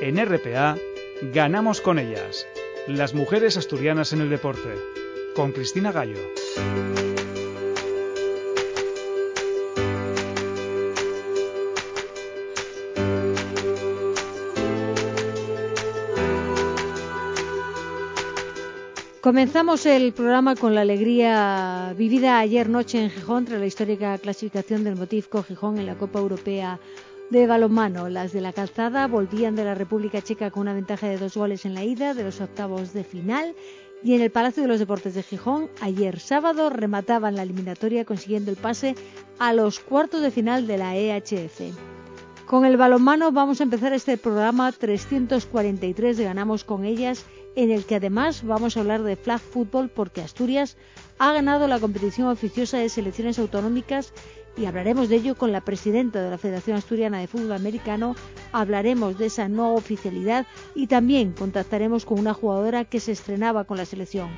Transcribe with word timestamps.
En 0.00 0.16
RPA, 0.16 0.76
ganamos 1.32 1.80
con 1.80 1.98
ellas. 1.98 2.46
Las 2.86 3.14
mujeres 3.14 3.56
asturianas 3.56 4.12
en 4.12 4.20
el 4.20 4.30
deporte. 4.30 4.76
Con 5.34 5.50
Cristina 5.50 5.90
Gallo. 5.90 6.20
Comenzamos 19.20 19.84
el 19.84 20.12
programa 20.12 20.54
con 20.54 20.76
la 20.76 20.82
alegría 20.82 21.92
vivida 21.98 22.38
ayer 22.38 22.68
noche 22.68 23.02
en 23.02 23.10
Gijón 23.10 23.46
tras 23.46 23.58
la 23.58 23.66
histórica 23.66 24.16
clasificación 24.16 24.84
del 24.84 24.94
Motivco 24.94 25.42
Gijón 25.42 25.78
en 25.78 25.86
la 25.86 25.96
Copa 25.96 26.20
Europea 26.20 26.78
de 27.30 27.46
balonmano. 27.46 28.08
Las 28.08 28.32
de 28.32 28.40
la 28.40 28.52
calzada 28.52 29.06
volvían 29.06 29.54
de 29.54 29.64
la 29.64 29.74
República 29.74 30.22
Checa 30.22 30.50
con 30.50 30.62
una 30.62 30.74
ventaja 30.74 31.08
de 31.08 31.18
dos 31.18 31.36
goles 31.36 31.66
en 31.66 31.74
la 31.74 31.84
ida 31.84 32.14
de 32.14 32.24
los 32.24 32.40
octavos 32.40 32.92
de 32.92 33.04
final 33.04 33.54
y 34.02 34.14
en 34.14 34.22
el 34.22 34.30
Palacio 34.30 34.62
de 34.62 34.68
los 34.68 34.78
Deportes 34.78 35.14
de 35.14 35.22
Gijón 35.22 35.68
ayer 35.80 36.20
sábado 36.20 36.70
remataban 36.70 37.34
la 37.34 37.42
eliminatoria 37.42 38.04
consiguiendo 38.04 38.50
el 38.50 38.56
pase 38.56 38.94
a 39.38 39.52
los 39.52 39.80
cuartos 39.80 40.22
de 40.22 40.30
final 40.30 40.66
de 40.66 40.78
la 40.78 40.96
EHF. 40.96 41.74
Con 42.46 42.64
el 42.64 42.78
balonmano 42.78 43.30
vamos 43.30 43.60
a 43.60 43.64
empezar 43.64 43.92
este 43.92 44.16
programa 44.16 44.72
343 44.72 46.16
de 46.16 46.24
Ganamos 46.24 46.64
con 46.64 46.86
ellas 46.86 47.26
en 47.56 47.70
el 47.70 47.84
que 47.84 47.96
además 47.96 48.44
vamos 48.44 48.76
a 48.76 48.80
hablar 48.80 49.02
de 49.02 49.16
flag 49.16 49.40
football 49.40 49.90
porque 49.90 50.22
Asturias 50.22 50.76
ha 51.18 51.32
ganado 51.32 51.66
la 51.66 51.80
competición 51.80 52.28
oficiosa 52.28 52.78
de 52.78 52.88
selecciones 52.88 53.38
autonómicas 53.38 54.14
y 54.58 54.66
hablaremos 54.66 55.08
de 55.08 55.16
ello 55.16 55.36
con 55.36 55.52
la 55.52 55.60
presidenta 55.60 56.20
de 56.20 56.30
la 56.30 56.38
Federación 56.38 56.76
Asturiana 56.76 57.20
de 57.20 57.28
Fútbol 57.28 57.52
Americano, 57.52 58.16
hablaremos 58.50 59.16
de 59.16 59.26
esa 59.26 59.48
no 59.48 59.74
oficialidad 59.74 60.46
y 60.74 60.88
también 60.88 61.32
contactaremos 61.32 62.04
con 62.04 62.18
una 62.18 62.34
jugadora 62.34 62.84
que 62.84 62.98
se 62.98 63.12
estrenaba 63.12 63.64
con 63.64 63.76
la 63.76 63.84
selección, 63.84 64.28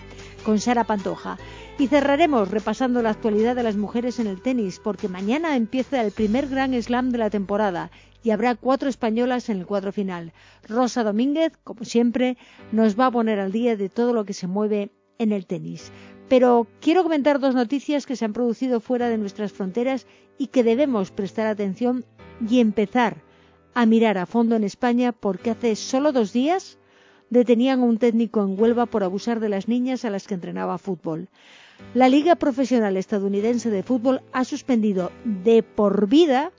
con 0.44 0.58
Sara 0.58 0.84
Pantoja. 0.84 1.38
Y 1.78 1.86
cerraremos 1.86 2.50
repasando 2.50 3.00
la 3.00 3.10
actualidad 3.10 3.56
de 3.56 3.62
las 3.62 3.77
mujeres 3.77 4.18
en 4.18 4.27
el 4.27 4.42
tenis, 4.42 4.78
porque 4.82 5.08
mañana 5.08 5.56
empieza 5.56 6.02
el 6.02 6.12
primer 6.12 6.48
Grand 6.48 6.78
Slam 6.80 7.10
de 7.10 7.18
la 7.18 7.30
temporada 7.30 7.90
y 8.22 8.30
habrá 8.30 8.55
cuatro 8.55 8.90
españolas 8.90 9.48
en 9.48 9.58
el 9.58 9.66
cuadro 9.66 9.90
final. 9.90 10.34
Rosa 10.68 11.02
Domínguez, 11.02 11.52
como 11.64 11.84
siempre, 11.84 12.36
nos 12.72 13.00
va 13.00 13.06
a 13.06 13.10
poner 13.10 13.40
al 13.40 13.52
día 13.52 13.77
de 13.77 13.88
todo 13.88 14.12
lo 14.12 14.27
que 14.27 14.34
se 14.34 14.46
mueve 14.46 14.90
en 15.18 15.32
el 15.32 15.46
tenis. 15.46 15.92
Pero 16.31 16.69
quiero 16.81 17.03
comentar 17.03 17.41
dos 17.41 17.56
noticias 17.56 18.06
que 18.06 18.14
se 18.14 18.25
han 18.25 18.33
producido 18.33 18.78
fuera 18.78 19.09
de 19.09 19.19
nuestras 19.19 19.53
fronteras 19.53 20.06
y 20.39 20.47
que 20.47 20.62
debemos 20.62 21.11
prestar 21.11 21.48
atención 21.48 22.05
y 22.48 22.61
empezar 22.61 23.17
a 23.75 23.84
mirar 23.84 24.17
a 24.17 24.27
fondo 24.27 24.55
en 24.55 24.62
España 24.62 25.11
porque 25.11 25.51
hace 25.51 25.75
solo 25.75 26.12
dos 26.12 26.33
días 26.33 26.78
detenían 27.31 27.81
a 27.81 27.84
un 27.84 27.98
técnico 27.98 28.45
en 28.45 28.58
Huelva 28.58 28.86
por 28.86 29.03
abusar 29.03 29.41
de 29.41 29.48
las 29.48 29.67
niñas 29.67 30.05
a 30.05 30.11
las 30.11 30.28
que 30.28 30.34
entrenaba 30.34 30.78
fútbol. 30.78 31.28
La 31.95 32.08
Liga 32.08 32.36
Profesional 32.36 32.97
Estadounidense 32.97 33.69
de 33.69 33.83
Fútbol 33.83 34.23
ha 34.33 34.45
suspendido 34.45 35.11
de 35.25 35.64
por 35.64 36.06
vida 36.06 36.53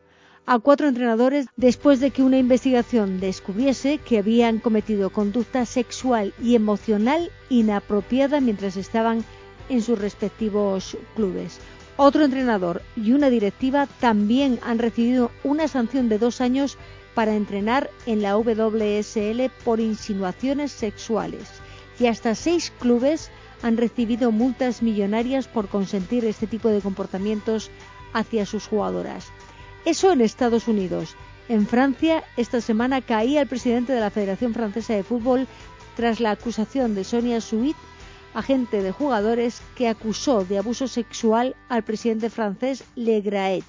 a 0.45 0.59
cuatro 0.59 0.89
entrenadores 0.89 1.45
después 1.55 2.01
de 2.01 2.11
que 2.11 2.23
una 2.23 2.39
investigación 2.39 3.21
descubriese 3.21 3.99
que 3.99 4.17
habían 4.17 4.59
cometido 4.59 5.11
conducta 5.11 5.65
sexual 5.65 6.33
y 6.43 6.55
emocional 6.55 7.31
inapropiada 7.49 8.41
mientras 8.41 8.75
estaban 8.75 9.23
en 9.71 9.81
sus 9.81 9.97
respectivos 9.97 10.97
clubes. 11.15 11.59
Otro 11.97 12.23
entrenador 12.23 12.81
y 12.95 13.13
una 13.13 13.29
directiva 13.29 13.87
también 13.99 14.59
han 14.63 14.79
recibido 14.79 15.31
una 15.43 15.67
sanción 15.67 16.09
de 16.09 16.19
dos 16.19 16.41
años 16.41 16.77
para 17.15 17.35
entrenar 17.35 17.89
en 18.05 18.21
la 18.21 18.37
WSL 18.37 19.49
por 19.63 19.79
insinuaciones 19.79 20.71
sexuales 20.71 21.49
y 21.99 22.07
hasta 22.07 22.35
seis 22.35 22.71
clubes 22.79 23.29
han 23.61 23.77
recibido 23.77 24.31
multas 24.31 24.81
millonarias 24.81 25.47
por 25.47 25.67
consentir 25.67 26.25
este 26.25 26.47
tipo 26.47 26.69
de 26.69 26.81
comportamientos 26.81 27.69
hacia 28.13 28.45
sus 28.45 28.67
jugadoras. 28.67 29.27
Eso 29.85 30.11
en 30.11 30.21
Estados 30.21 30.67
Unidos. 30.67 31.15
En 31.47 31.67
Francia, 31.67 32.23
esta 32.37 32.61
semana 32.61 33.01
caía 33.01 33.41
el 33.41 33.47
presidente 33.47 33.93
de 33.93 33.99
la 33.99 34.09
Federación 34.09 34.53
Francesa 34.53 34.93
de 34.93 35.03
Fútbol 35.03 35.47
tras 35.95 36.19
la 36.19 36.31
acusación 36.31 36.95
de 36.95 37.03
Sonia 37.03 37.41
Suit, 37.41 37.75
agente 38.33 38.81
de 38.81 38.91
jugadores, 38.91 39.61
que 39.75 39.87
acusó 39.87 40.45
de 40.45 40.57
abuso 40.57 40.87
sexual 40.87 41.55
al 41.69 41.83
presidente 41.83 42.29
francés 42.29 42.83
Le 42.95 43.21
Graet, 43.21 43.65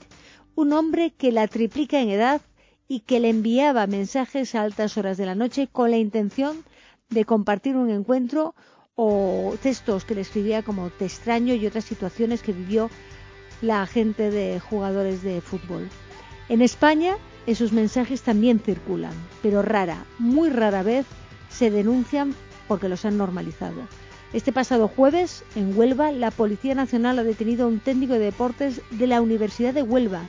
un 0.54 0.72
hombre 0.72 1.12
que 1.16 1.32
la 1.32 1.48
triplica 1.48 2.00
en 2.00 2.10
edad 2.10 2.40
y 2.88 3.00
que 3.00 3.20
le 3.20 3.30
enviaba 3.30 3.86
mensajes 3.86 4.54
a 4.54 4.62
altas 4.62 4.96
horas 4.96 5.16
de 5.16 5.26
la 5.26 5.34
noche 5.34 5.68
con 5.70 5.90
la 5.90 5.96
intención 5.96 6.64
de 7.08 7.24
compartir 7.24 7.76
un 7.76 7.90
encuentro 7.90 8.54
o 8.94 9.54
textos 9.62 10.04
que 10.04 10.14
le 10.14 10.20
escribía 10.20 10.62
como 10.62 10.90
te 10.90 11.06
extraño 11.06 11.54
y 11.54 11.66
otras 11.66 11.84
situaciones 11.84 12.42
que 12.42 12.52
vivió 12.52 12.90
la 13.62 13.82
agente 13.82 14.30
de 14.30 14.60
jugadores 14.60 15.22
de 15.22 15.40
fútbol. 15.40 15.88
En 16.48 16.60
España 16.60 17.16
esos 17.46 17.72
mensajes 17.72 18.22
también 18.22 18.60
circulan, 18.60 19.14
pero 19.42 19.62
rara, 19.62 20.04
muy 20.18 20.50
rara 20.50 20.82
vez 20.82 21.06
se 21.50 21.70
denuncian 21.70 22.34
porque 22.68 22.88
los 22.88 23.04
han 23.04 23.16
normalizado. 23.16 23.82
Este 24.32 24.50
pasado 24.50 24.88
jueves, 24.88 25.44
en 25.56 25.76
Huelva, 25.76 26.10
la 26.10 26.30
Policía 26.30 26.74
Nacional 26.74 27.18
ha 27.18 27.22
detenido 27.22 27.66
a 27.66 27.68
un 27.68 27.80
técnico 27.80 28.14
de 28.14 28.20
deportes 28.20 28.80
de 28.90 29.06
la 29.06 29.20
Universidad 29.20 29.74
de 29.74 29.82
Huelva, 29.82 30.22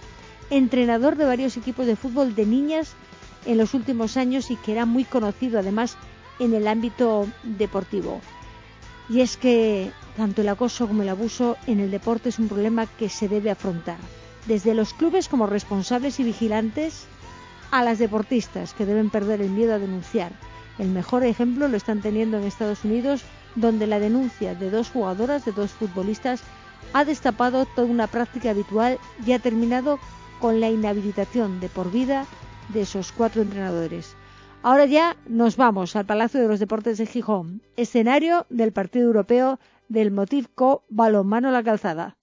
entrenador 0.49 1.15
de 1.15 1.25
varios 1.25 1.55
equipos 1.55 1.85
de 1.85 1.95
fútbol 1.95 2.35
de 2.35 2.45
niñas 2.45 2.95
en 3.45 3.57
los 3.57 3.73
últimos 3.73 4.17
años 4.17 4.51
y 4.51 4.57
que 4.57 4.73
era 4.73 4.85
muy 4.85 5.05
conocido 5.05 5.57
además 5.57 5.95
en 6.39 6.53
el 6.53 6.67
ámbito 6.67 7.27
deportivo. 7.43 8.19
Y 9.07 9.21
es 9.21 9.37
que 9.37 9.91
tanto 10.17 10.41
el 10.41 10.49
acoso 10.49 10.85
como 10.85 11.03
el 11.03 11.09
abuso 11.09 11.55
en 11.65 11.79
el 11.79 11.89
deporte 11.89 12.27
es 12.27 12.39
un 12.39 12.49
problema 12.49 12.87
que 12.87 13.07
se 13.07 13.29
debe 13.29 13.51
afrontar, 13.51 13.97
desde 14.47 14.73
los 14.73 14.93
clubes 14.93 15.29
como 15.29 15.47
responsables 15.47 16.19
y 16.19 16.25
vigilantes 16.25 17.05
a 17.71 17.85
las 17.85 17.99
deportistas 17.99 18.73
que 18.73 18.85
deben 18.85 19.09
perder 19.09 19.41
el 19.41 19.49
miedo 19.49 19.73
a 19.73 19.79
denunciar. 19.79 20.33
El 20.77 20.89
mejor 20.89 21.23
ejemplo 21.23 21.69
lo 21.69 21.77
están 21.77 22.01
teniendo 22.01 22.37
en 22.37 22.43
Estados 22.43 22.83
Unidos, 22.83 23.23
donde 23.55 23.87
la 23.87 23.99
denuncia 23.99 24.55
de 24.55 24.69
dos 24.69 24.89
jugadoras, 24.89 25.45
de 25.45 25.51
dos 25.51 25.71
futbolistas, 25.71 26.41
ha 26.93 27.05
destapado 27.05 27.65
toda 27.65 27.87
una 27.87 28.07
práctica 28.07 28.51
habitual 28.51 28.99
y 29.25 29.31
ha 29.31 29.39
terminado 29.39 29.99
con 30.39 30.59
la 30.59 30.69
inhabilitación 30.69 31.59
de 31.59 31.69
por 31.69 31.91
vida 31.91 32.25
de 32.69 32.81
esos 32.81 33.11
cuatro 33.11 33.41
entrenadores. 33.41 34.15
Ahora 34.61 34.85
ya 34.85 35.17
nos 35.27 35.57
vamos 35.57 35.95
al 35.95 36.05
Palacio 36.05 36.39
de 36.39 36.47
los 36.47 36.59
Deportes 36.59 36.97
de 36.97 37.05
Gijón, 37.05 37.61
escenario 37.75 38.45
del 38.49 38.71
Partido 38.71 39.07
Europeo 39.07 39.59
del 39.89 40.11
Motivco 40.11 40.85
Balonmano 40.89 41.51
La 41.51 41.63
Calzada. 41.63 42.15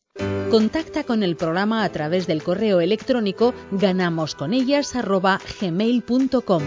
Contacta 0.50 1.04
con 1.04 1.22
el 1.22 1.36
programa 1.36 1.84
a 1.84 1.88
través 1.90 2.26
del 2.26 2.42
correo 2.42 2.80
electrónico 2.80 3.54
ganamosconellas@gmail.com. 3.70 6.62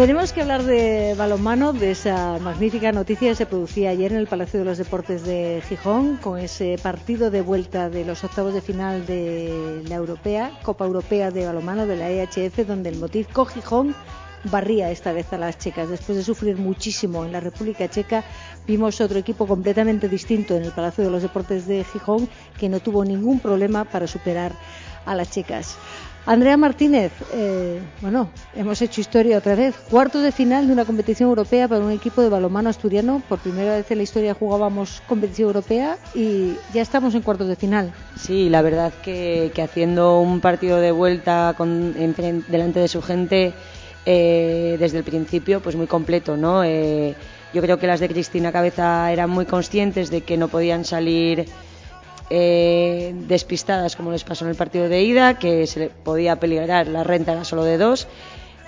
Tenemos 0.00 0.32
que 0.32 0.40
hablar 0.40 0.62
de 0.62 1.14
balonmano, 1.14 1.74
de 1.74 1.90
esa 1.90 2.38
magnífica 2.38 2.90
noticia 2.90 3.28
que 3.28 3.34
se 3.34 3.44
producía 3.44 3.90
ayer 3.90 4.12
en 4.12 4.18
el 4.18 4.26
Palacio 4.26 4.58
de 4.60 4.64
los 4.64 4.78
Deportes 4.78 5.24
de 5.24 5.62
Gijón, 5.68 6.16
con 6.16 6.38
ese 6.38 6.78
partido 6.82 7.30
de 7.30 7.42
vuelta 7.42 7.90
de 7.90 8.06
los 8.06 8.24
octavos 8.24 8.54
de 8.54 8.62
final 8.62 9.04
de 9.04 9.82
la 9.86 9.96
Europea, 9.96 10.58
Copa 10.62 10.86
Europea 10.86 11.30
de 11.30 11.44
Balonmano 11.44 11.86
de 11.86 11.96
la 11.96 12.08
EHF, 12.08 12.66
donde 12.66 12.88
el 12.88 12.96
Motivco 12.98 13.44
Gijón 13.44 13.94
barría 14.44 14.90
esta 14.90 15.12
vez 15.12 15.34
a 15.34 15.38
las 15.38 15.58
checas. 15.58 15.90
Después 15.90 16.16
de 16.16 16.24
sufrir 16.24 16.56
muchísimo 16.56 17.26
en 17.26 17.32
la 17.32 17.40
República 17.40 17.86
Checa, 17.86 18.24
vimos 18.66 19.02
otro 19.02 19.18
equipo 19.18 19.46
completamente 19.46 20.08
distinto 20.08 20.56
en 20.56 20.64
el 20.64 20.72
Palacio 20.72 21.04
de 21.04 21.10
los 21.10 21.20
Deportes 21.20 21.66
de 21.66 21.84
Gijón, 21.84 22.26
que 22.58 22.70
no 22.70 22.80
tuvo 22.80 23.04
ningún 23.04 23.38
problema 23.38 23.84
para 23.84 24.06
superar 24.06 24.52
a 25.04 25.14
las 25.14 25.30
checas. 25.30 25.76
Andrea 26.26 26.56
Martínez, 26.56 27.12
eh, 27.32 27.80
bueno, 28.02 28.30
hemos 28.54 28.80
hecho 28.82 29.00
historia 29.00 29.38
otra 29.38 29.54
vez. 29.54 29.74
Cuartos 29.90 30.22
de 30.22 30.32
final 30.32 30.66
de 30.66 30.72
una 30.72 30.84
competición 30.84 31.30
europea 31.30 31.66
para 31.66 31.82
un 31.82 31.90
equipo 31.90 32.20
de 32.20 32.28
balonmano 32.28 32.68
asturiano. 32.68 33.22
Por 33.28 33.38
primera 33.38 33.76
vez 33.76 33.90
en 33.90 33.98
la 33.98 34.04
historia 34.04 34.34
jugábamos 34.34 35.02
competición 35.08 35.48
europea 35.48 35.98
y 36.14 36.52
ya 36.74 36.82
estamos 36.82 37.14
en 37.14 37.22
cuartos 37.22 37.48
de 37.48 37.56
final. 37.56 37.92
Sí, 38.16 38.50
la 38.50 38.60
verdad 38.60 38.92
que, 39.02 39.50
haciendo 39.62 40.20
un 40.20 40.40
partido 40.40 40.78
de 40.78 40.92
vuelta 40.92 41.54
con, 41.56 41.94
delante 42.48 42.80
de 42.80 42.88
su 42.88 43.00
gente 43.00 43.54
eh, 44.04 44.76
desde 44.78 44.98
el 44.98 45.04
principio, 45.04 45.60
pues 45.60 45.74
muy 45.74 45.86
completo, 45.86 46.36
¿no? 46.36 46.62
Eh, 46.64 47.14
yo 47.52 47.62
creo 47.62 47.78
que 47.78 47.86
las 47.86 47.98
de 47.98 48.08
Cristina 48.08 48.52
Cabeza 48.52 49.10
eran 49.10 49.30
muy 49.30 49.46
conscientes 49.46 50.10
de 50.10 50.20
que 50.20 50.36
no 50.36 50.48
podían 50.48 50.84
salir 50.84 51.46
eh, 52.30 53.12
despistadas 53.28 53.96
como 53.96 54.12
les 54.12 54.24
pasó 54.24 54.44
en 54.44 54.50
el 54.50 54.56
partido 54.56 54.88
de 54.88 55.02
ida, 55.02 55.38
que 55.38 55.66
se 55.66 55.88
podía 55.88 56.40
peligrar, 56.40 56.86
la 56.86 57.04
renta 57.04 57.32
era 57.32 57.44
solo 57.44 57.64
de 57.64 57.76
dos, 57.76 58.08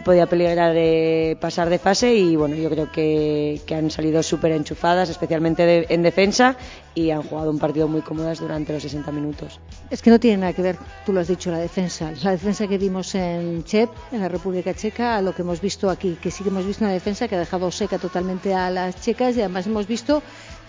podía 0.04 0.26
peligrar 0.26 0.74
de 0.74 1.36
pasar 1.40 1.70
de 1.70 1.78
fase 1.78 2.14
y 2.14 2.36
bueno, 2.36 2.56
yo 2.56 2.68
creo 2.70 2.90
que, 2.90 3.60
que 3.66 3.74
han 3.74 3.90
salido 3.90 4.22
súper 4.22 4.52
enchufadas, 4.52 5.08
especialmente 5.08 5.92
en 5.92 6.02
defensa 6.02 6.56
y 6.94 7.10
han 7.10 7.22
jugado 7.22 7.50
un 7.50 7.58
partido 7.58 7.88
muy 7.88 8.02
cómodas 8.02 8.40
durante 8.40 8.72
los 8.72 8.82
60 8.82 9.10
minutos. 9.12 9.60
Es 9.90 10.02
que 10.02 10.10
no 10.10 10.18
tiene 10.18 10.38
nada 10.38 10.52
que 10.52 10.62
ver, 10.62 10.76
tú 11.06 11.12
lo 11.12 11.20
has 11.20 11.28
dicho, 11.28 11.50
la 11.50 11.58
defensa. 11.58 12.12
La 12.22 12.32
defensa 12.32 12.66
que 12.66 12.78
vimos 12.78 13.14
en 13.14 13.64
Chep, 13.64 13.90
en 14.10 14.20
la 14.20 14.28
República 14.28 14.74
Checa, 14.74 15.16
a 15.16 15.22
lo 15.22 15.34
que 15.34 15.42
hemos 15.42 15.60
visto 15.60 15.88
aquí, 15.88 16.18
que 16.20 16.30
sí 16.30 16.42
que 16.42 16.50
hemos 16.50 16.66
visto 16.66 16.84
una 16.84 16.92
defensa 16.92 17.28
que 17.28 17.36
ha 17.36 17.38
dejado 17.38 17.70
seca 17.70 17.98
totalmente 17.98 18.54
a 18.54 18.70
las 18.70 19.00
checas 19.00 19.36
y 19.36 19.40
además 19.40 19.66
hemos 19.66 19.86
visto 19.86 20.22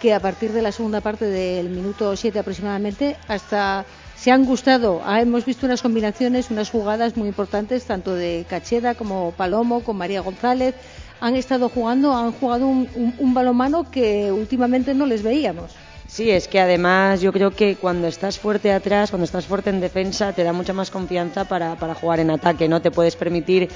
que 0.03 0.13
a 0.13 0.19
partir 0.19 0.51
de 0.51 0.61
la 0.61 0.73
segunda 0.73 1.00
parte 1.00 1.23
del 1.23 1.69
minuto 1.69 2.13
7 2.13 2.38
aproximadamente 2.38 3.15
hasta 3.29 3.85
se 4.17 4.31
han 4.31 4.44
gustado, 4.44 5.01
Ah, 5.05 5.21
hemos 5.21 5.45
visto 5.45 5.65
unas 5.65 5.81
combinaciones, 5.81 6.51
unas 6.51 6.69
jugadas 6.69 7.15
muy 7.15 7.29
importantes, 7.29 7.85
tanto 7.85 8.13
de 8.13 8.45
Cacheda 8.50 8.95
como 8.95 9.31
Palomo, 9.31 9.81
con 9.81 9.95
María 9.95 10.19
González. 10.19 10.75
Han 11.21 11.38
estado 11.38 11.69
jugando, 11.69 12.13
han 12.13 12.33
jugado 12.33 12.67
un, 12.67 13.33
balonmano 13.33 13.89
que 13.89 14.29
últimamente 14.33 14.94
no 14.94 15.05
les 15.05 15.23
veíamos. 15.23 15.71
Sí, 16.07 16.29
es 16.29 16.47
que 16.47 16.59
además 16.59 17.21
yo 17.21 17.33
creo 17.33 17.51
que 17.51 17.75
cuando 17.75 18.07
estás 18.07 18.38
fuerte 18.38 18.71
atrás, 18.71 19.09
cuando 19.09 19.25
estás 19.25 19.45
fuerte 19.47 19.71
en 19.71 19.81
defensa, 19.81 20.31
te 20.33 20.44
da 20.44 20.53
mucha 20.53 20.71
más 20.73 20.91
confianza 20.91 21.45
para, 21.45 21.75
para 21.75 21.95
jugar 21.95 22.19
en 22.19 22.29
ataque, 22.29 22.67
¿no? 22.67 22.81
Te 22.81 22.91
puedes 22.91 23.15
permitir 23.15 23.69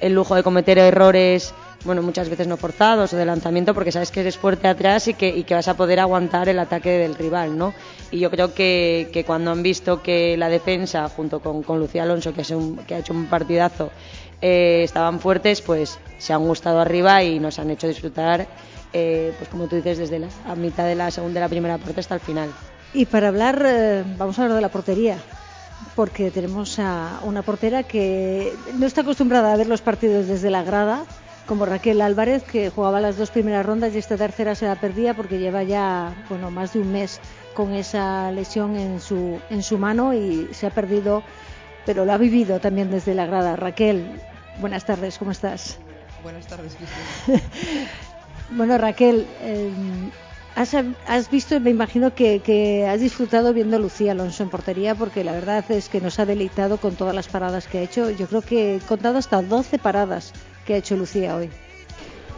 el 0.00 0.12
lujo 0.12 0.34
de 0.34 0.42
cometer 0.42 0.76
errores, 0.78 1.54
bueno, 1.84 2.02
muchas 2.02 2.28
veces 2.28 2.48
no 2.48 2.56
forzados 2.56 3.12
o 3.12 3.16
de 3.16 3.24
lanzamiento, 3.24 3.74
porque 3.74 3.92
sabes 3.92 4.10
que 4.10 4.20
eres 4.20 4.36
fuerte 4.36 4.66
atrás 4.66 5.06
y 5.06 5.14
que, 5.14 5.28
y 5.28 5.44
que 5.44 5.54
vas 5.54 5.68
a 5.68 5.76
poder 5.76 6.00
aguantar 6.00 6.48
el 6.48 6.58
ataque 6.58 6.90
del 6.90 7.14
rival, 7.14 7.56
¿no? 7.56 7.72
Y 8.10 8.18
yo 8.18 8.30
creo 8.30 8.54
que, 8.54 9.08
que 9.12 9.24
cuando 9.24 9.52
han 9.52 9.62
visto 9.62 10.02
que 10.02 10.36
la 10.36 10.48
defensa, 10.48 11.08
junto 11.08 11.40
con, 11.40 11.62
con 11.62 11.78
Lucía 11.78 12.02
Alonso, 12.02 12.32
que, 12.34 12.54
un- 12.56 12.76
que 12.78 12.96
ha 12.96 12.98
hecho 12.98 13.12
un 13.12 13.26
partidazo, 13.26 13.90
eh, 14.42 14.82
estaban 14.82 15.20
fuertes, 15.20 15.60
pues 15.62 15.98
se 16.18 16.32
han 16.32 16.44
gustado 16.44 16.80
arriba 16.80 17.22
y 17.22 17.38
nos 17.38 17.58
han 17.60 17.70
hecho 17.70 17.86
disfrutar, 17.86 18.46
eh, 18.94 19.34
pues 19.36 19.50
como 19.50 19.66
tú 19.66 19.76
dices, 19.76 19.98
desde 19.98 20.20
la 20.20 20.28
a 20.46 20.54
mitad 20.54 20.86
de 20.86 20.94
la 20.94 21.10
segunda 21.10 21.34
de 21.34 21.40
la 21.40 21.48
primera 21.48 21.78
parte 21.78 22.00
hasta 22.00 22.14
el 22.14 22.20
final. 22.20 22.50
Y 22.94 23.06
para 23.06 23.28
hablar, 23.28 23.60
eh, 23.66 24.04
vamos 24.16 24.38
a 24.38 24.42
hablar 24.42 24.54
de 24.54 24.62
la 24.62 24.68
portería, 24.68 25.18
porque 25.96 26.30
tenemos 26.30 26.78
a 26.78 27.18
una 27.24 27.42
portera 27.42 27.82
que 27.82 28.54
no 28.78 28.86
está 28.86 29.00
acostumbrada 29.00 29.52
a 29.52 29.56
ver 29.56 29.66
los 29.66 29.82
partidos 29.82 30.28
desde 30.28 30.48
la 30.48 30.62
grada, 30.62 31.04
como 31.46 31.66
Raquel 31.66 32.00
Álvarez, 32.00 32.44
que 32.44 32.70
jugaba 32.70 33.00
las 33.00 33.18
dos 33.18 33.30
primeras 33.30 33.66
rondas 33.66 33.94
y 33.94 33.98
esta 33.98 34.16
tercera 34.16 34.54
se 34.54 34.66
la 34.66 34.76
perdía 34.76 35.12
porque 35.12 35.38
lleva 35.38 35.64
ya 35.64 36.14
bueno, 36.28 36.52
más 36.52 36.72
de 36.72 36.78
un 36.78 36.92
mes 36.92 37.20
con 37.52 37.74
esa 37.74 38.30
lesión 38.30 38.76
en 38.76 39.00
su, 39.00 39.40
en 39.50 39.64
su 39.64 39.76
mano 39.76 40.14
y 40.14 40.48
se 40.52 40.68
ha 40.68 40.70
perdido, 40.70 41.24
pero 41.84 42.04
lo 42.04 42.12
ha 42.12 42.18
vivido 42.18 42.60
también 42.60 42.92
desde 42.92 43.12
la 43.14 43.26
grada. 43.26 43.56
Raquel, 43.56 44.06
buenas 44.60 44.86
tardes, 44.86 45.18
¿cómo 45.18 45.32
estás? 45.32 45.78
Buenas 46.22 46.46
tardes, 46.46 46.76
Cristina. 46.76 47.42
Bueno, 48.54 48.78
Raquel, 48.78 49.26
eh, 49.42 49.68
has, 50.54 50.76
has 51.08 51.28
visto, 51.28 51.58
me 51.58 51.70
imagino 51.70 52.14
que, 52.14 52.38
que 52.38 52.86
has 52.86 53.00
disfrutado 53.00 53.52
viendo 53.52 53.76
a 53.76 53.80
Lucía 53.80 54.12
Alonso 54.12 54.44
en 54.44 54.50
portería, 54.50 54.94
porque 54.94 55.24
la 55.24 55.32
verdad 55.32 55.68
es 55.72 55.88
que 55.88 56.00
nos 56.00 56.20
ha 56.20 56.24
deleitado 56.24 56.78
con 56.78 56.94
todas 56.94 57.16
las 57.16 57.26
paradas 57.26 57.66
que 57.66 57.78
ha 57.78 57.82
hecho. 57.82 58.10
Yo 58.10 58.28
creo 58.28 58.42
que 58.42 58.76
he 58.76 58.78
contado 58.78 59.18
hasta 59.18 59.42
12 59.42 59.78
paradas 59.78 60.32
que 60.64 60.74
ha 60.74 60.76
hecho 60.76 60.96
Lucía 60.96 61.34
hoy. 61.34 61.50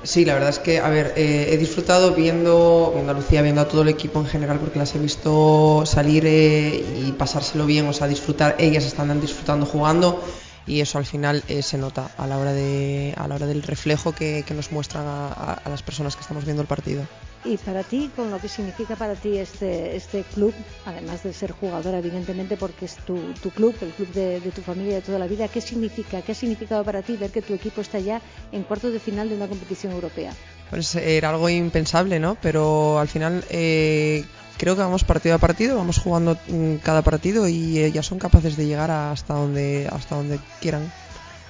Sí, 0.04 0.24
la 0.24 0.34
verdad 0.34 0.50
es 0.50 0.58
que, 0.58 0.78
a 0.78 0.88
ver, 0.88 1.12
eh, 1.16 1.48
he 1.50 1.58
disfrutado 1.58 2.14
viendo, 2.14 2.94
a 3.06 3.12
Lucía, 3.12 3.42
viendo 3.42 3.60
a 3.60 3.68
todo 3.68 3.82
el 3.82 3.88
equipo 3.88 4.20
en 4.20 4.26
general, 4.26 4.58
porque 4.58 4.78
las 4.78 4.94
he 4.94 4.98
visto 4.98 5.84
salir 5.84 6.24
eh, 6.26 6.82
y 7.06 7.12
pasárselo 7.12 7.66
bien, 7.66 7.86
o 7.88 7.92
sea, 7.92 8.06
disfrutar, 8.06 8.56
ellas 8.58 8.86
están 8.86 9.20
disfrutando 9.20 9.66
jugando 9.66 10.22
y 10.66 10.80
eso 10.80 10.98
al 10.98 11.06
final 11.06 11.42
eh, 11.48 11.62
se 11.62 11.78
nota 11.78 12.10
a 12.18 12.26
la 12.26 12.38
hora, 12.38 12.52
de, 12.52 13.14
a 13.16 13.28
la 13.28 13.36
hora 13.36 13.46
del 13.46 13.62
reflejo 13.62 14.12
que, 14.12 14.44
que 14.46 14.54
nos 14.54 14.72
muestran 14.72 15.06
a, 15.06 15.28
a- 15.28 15.52
a 15.64 15.68
las 15.68 15.82
personas 15.82 16.16
que 16.16 16.22
estamos 16.22 16.44
viendo 16.44 16.62
el 16.62 16.68
partido. 16.68 17.04
Y 17.44 17.58
para 17.58 17.84
ti, 17.84 18.10
con 18.16 18.32
lo 18.32 18.40
que 18.40 18.48
significa 18.48 18.96
para 18.96 19.14
ti 19.14 19.36
este, 19.38 19.94
este 19.94 20.24
club, 20.34 20.52
además 20.84 21.22
de 21.22 21.32
ser 21.32 21.52
jugadora, 21.52 21.98
evidentemente, 21.98 22.56
porque 22.56 22.86
es 22.86 22.96
tu, 23.06 23.16
tu 23.40 23.50
club, 23.50 23.72
el 23.82 23.90
club 23.90 24.08
de, 24.12 24.40
de 24.40 24.50
tu 24.50 24.62
familia 24.62 24.96
de 24.96 25.02
toda 25.02 25.20
la 25.20 25.28
vida, 25.28 25.46
¿qué 25.46 25.60
significa? 25.60 26.22
¿Qué 26.22 26.32
ha 26.32 26.34
significado 26.34 26.82
para 26.84 27.02
ti 27.02 27.16
ver 27.16 27.30
que 27.30 27.42
tu 27.42 27.54
equipo 27.54 27.82
está 27.82 28.00
ya 28.00 28.20
en 28.50 28.64
cuartos 28.64 28.92
de 28.92 28.98
final 28.98 29.28
de 29.28 29.36
una 29.36 29.46
competición 29.46 29.92
europea? 29.92 30.32
Pues 30.70 30.96
era 30.96 31.30
algo 31.30 31.48
impensable, 31.48 32.18
¿no? 32.18 32.36
Pero 32.42 32.98
al 32.98 33.06
final 33.06 33.44
eh, 33.50 34.24
creo 34.56 34.74
que 34.74 34.82
vamos 34.82 35.04
partido 35.04 35.34
a 35.34 35.38
partido, 35.38 35.76
vamos 35.76 35.98
jugando 35.98 36.36
mm, 36.48 36.76
cada 36.76 37.02
partido 37.02 37.48
y 37.48 37.78
eh, 37.78 37.92
ya 37.92 38.02
son 38.02 38.18
capaces 38.18 38.56
de 38.56 38.66
llegar 38.66 38.90
hasta 38.90 39.34
donde 39.34 39.88
hasta 39.90 40.16
donde 40.16 40.38
quieran. 40.60 40.90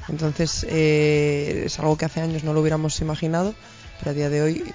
Entonces 0.08 0.64
eh, 0.68 1.64
es 1.66 1.78
algo 1.78 1.96
que 1.96 2.04
hace 2.04 2.20
años 2.20 2.44
no 2.44 2.52
lo 2.52 2.60
hubiéramos 2.60 3.00
imaginado, 3.00 3.54
pero 3.98 4.12
a 4.12 4.14
día 4.14 4.30
de 4.30 4.42
hoy 4.42 4.74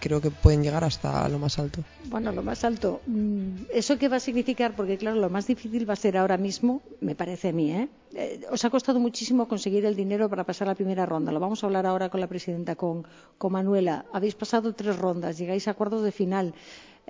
creo 0.00 0.20
que 0.20 0.30
pueden 0.30 0.62
llegar 0.62 0.82
hasta 0.82 1.28
lo 1.28 1.38
más 1.38 1.58
alto. 1.58 1.84
Bueno, 2.06 2.32
lo 2.32 2.42
más 2.42 2.64
alto. 2.64 3.00
mm, 3.06 3.66
¿Eso 3.72 3.98
qué 3.98 4.08
va 4.08 4.16
a 4.16 4.20
significar? 4.20 4.74
Porque, 4.74 4.96
claro, 4.96 5.20
lo 5.20 5.30
más 5.30 5.46
difícil 5.46 5.88
va 5.88 5.92
a 5.92 5.96
ser 5.96 6.16
ahora 6.16 6.38
mismo, 6.38 6.82
me 7.00 7.14
parece 7.14 7.50
a 7.50 7.52
mí, 7.52 7.70
¿eh? 7.72 7.88
Eh, 8.14 8.40
os 8.50 8.64
ha 8.64 8.70
costado 8.70 8.98
muchísimo 8.98 9.46
conseguir 9.46 9.84
el 9.84 9.94
dinero 9.94 10.28
para 10.28 10.44
pasar 10.44 10.66
la 10.66 10.74
primera 10.74 11.06
ronda. 11.06 11.30
Lo 11.30 11.38
vamos 11.38 11.62
a 11.62 11.66
hablar 11.66 11.86
ahora 11.86 12.08
con 12.08 12.20
la 12.20 12.26
presidenta, 12.26 12.74
con, 12.74 13.06
con 13.38 13.52
Manuela. 13.52 14.06
Habéis 14.12 14.34
pasado 14.34 14.74
tres 14.74 14.98
rondas, 14.98 15.38
llegáis 15.38 15.68
a 15.68 15.74
cuartos 15.74 16.02
de 16.02 16.10
final. 16.10 16.54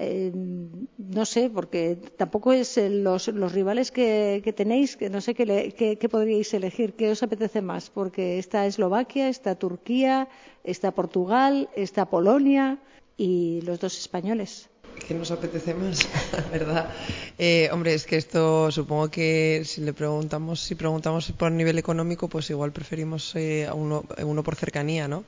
Eh, 0.03 0.33
no 0.35 1.27
sé, 1.27 1.51
porque 1.51 1.99
tampoco 2.17 2.55
es 2.55 2.79
eh, 2.79 2.89
los, 2.89 3.29
los 3.29 3.53
rivales 3.53 3.91
que, 3.91 4.41
tenéis, 4.57 4.97
que 4.97 5.11
no 5.11 5.21
sé 5.21 5.35
qué, 5.35 5.45
le- 5.45 5.73
podríais 6.09 6.55
elegir, 6.55 6.95
qué 6.95 7.11
os 7.11 7.23
apetece 7.23 7.61
más, 7.61 7.91
porque 7.91 8.39
está 8.39 8.65
Eslovaquia, 8.65 9.29
está 9.29 9.57
Turquía, 9.57 10.27
está 10.65 10.93
Portugal, 10.93 11.69
está 11.77 12.07
Polonia 12.07 12.79
y 13.19 13.61
los 13.61 13.79
dos 13.79 13.99
españoles. 13.99 14.71
¿Qué 15.07 15.13
nos 15.15 15.31
apetece 15.31 15.75
más? 15.75 16.09
¿Verdad? 16.51 16.91
Eh, 17.39 17.69
hombre, 17.71 17.93
es 17.93 18.07
que 18.07 18.17
esto 18.17 18.71
supongo 18.71 19.11
que 19.11 19.63
si 19.67 19.83
le 19.83 19.93
preguntamos, 19.93 20.61
si 20.61 20.77
preguntamos 20.77 21.31
por 21.33 21.53
nivel 21.53 21.79
económico, 21.79 22.27
pues 22.29 22.49
igual 22.49 22.73
preferimos 22.73 23.37
eh, 23.37 23.67
a 23.67 23.75
uno, 23.75 24.05
uno 24.25 24.43
por 24.43 24.57
cercanía, 24.57 25.09
¿no? 25.09 25.25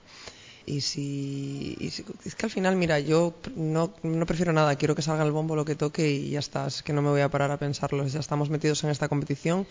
Y 0.65 0.81
si, 0.81 1.77
y 1.81 1.91
si- 1.91 2.05
es 2.25 2.35
que 2.37 2.47
al 2.47 2.53
final, 2.53 2.77
mira, 2.77 3.01
yo 3.01 3.35
no, 3.57 3.93
no 4.03 4.27
prefiero 4.27 4.53
nada, 4.53 4.77
quiero 4.77 4.95
que 4.95 5.03
salga 5.03 5.25
el 5.25 5.33
bombo 5.33 5.57
lo 5.57 5.65
que 5.65 5.75
toque 5.75 6.09
y 6.11 6.31
ya 6.31 6.39
está, 6.39 6.67
es 6.69 6.83
que 6.85 6.93
no 6.93 7.03
me 7.03 7.11
voy 7.11 7.21
a 7.21 7.29
parar 7.29 7.51
a 7.51 7.59
pensarlo, 7.59 8.07
ya 8.07 8.21
estamos 8.21 8.49
metidos 8.49 8.85
en 8.85 8.91
esta 8.91 9.09
competición, 9.09 9.67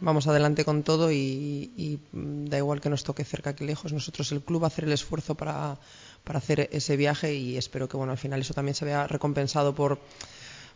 vamos 0.00 0.26
adelante 0.26 0.64
con 0.64 0.82
todo 0.82 1.12
y, 1.12 1.70
y, 1.76 1.98
da 2.12 2.56
igual 2.56 2.80
que 2.80 2.88
nos 2.88 3.04
toque 3.04 3.24
cerca 3.24 3.54
que 3.54 3.64
lejos, 3.64 3.92
nosotros 3.92 4.32
el 4.32 4.40
club 4.40 4.62
va 4.62 4.66
a 4.66 4.68
hacer 4.68 4.84
el 4.84 4.92
esfuerzo 4.92 5.34
para, 5.34 5.76
para 6.24 6.38
hacer 6.38 6.70
ese 6.72 6.96
viaje 6.96 7.34
y 7.34 7.58
espero 7.58 7.86
que 7.88 7.98
bueno, 7.98 8.12
al 8.12 8.18
final 8.18 8.40
eso 8.40 8.54
también 8.54 8.74
se 8.74 8.86
vea 8.86 9.06
recompensado 9.06 9.74
por, 9.74 9.98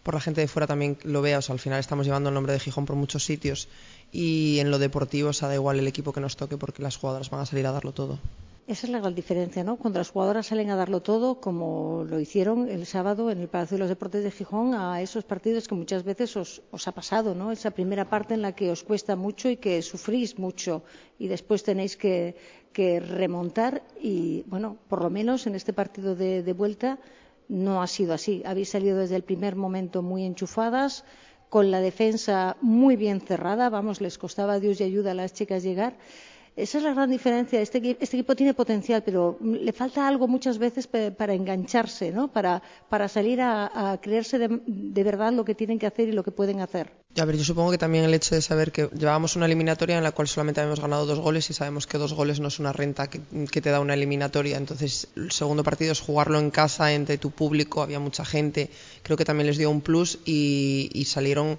por 0.02 0.12
la 0.12 0.20
gente 0.20 0.42
de 0.42 0.48
fuera 0.48 0.66
también 0.66 0.98
lo 1.04 1.22
vea, 1.22 1.38
o 1.38 1.42
sea, 1.42 1.54
al 1.54 1.58
final 1.60 1.80
estamos 1.80 2.04
llevando 2.04 2.28
el 2.28 2.34
nombre 2.34 2.52
de 2.52 2.60
Gijón 2.60 2.84
por 2.84 2.96
muchos 2.96 3.24
sitios 3.24 3.68
y 4.12 4.58
en 4.58 4.70
lo 4.70 4.78
deportivo, 4.78 5.30
o 5.30 5.32
sea, 5.32 5.48
da 5.48 5.54
igual 5.54 5.78
el 5.78 5.88
equipo 5.88 6.12
que 6.12 6.20
nos 6.20 6.36
toque 6.36 6.58
porque 6.58 6.82
las 6.82 6.96
jugadoras 6.98 7.30
van 7.30 7.40
a 7.40 7.46
salir 7.46 7.66
a 7.66 7.72
darlo 7.72 7.92
todo. 7.92 8.18
Esa 8.66 8.86
es 8.86 8.92
la 8.92 8.98
gran 8.98 9.14
diferencia, 9.14 9.62
¿no? 9.62 9.76
Cuando 9.76 9.98
las 9.98 10.08
jugadoras 10.08 10.46
salen 10.46 10.70
a 10.70 10.76
darlo 10.76 11.02
todo, 11.02 11.38
como 11.38 12.02
lo 12.08 12.18
hicieron 12.18 12.66
el 12.70 12.86
sábado 12.86 13.30
en 13.30 13.40
el 13.40 13.48
Palacio 13.48 13.76
de 13.76 13.80
los 13.80 13.90
Deportes 13.90 14.24
de 14.24 14.30
Gijón, 14.30 14.72
a 14.72 15.02
esos 15.02 15.22
partidos 15.22 15.68
que 15.68 15.74
muchas 15.74 16.02
veces 16.02 16.34
os, 16.34 16.62
os 16.70 16.88
ha 16.88 16.92
pasado, 16.92 17.34
¿no? 17.34 17.52
Esa 17.52 17.72
primera 17.72 18.08
parte 18.08 18.32
en 18.32 18.40
la 18.40 18.52
que 18.52 18.70
os 18.70 18.82
cuesta 18.82 19.16
mucho 19.16 19.50
y 19.50 19.58
que 19.58 19.82
sufrís 19.82 20.38
mucho 20.38 20.82
y 21.18 21.28
después 21.28 21.62
tenéis 21.62 21.98
que, 21.98 22.36
remontar 22.74 23.82
y, 24.00 24.44
bueno, 24.46 24.78
por 24.88 25.02
lo 25.02 25.10
menos 25.10 25.46
en 25.46 25.54
este 25.56 25.74
partido 25.74 26.16
de, 26.16 26.42
de 26.42 26.52
vuelta 26.54 26.98
no 27.48 27.82
ha 27.82 27.86
sido 27.86 28.14
así. 28.14 28.42
Habéis 28.46 28.70
salido 28.70 28.96
desde 28.96 29.16
el 29.16 29.24
primer 29.24 29.56
momento 29.56 30.00
muy 30.00 30.24
enchufadas, 30.24 31.04
con 31.50 31.70
la 31.70 31.80
defensa 31.80 32.56
muy 32.62 32.96
bien 32.96 33.20
cerrada, 33.20 33.68
vamos, 33.68 34.00
les 34.00 34.16
costaba 34.16 34.58
Dios 34.58 34.80
y 34.80 34.84
ayuda 34.84 35.10
a 35.10 35.14
las 35.14 35.34
chicas 35.34 35.62
llegar. 35.62 35.98
Esa 36.56 36.78
es 36.78 36.84
la 36.84 36.94
gran 36.94 37.10
diferencia. 37.10 37.60
Este, 37.60 37.96
este 37.98 38.16
equipo 38.16 38.36
tiene 38.36 38.54
potencial, 38.54 39.02
pero 39.02 39.38
le 39.42 39.72
falta 39.72 40.06
algo 40.06 40.28
muchas 40.28 40.58
veces 40.58 40.86
para 40.86 41.34
engancharse, 41.34 42.12
¿no? 42.12 42.28
para, 42.28 42.62
para 42.88 43.08
salir 43.08 43.40
a, 43.40 43.92
a 43.92 44.00
creerse 44.00 44.38
de, 44.38 44.60
de 44.66 45.04
verdad 45.04 45.32
lo 45.32 45.44
que 45.44 45.56
tienen 45.56 45.80
que 45.80 45.86
hacer 45.86 46.08
y 46.08 46.12
lo 46.12 46.22
que 46.22 46.30
pueden 46.30 46.60
hacer. 46.60 46.92
A 47.16 47.24
ver, 47.24 47.36
yo 47.36 47.44
supongo 47.44 47.70
que 47.70 47.78
también 47.78 48.04
el 48.04 48.14
hecho 48.14 48.34
de 48.34 48.42
saber 48.42 48.72
que 48.72 48.88
llevábamos 48.96 49.36
una 49.36 49.46
eliminatoria 49.46 49.96
en 49.96 50.02
la 50.04 50.12
cual 50.12 50.28
solamente 50.28 50.60
habíamos 50.60 50.80
ganado 50.80 51.06
dos 51.06 51.20
goles 51.20 51.48
y 51.50 51.54
sabemos 51.54 51.86
que 51.86 51.98
dos 51.98 52.12
goles 52.12 52.40
no 52.40 52.48
es 52.48 52.58
una 52.58 52.72
renta 52.72 53.08
que, 53.08 53.20
te 53.60 53.70
da 53.70 53.80
una 53.80 53.94
eliminatoria. 53.94 54.56
Entonces, 54.56 55.08
el 55.16 55.30
segundo 55.32 55.62
partido 55.64 55.92
es 55.92 56.00
jugarlo 56.00 56.38
en 56.38 56.50
casa 56.50 56.92
entre 56.92 57.18
tu 57.18 57.30
público, 57.30 57.82
había 57.82 58.00
mucha 58.00 58.24
gente. 58.24 58.70
Creo 59.02 59.16
que 59.16 59.24
también 59.24 59.46
les 59.46 59.58
dio 59.58 59.70
un 59.70 59.80
plus 59.80 60.18
y 60.24 61.04
salieron 61.06 61.58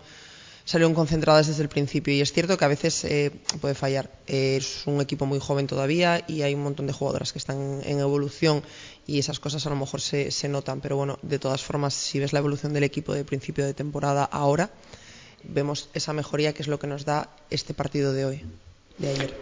salieron 0.65 0.95
concentradas 0.95 1.48
desde 1.48 1.63
el 1.63 1.69
principio 1.69 2.13
y 2.13 2.22
es 2.22 2.34
cierto 2.34 2.57
que 2.57 2.65
a 2.65 2.67
veces 2.67 3.05
eh, 3.05 3.31
puede 3.62 3.75
fallar. 3.75 4.10
es 4.27 4.86
un 4.88 5.00
equipo 5.00 5.25
muy 5.25 5.39
joven 5.39 5.67
todavía 5.67 6.24
y 6.27 6.41
hay 6.41 6.55
un 6.55 6.63
montón 6.63 6.88
de 6.88 6.93
jugadoras 6.93 7.31
que 7.31 7.39
están 7.39 7.81
en 7.86 8.00
evolución 8.00 8.63
y 9.05 9.19
esas 9.19 9.39
cosas 9.39 9.65
a 9.67 9.69
lo 9.69 9.75
mejor 9.75 10.01
se, 10.01 10.31
se 10.31 10.50
notan, 10.50 10.81
pero 10.81 10.98
bueno, 10.98 11.19
de 11.22 11.39
todas 11.39 11.63
formas, 11.63 11.93
si 11.93 12.19
ves 12.19 12.34
la 12.34 12.39
evolución 12.39 12.74
del 12.74 12.84
equipo 12.84 13.13
de 13.13 13.24
principio 13.24 13.63
de 13.63 13.75
temporada 13.75 14.25
ahora, 14.25 14.72
vemos 15.43 15.89
esa 15.93 16.13
mejoría 16.13 16.53
que 16.53 16.63
es 16.63 16.67
lo 16.67 16.79
que 16.79 16.88
nos 16.88 17.05
da 17.05 17.29
este 17.51 17.75
partido 17.75 18.12
de 18.12 18.25
hoy, 18.25 18.41
de 18.98 19.10
ayer. 19.10 19.34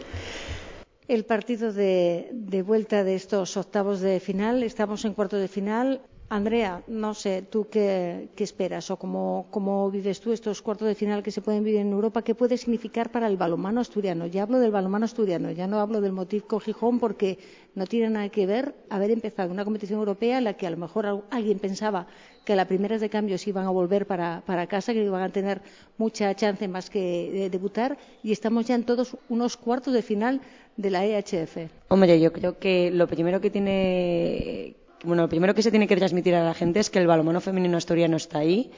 El 1.07 1.25
partido 1.25 1.71
de, 1.71 2.29
de, 2.31 2.61
vuelta 2.61 3.03
de 3.03 3.15
estos 3.15 3.55
octavos 3.57 3.99
de 3.99 4.19
final, 4.19 4.63
estamos 4.63 5.05
en 5.05 5.13
cuarto 5.13 5.37
de 5.37 5.47
final. 5.47 6.01
Andrea, 6.33 6.81
no 6.87 7.13
sé, 7.13 7.43
¿tú 7.43 7.67
qué, 7.69 8.27
esperas 8.37 8.89
o 8.89 8.97
cómo, 8.97 9.45
cómo, 9.51 9.91
vives 9.91 10.19
tú 10.19 10.31
estos 10.31 10.63
cuartos 10.63 10.87
de 10.87 10.95
final 10.95 11.21
que 11.21 11.29
se 11.29 11.43
pueden 11.43 11.63
vivir 11.63 11.81
en 11.81 11.91
Europa? 11.91 12.23
¿Qué 12.23 12.33
puede 12.33 12.57
significar 12.57 13.11
para 13.11 13.27
el 13.27 13.37
balonmano 13.37 13.79
asturiano? 13.79 14.25
Ya 14.25 14.41
hablo 14.41 14.57
del 14.57 14.71
balonmano 14.71 15.05
asturiano, 15.05 15.51
ya 15.51 15.67
no 15.67 15.79
hablo 15.79 16.01
del 16.01 16.11
Motivco 16.11 16.59
Gijón 16.59 16.99
porque 16.99 17.37
no 17.75 17.85
tiene 17.85 18.09
nada 18.09 18.29
que 18.29 18.47
ver 18.47 18.73
haber 18.89 19.11
empezado 19.11 19.51
una 19.51 19.63
competición 19.63 19.99
europea 19.99 20.39
en 20.39 20.45
la 20.45 20.55
que 20.55 20.65
a 20.65 20.71
lo 20.71 20.77
mejor 20.77 21.23
alguien 21.29 21.59
pensaba 21.59 22.07
que 22.45 22.55
las 22.55 22.65
primeras 22.65 22.99
de 22.99 23.11
cambio 23.11 23.37
se 23.37 23.51
iban 23.51 23.67
a 23.67 23.69
volver 23.69 24.07
para, 24.07 24.41
para 24.47 24.65
casa, 24.65 24.91
que 24.91 25.03
iban 25.03 25.21
a 25.21 25.29
tener 25.29 25.61
mucha 25.99 26.33
chance 26.33 26.67
más 26.67 26.89
que 26.89 27.29
de 27.31 27.51
debutar 27.51 27.95
y 28.23 28.31
estamos 28.31 28.65
ya 28.65 28.73
en 28.73 28.85
todos 28.85 29.17
unos 29.29 29.55
cuartos 29.55 29.93
de 29.93 30.01
final 30.01 30.41
de 30.77 30.89
la 30.89 31.05
EHF. 31.05 31.69
Hombre, 31.89 32.19
yo 32.19 32.33
creo 32.33 32.57
que 32.57 32.89
lo 32.89 33.05
primero 33.05 33.39
que 33.39 33.51
tiene 33.51 34.77
bueno, 35.03 35.23
lo 35.23 35.29
primero 35.29 35.53
que 35.53 35.61
se 35.61 35.69
tiene 35.69 35.87
que 35.87 35.95
transmitir 35.95 36.35
a 36.35 36.43
la 36.43 36.53
gente 36.53 36.79
es 36.79 36.89
que 36.89 36.99
el 36.99 37.07
balonmano 37.07 37.41
femenino 37.41 37.77
asturiano 37.77 38.17
está 38.17 38.39
ahí. 38.39 38.71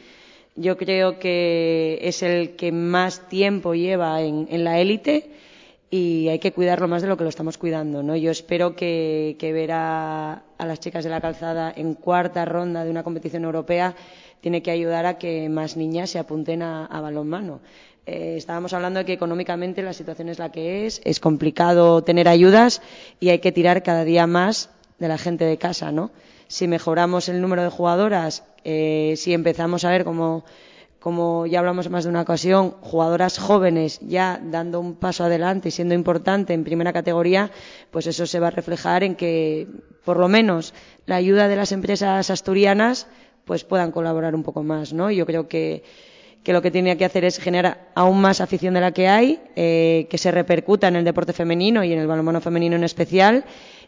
Yo 0.55 0.77
creo 0.77 1.19
que 1.19 1.99
es 2.01 2.23
el 2.23 2.55
que 2.55 2.71
más 2.71 3.27
tiempo 3.27 3.75
lleva 3.75 4.21
en, 4.21 4.63
la 4.63 4.79
élite 4.79 5.29
y 5.89 6.29
hay 6.29 6.39
que 6.39 6.53
cuidarlo 6.53 6.87
más 6.87 7.01
de 7.01 7.09
lo 7.09 7.17
que 7.17 7.23
lo 7.23 7.29
estamos 7.29 7.57
cuidando. 7.57 8.01
¿no? 8.01 8.15
Yo 8.15 8.31
espero 8.31 8.75
que, 8.75 9.37
ver 9.41 9.71
a, 9.73 10.43
a, 10.57 10.65
las 10.65 10.79
chicas 10.79 11.03
de 11.03 11.09
la 11.09 11.21
calzada 11.21 11.73
en 11.75 11.93
cuarta 11.93 12.45
ronda 12.45 12.83
de 12.83 12.89
una 12.89 13.03
competición 13.03 13.43
europea 13.43 13.95
tiene 14.41 14.61
que 14.63 14.71
ayudar 14.71 15.05
a 15.05 15.17
que 15.17 15.49
más 15.49 15.75
niñas 15.75 16.09
se 16.09 16.19
apunten 16.19 16.61
a, 16.61 16.85
a 16.85 17.01
balonmano. 17.01 17.59
Eh, 18.05 18.35
estábamos 18.37 18.71
hablando 18.73 18.99
de 18.99 19.05
que 19.05 19.13
económicamente 19.13 19.81
la 19.81 19.93
situación 19.93 20.29
es 20.29 20.37
la 20.37 20.51
que 20.51 20.85
es, 20.85 21.01
es 21.03 21.19
complicado 21.19 22.03
tener 22.03 22.27
ayudas 22.27 22.81
y 23.19 23.29
hay 23.29 23.39
que 23.39 23.51
tirar 23.51 23.81
cada 23.81 24.03
día 24.03 24.27
más 24.27 24.69
de 24.99 25.07
la 25.07 25.17
gente 25.17 25.45
de 25.45 25.57
casa, 25.57 25.91
¿no? 25.91 26.11
Si 26.47 26.67
mejoramos 26.67 27.29
el 27.29 27.41
número 27.41 27.63
de 27.63 27.69
jugadoras, 27.69 28.43
eh, 28.63 29.13
si 29.17 29.33
empezamos 29.33 29.83
a 29.83 29.89
ver 29.89 30.03
como, 30.03 30.45
como 30.99 31.45
ya 31.45 31.59
hablamos 31.59 31.89
más 31.89 32.03
de 32.03 32.09
una 32.09 32.21
ocasión, 32.21 32.71
jugadoras 32.81 33.37
jóvenes 33.37 33.99
ya 34.01 34.39
dando 34.43 34.79
un 34.79 34.95
paso 34.95 35.23
adelante 35.23 35.69
y 35.69 35.71
siendo 35.71 35.93
importante 35.95 36.53
en 36.53 36.63
primera 36.63 36.93
categoría, 36.93 37.51
pues 37.91 38.07
eso 38.07 38.25
se 38.25 38.39
va 38.39 38.47
a 38.47 38.51
reflejar 38.51 39.03
en 39.03 39.15
que, 39.15 39.67
por 40.03 40.17
lo 40.17 40.27
menos, 40.27 40.73
la 41.05 41.15
ayuda 41.15 41.47
de 41.47 41.55
las 41.55 41.71
empresas 41.71 42.29
asturianas 42.29 43.07
pues 43.43 43.63
puedan 43.63 43.91
colaborar 43.91 44.33
un 44.33 44.43
poco 44.43 44.63
más, 44.63 44.93
¿no? 44.93 45.11
Yo 45.11 45.25
creo 45.25 45.47
que, 45.47 45.83
que 46.43 46.53
lo 46.53 46.61
que 46.61 46.71
tiene 46.71 46.97
que 46.97 47.05
hacer 47.05 47.25
es 47.25 47.37
generar 47.37 47.89
aún 47.95 48.21
más 48.21 48.41
afición 48.41 48.73
de 48.73 48.81
la 48.81 48.91
que 48.91 49.07
hay, 49.07 49.39
eh, 49.55 50.07
que 50.09 50.17
se 50.17 50.31
repercuta 50.31 50.87
en 50.87 50.95
el 50.95 51.03
deporte 51.03 51.33
femenino 51.33 51.83
y 51.83 51.93
en 51.93 51.99
el 51.99 52.07
balonmano 52.07 52.41
femenino 52.41 52.75
en 52.75 52.83
especial 52.83 53.45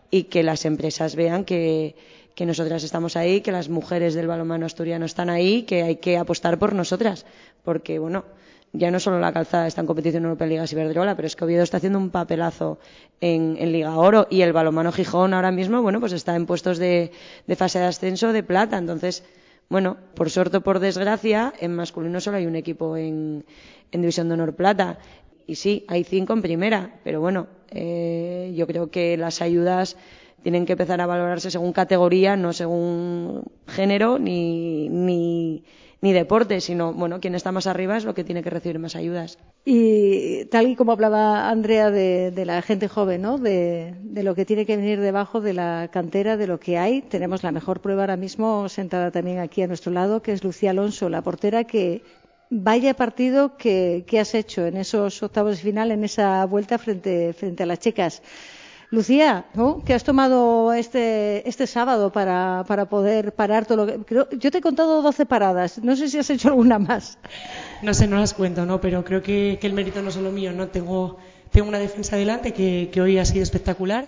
y 0.09 0.23
que 0.23 0.43
las 0.43 0.65
empresas 0.65 1.15
vean 1.15 1.43
que, 1.45 1.95
que 2.35 2.45
nosotras 2.45 2.83
estamos 2.83 3.15
ahí, 3.15 3.41
que 3.41 3.51
las 3.51 3.69
mujeres 3.69 4.13
del 4.13 4.27
balonmano 4.27 4.65
asturiano 4.65 5.05
están 5.05 5.29
ahí, 5.29 5.63
que 5.63 5.83
hay 5.83 5.95
que 5.97 6.17
apostar 6.17 6.59
por 6.59 6.73
nosotras, 6.73 7.25
porque 7.63 7.99
bueno, 7.99 8.25
ya 8.73 8.91
no 8.91 8.99
solo 8.99 9.19
la 9.19 9.33
calzada 9.33 9.67
está 9.67 9.81
en 9.81 9.87
competición 9.87 10.23
europea 10.23 10.47
Liga 10.47 10.67
Ciberdrola, 10.67 11.15
pero 11.15 11.25
es 11.25 11.35
que 11.35 11.45
Oviedo 11.45 11.63
está 11.63 11.77
haciendo 11.77 11.99
un 11.99 12.09
papelazo 12.09 12.79
en, 13.21 13.55
Liga 13.71 13.97
Oro 13.97 14.27
y 14.29 14.41
el 14.41 14.53
balonmano 14.53 14.91
Gijón 14.91 15.33
ahora 15.33 15.51
mismo, 15.51 15.81
bueno, 15.81 15.99
pues 15.99 16.11
está 16.11 16.35
en 16.35 16.45
puestos 16.45 16.77
de, 16.77 17.11
de 17.47 17.55
fase 17.55 17.79
de 17.79 17.85
ascenso 17.85 18.31
de 18.33 18.43
plata, 18.43 18.77
entonces, 18.77 19.23
bueno, 19.69 19.97
por 20.13 20.29
suerte 20.29 20.57
o 20.57 20.61
por 20.61 20.79
desgracia, 20.79 21.53
en 21.59 21.75
masculino 21.75 22.19
solo 22.19 22.37
hay 22.37 22.45
un 22.45 22.55
equipo 22.55 22.97
en, 22.97 23.45
en 23.91 24.01
División 24.01 24.27
de 24.27 24.35
Honor 24.35 24.55
Plata. 24.55 24.99
Y 25.45 25.55
sí, 25.55 25.85
hay 25.87 26.03
cinco 26.03 26.33
en 26.33 26.41
primera, 26.41 26.99
pero 27.03 27.21
bueno, 27.21 27.47
eh, 27.71 28.53
yo 28.55 28.67
creo 28.67 28.89
que 28.89 29.17
las 29.17 29.41
ayudas 29.41 29.97
tienen 30.43 30.65
que 30.65 30.74
empezar 30.74 31.01
a 31.01 31.05
valorarse 31.05 31.51
según 31.51 31.74
categoría, 31.74 32.38
no 32.38 32.53
según 32.53 33.43
género 33.67 34.19
ni, 34.19 34.88
ni, 34.89 35.63
ni 36.01 36.13
deporte, 36.13 36.62
sino, 36.62 36.93
bueno, 36.93 37.19
quien 37.19 37.36
está 37.36 37.51
más 37.51 37.67
arriba 37.67 37.97
es 37.97 38.05
lo 38.05 38.13
que 38.13 38.24
tiene 38.24 38.43
que 38.43 38.50
recibir 38.50 38.79
más 38.79 38.95
ayudas. 38.95 39.39
Y 39.65 40.45
tal 40.45 40.67
y 40.67 40.75
como 40.75 40.91
hablaba 40.93 41.50
Andrea 41.50 41.91
de, 41.91 42.31
de 42.31 42.45
la 42.45 42.62
gente 42.62 42.88
joven, 42.88 43.24
¿no? 43.24 43.38
De, 43.38 43.95
de, 44.01 44.24
lo 44.24 44.36
que 44.36 44.45
tiene 44.45 44.65
que 44.65 44.77
venir 44.77 45.01
debajo 45.01 45.41
de 45.41 45.53
la 45.53 45.89
cantera, 45.91 46.38
de 46.38 46.47
lo 46.47 46.59
que 46.59 46.77
hay, 46.77 47.01
tenemos 47.01 47.43
la 47.43 47.51
mejor 47.51 47.81
prueba 47.81 48.03
ahora 48.03 48.15
mismo 48.15 48.69
sentada 48.69 49.12
también 49.12 49.39
aquí 49.39 49.63
a 49.63 49.67
nuestro 49.67 49.91
lado, 49.91 50.21
que 50.21 50.31
es 50.31 50.43
Lucía 50.43 50.71
Alonso, 50.71 51.09
la 51.09 51.24
portera 51.24 51.63
que 51.65 52.03
vaya 52.49 52.93
partido 52.93 53.57
que, 53.57 54.05
que, 54.07 54.19
has 54.19 54.33
hecho 54.33 54.65
en 54.65 54.77
esos 54.77 55.21
octavos 55.23 55.57
de 55.57 55.63
final, 55.63 55.91
en 55.91 56.03
esa 56.03 56.45
vuelta 56.45 56.77
frente, 56.77 57.33
frente 57.33 57.63
a 57.63 57.65
las 57.65 57.79
chicas. 57.79 58.21
Lucía, 58.89 59.47
¿no? 59.53 59.83
que 59.83 59.93
has 59.93 60.05
tomado 60.05 60.71
este, 60.71 61.47
este 61.47 61.67
sábado 61.67 62.13
para, 62.13 62.63
poder 62.89 63.33
parar 63.33 63.65
todo 63.65 63.85
lo 63.85 63.85
que. 63.85 64.05
Creo, 64.05 64.29
yo 64.29 64.49
te 64.49 64.59
he 64.59 64.61
contado 64.61 65.01
12 65.01 65.25
paradas, 65.25 65.79
no 65.83 65.97
sé 65.97 66.07
si 66.07 66.17
has 66.17 66.29
hecho 66.29 66.47
alguna 66.47 66.79
más. 66.79 67.17
No 67.81 67.93
sé, 67.93 68.07
no 68.07 68.17
las 68.17 68.33
cuento, 68.33 68.65
¿no? 68.65 68.79
pero 68.79 69.03
creo 69.03 69.21
que, 69.21 69.57
que 69.59 69.67
el 69.67 69.73
mérito 69.73 70.01
no 70.01 70.07
es 70.07 70.13
solo 70.15 70.31
mío. 70.31 70.53
¿no? 70.53 70.69
Tengo, 70.69 71.17
tengo 71.51 71.67
una 71.67 71.79
defensa 71.79 72.15
adelante 72.15 72.53
que, 72.53 72.89
que 72.91 73.01
hoy 73.01 73.17
ha 73.17 73.25
sido 73.25 73.43
espectacular. 73.43 74.07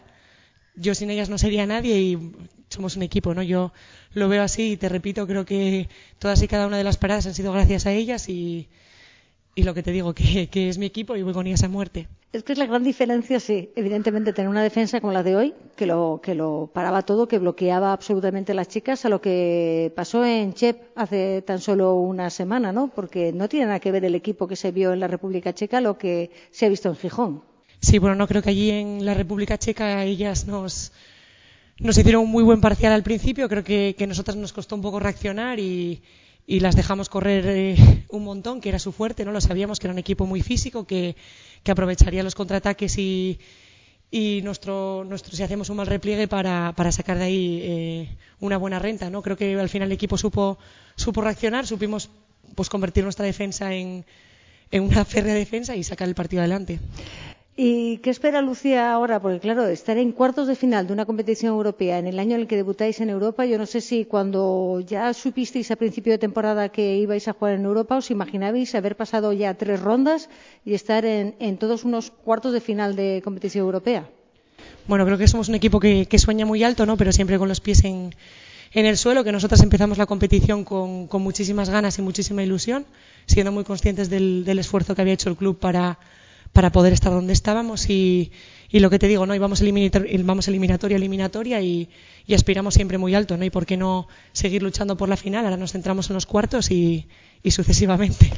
Yo 0.75 0.95
sin 0.95 1.09
ellas 1.09 1.29
no 1.29 1.37
sería 1.37 1.65
nadie 1.65 1.99
y 1.99 2.31
somos 2.69 2.95
un 2.95 3.03
equipo, 3.03 3.33
¿no? 3.33 3.43
Yo 3.43 3.73
lo 4.13 4.29
veo 4.29 4.43
así 4.43 4.71
y 4.71 4.77
te 4.77 4.89
repito, 4.89 5.27
creo 5.27 5.45
que 5.45 5.89
todas 6.17 6.41
y 6.41 6.47
cada 6.47 6.67
una 6.67 6.77
de 6.77 6.83
las 6.83 6.97
paradas 6.97 7.27
han 7.27 7.33
sido 7.33 7.51
gracias 7.51 7.85
a 7.85 7.91
ellas 7.91 8.29
y, 8.29 8.67
y 9.55 9.63
lo 9.63 9.73
que 9.73 9.83
te 9.83 9.91
digo, 9.91 10.13
que, 10.13 10.47
que, 10.47 10.69
es 10.69 10.77
mi 10.77 10.85
equipo 10.85 11.15
y 11.15 11.23
voy 11.23 11.33
con 11.33 11.47
ellas 11.47 11.63
a 11.63 11.69
muerte. 11.69 12.07
Es 12.31 12.43
que 12.43 12.53
es 12.53 12.59
la 12.59 12.67
gran 12.67 12.83
diferencia, 12.83 13.39
sí, 13.39 13.71
evidentemente, 13.75 14.33
tener 14.33 14.49
una 14.49 14.61
defensa 14.61 15.01
como 15.01 15.11
la 15.11 15.23
de 15.23 15.35
hoy, 15.35 15.53
que 15.75 15.87
lo, 15.87 16.19
que 16.21 16.35
lo 16.35 16.69
paraba 16.71 17.01
todo, 17.01 17.27
que 17.27 17.39
bloqueaba 17.39 17.91
absolutamente 17.91 18.51
a 18.51 18.55
las 18.55 18.67
chicas, 18.67 19.03
a 19.03 19.09
lo 19.09 19.19
que 19.19 19.91
pasó 19.95 20.23
en 20.23 20.53
Chep 20.53 20.91
hace 20.95 21.41
tan 21.41 21.59
solo 21.59 21.95
una 21.95 22.29
semana, 22.29 22.71
¿no? 22.71 22.91
Porque 22.93 23.33
no 23.33 23.49
tiene 23.49 23.65
nada 23.65 23.79
que 23.79 23.91
ver 23.91 24.05
el 24.05 24.13
equipo 24.13 24.47
que 24.47 24.55
se 24.55 24.71
vio 24.71 24.93
en 24.93 24.99
la 24.99 25.07
República 25.07 25.53
Checa 25.53 25.81
lo 25.81 25.97
que 25.97 26.29
se 26.51 26.67
ha 26.67 26.69
visto 26.69 26.89
en 26.89 26.95
Gijón. 26.95 27.43
Sí, 27.81 27.97
bueno, 27.97 28.15
no 28.15 28.27
creo 28.27 28.41
que 28.43 28.49
allí 28.49 28.69
en 28.69 29.05
la 29.05 29.13
República 29.13 29.57
Checa 29.57 30.03
ellas 30.03 30.45
nos, 30.45 30.91
nos 31.79 31.97
hicieron 31.97 32.23
un 32.23 32.31
muy 32.31 32.43
buen 32.43 32.61
parcial 32.61 32.93
al 32.93 33.03
principio. 33.03 33.47
Creo 33.49 33.63
que, 33.63 33.95
que 33.97 34.07
nosotras 34.07 34.35
nos 34.37 34.53
costó 34.53 34.75
un 34.75 34.81
poco 34.81 34.99
reaccionar 34.99 35.59
y, 35.59 36.01
y 36.45 36.59
las 36.59 36.75
dejamos 36.75 37.09
correr 37.09 37.45
eh, 37.47 37.75
un 38.09 38.23
montón, 38.23 38.59
que 38.61 38.69
era 38.69 38.79
su 38.79 38.91
fuerte, 38.91 39.23
¿no? 39.25 39.31
Lo 39.31 39.41
sabíamos 39.41 39.79
que 39.79 39.87
era 39.87 39.93
un 39.93 39.99
equipo 39.99 40.25
muy 40.25 40.41
físico, 40.41 40.85
que, 40.85 41.15
que 41.63 41.71
aprovecharía 41.71 42.23
los 42.23 42.35
contraataques 42.35 42.97
y, 42.97 43.39
y 44.11 44.41
nuestro, 44.43 45.03
nuestro, 45.05 45.35
si 45.35 45.43
hacemos 45.43 45.69
un 45.69 45.77
mal 45.77 45.87
repliegue 45.87 46.27
para, 46.27 46.73
para 46.75 46.91
sacar 46.91 47.17
de 47.17 47.23
ahí 47.23 47.59
eh, 47.61 48.09
una 48.39 48.57
buena 48.57 48.79
renta, 48.79 49.09
¿no? 49.09 49.21
Creo 49.21 49.37
que 49.37 49.53
al 49.59 49.69
final 49.69 49.87
el 49.89 49.93
equipo 49.93 50.17
supo, 50.17 50.57
supo 50.95 51.21
reaccionar, 51.21 51.67
supimos 51.67 52.09
pues 52.55 52.69
convertir 52.69 53.03
nuestra 53.03 53.25
defensa 53.25 53.73
en, 53.73 54.05
en 54.71 54.83
una 54.83 55.05
férrea 55.05 55.35
defensa 55.35 55.75
y 55.75 55.83
sacar 55.83 56.07
el 56.07 56.15
partido 56.15 56.41
adelante. 56.41 56.79
¿Y 57.61 57.97
qué 57.97 58.09
espera 58.09 58.41
Lucía 58.41 58.93
ahora? 58.93 59.19
Porque 59.19 59.41
claro, 59.41 59.67
estar 59.67 59.97
en 59.97 60.13
cuartos 60.13 60.47
de 60.47 60.55
final 60.55 60.87
de 60.87 60.93
una 60.93 61.05
competición 61.05 61.51
europea 61.51 61.99
en 61.99 62.07
el 62.07 62.17
año 62.17 62.35
en 62.35 62.41
el 62.43 62.47
que 62.47 62.55
debutáis 62.55 63.01
en 63.01 63.09
Europa, 63.09 63.45
yo 63.45 63.57
no 63.57 63.65
sé 63.65 63.81
si 63.81 64.05
cuando 64.05 64.79
ya 64.79 65.13
supisteis 65.13 65.69
a 65.69 65.75
principio 65.75 66.13
de 66.13 66.19
temporada 66.19 66.69
que 66.69 66.95
ibais 66.95 67.27
a 67.27 67.33
jugar 67.33 67.55
en 67.55 67.65
Europa, 67.65 67.97
os 67.97 68.11
imaginabais 68.11 68.75
haber 68.75 68.95
pasado 68.95 69.33
ya 69.33 69.55
tres 69.55 69.81
rondas 69.81 70.29
y 70.63 70.73
estar 70.73 71.03
en, 71.03 71.57
todos 71.57 71.83
unos 71.83 72.11
cuartos 72.11 72.53
de 72.53 72.61
final 72.61 72.95
de 72.95 73.19
competición 73.25 73.65
europea. 73.65 74.07
Bueno, 74.87 75.03
creo 75.05 75.17
que 75.17 75.27
somos 75.27 75.49
un 75.49 75.55
equipo 75.55 75.81
que, 75.81 76.07
sueña 76.17 76.45
muy 76.45 76.63
alto, 76.63 76.85
¿no? 76.85 76.95
Pero 76.95 77.11
siempre 77.11 77.37
con 77.37 77.49
los 77.49 77.59
pies 77.59 77.83
en, 77.83 78.13
el 78.71 78.95
suelo, 78.95 79.25
que 79.25 79.33
nosotras 79.33 79.61
empezamos 79.63 79.97
la 79.97 80.05
competición 80.05 80.63
con, 80.63 81.07
con 81.07 81.21
muchísimas 81.21 81.69
ganas 81.69 81.99
y 81.99 82.03
muchísima 82.03 82.41
ilusión, 82.41 82.85
siendo 83.25 83.51
muy 83.51 83.65
conscientes 83.65 84.09
del 84.09 84.59
esfuerzo 84.59 84.95
que 84.95 85.01
había 85.01 85.15
hecho 85.15 85.29
el 85.29 85.35
club 85.35 85.59
para 85.59 85.99
para 86.59 86.73
poder 86.73 86.91
estar 86.91 87.13
donde 87.13 87.31
estábamos 87.31 87.89
y, 87.89 88.33
y 88.69 88.81
lo 88.81 88.89
que 88.89 88.99
te 88.99 89.07
digo, 89.07 89.25
¿no? 89.25 89.33
Íbamos 89.33 89.61
eliminator, 89.61 90.05
vamos 90.25 90.49
eliminatoria, 90.49 90.97
eliminatoria 90.97 91.61
y, 91.61 91.87
y, 92.27 92.33
aspiramos 92.33 92.73
siempre 92.73 92.97
muy 92.97 93.15
alto, 93.15 93.37
¿no? 93.37 93.45
Y 93.45 93.49
por 93.49 93.65
qué 93.65 93.77
no 93.77 94.09
seguir 94.33 94.61
luchando 94.61 94.97
por 94.97 95.07
la 95.07 95.15
final, 95.15 95.45
ahora 95.45 95.55
nos 95.55 95.71
centramos 95.71 96.09
en 96.09 96.15
los 96.15 96.25
cuartos 96.25 96.69
y, 96.69 97.07
y 97.43 97.51
sucesivamente. 97.51 98.29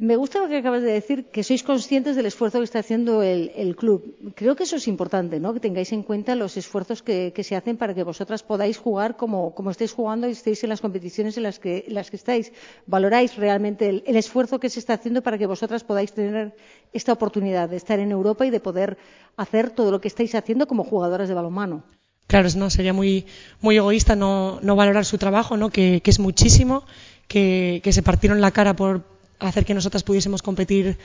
Me 0.00 0.16
gusta 0.16 0.40
lo 0.40 0.48
que 0.48 0.56
acabas 0.56 0.80
de 0.80 0.92
decir, 0.92 1.26
que 1.28 1.44
sois 1.44 1.62
conscientes 1.62 2.16
del 2.16 2.24
esfuerzo 2.24 2.56
que 2.56 2.64
está 2.64 2.78
haciendo 2.78 3.22
el, 3.22 3.76
club. 3.76 4.16
Creo 4.34 4.56
que 4.56 4.64
eso 4.64 4.76
es 4.76 4.88
importante, 4.88 5.38
¿no? 5.38 5.52
Que 5.52 5.60
tengáis 5.60 5.92
en 5.92 6.02
cuenta 6.02 6.34
los 6.34 6.56
esfuerzos 6.56 7.02
que, 7.02 7.34
se 7.44 7.54
hacen 7.54 7.76
para 7.76 7.92
que 7.92 8.02
vosotras 8.02 8.42
podáis 8.42 8.78
jugar 8.78 9.18
como, 9.18 9.52
estáis 9.68 9.92
jugando 9.92 10.26
y 10.26 10.32
estéis 10.32 10.64
en 10.64 10.70
las 10.70 10.80
competiciones 10.80 11.36
en 11.36 11.42
las 11.42 11.58
que, 11.58 11.84
las 11.88 12.08
que 12.08 12.16
estáis. 12.16 12.50
Valoráis 12.86 13.36
realmente 13.36 13.90
el, 13.90 14.16
esfuerzo 14.16 14.58
que 14.58 14.70
se 14.70 14.80
está 14.80 14.94
haciendo 14.94 15.20
para 15.20 15.36
que 15.36 15.44
vosotras 15.44 15.84
podáis 15.84 16.12
tener 16.14 16.56
esta 16.94 17.12
oportunidad 17.12 17.68
de 17.68 17.76
estar 17.76 17.98
en 18.00 18.10
Europa 18.10 18.46
y 18.46 18.50
de 18.50 18.60
poder 18.60 18.96
hacer 19.36 19.68
todo 19.68 19.90
lo 19.90 20.00
que 20.00 20.08
estáis 20.08 20.34
haciendo 20.34 20.66
como 20.66 20.82
jugadoras 20.82 21.28
de 21.28 21.34
balonmano. 21.34 21.84
Claro, 22.26 22.48
no 22.56 22.70
sería 22.70 22.94
muy, 22.94 23.26
muy 23.60 23.76
egoísta 23.76 24.16
no, 24.16 24.60
no 24.62 24.76
valorar 24.76 25.04
su 25.04 25.18
trabajo, 25.18 25.58
¿no? 25.58 25.68
que, 25.68 26.00
es 26.02 26.18
muchísimo, 26.18 26.84
que 27.28 27.82
se 27.92 28.02
partieron 28.02 28.40
la 28.40 28.52
cara 28.52 28.74
por, 28.74 29.04
hacer 29.40 29.64
que 29.64 29.74
nosotras 29.74 30.02
pudiésemos 30.02 30.42
competir 30.42 30.98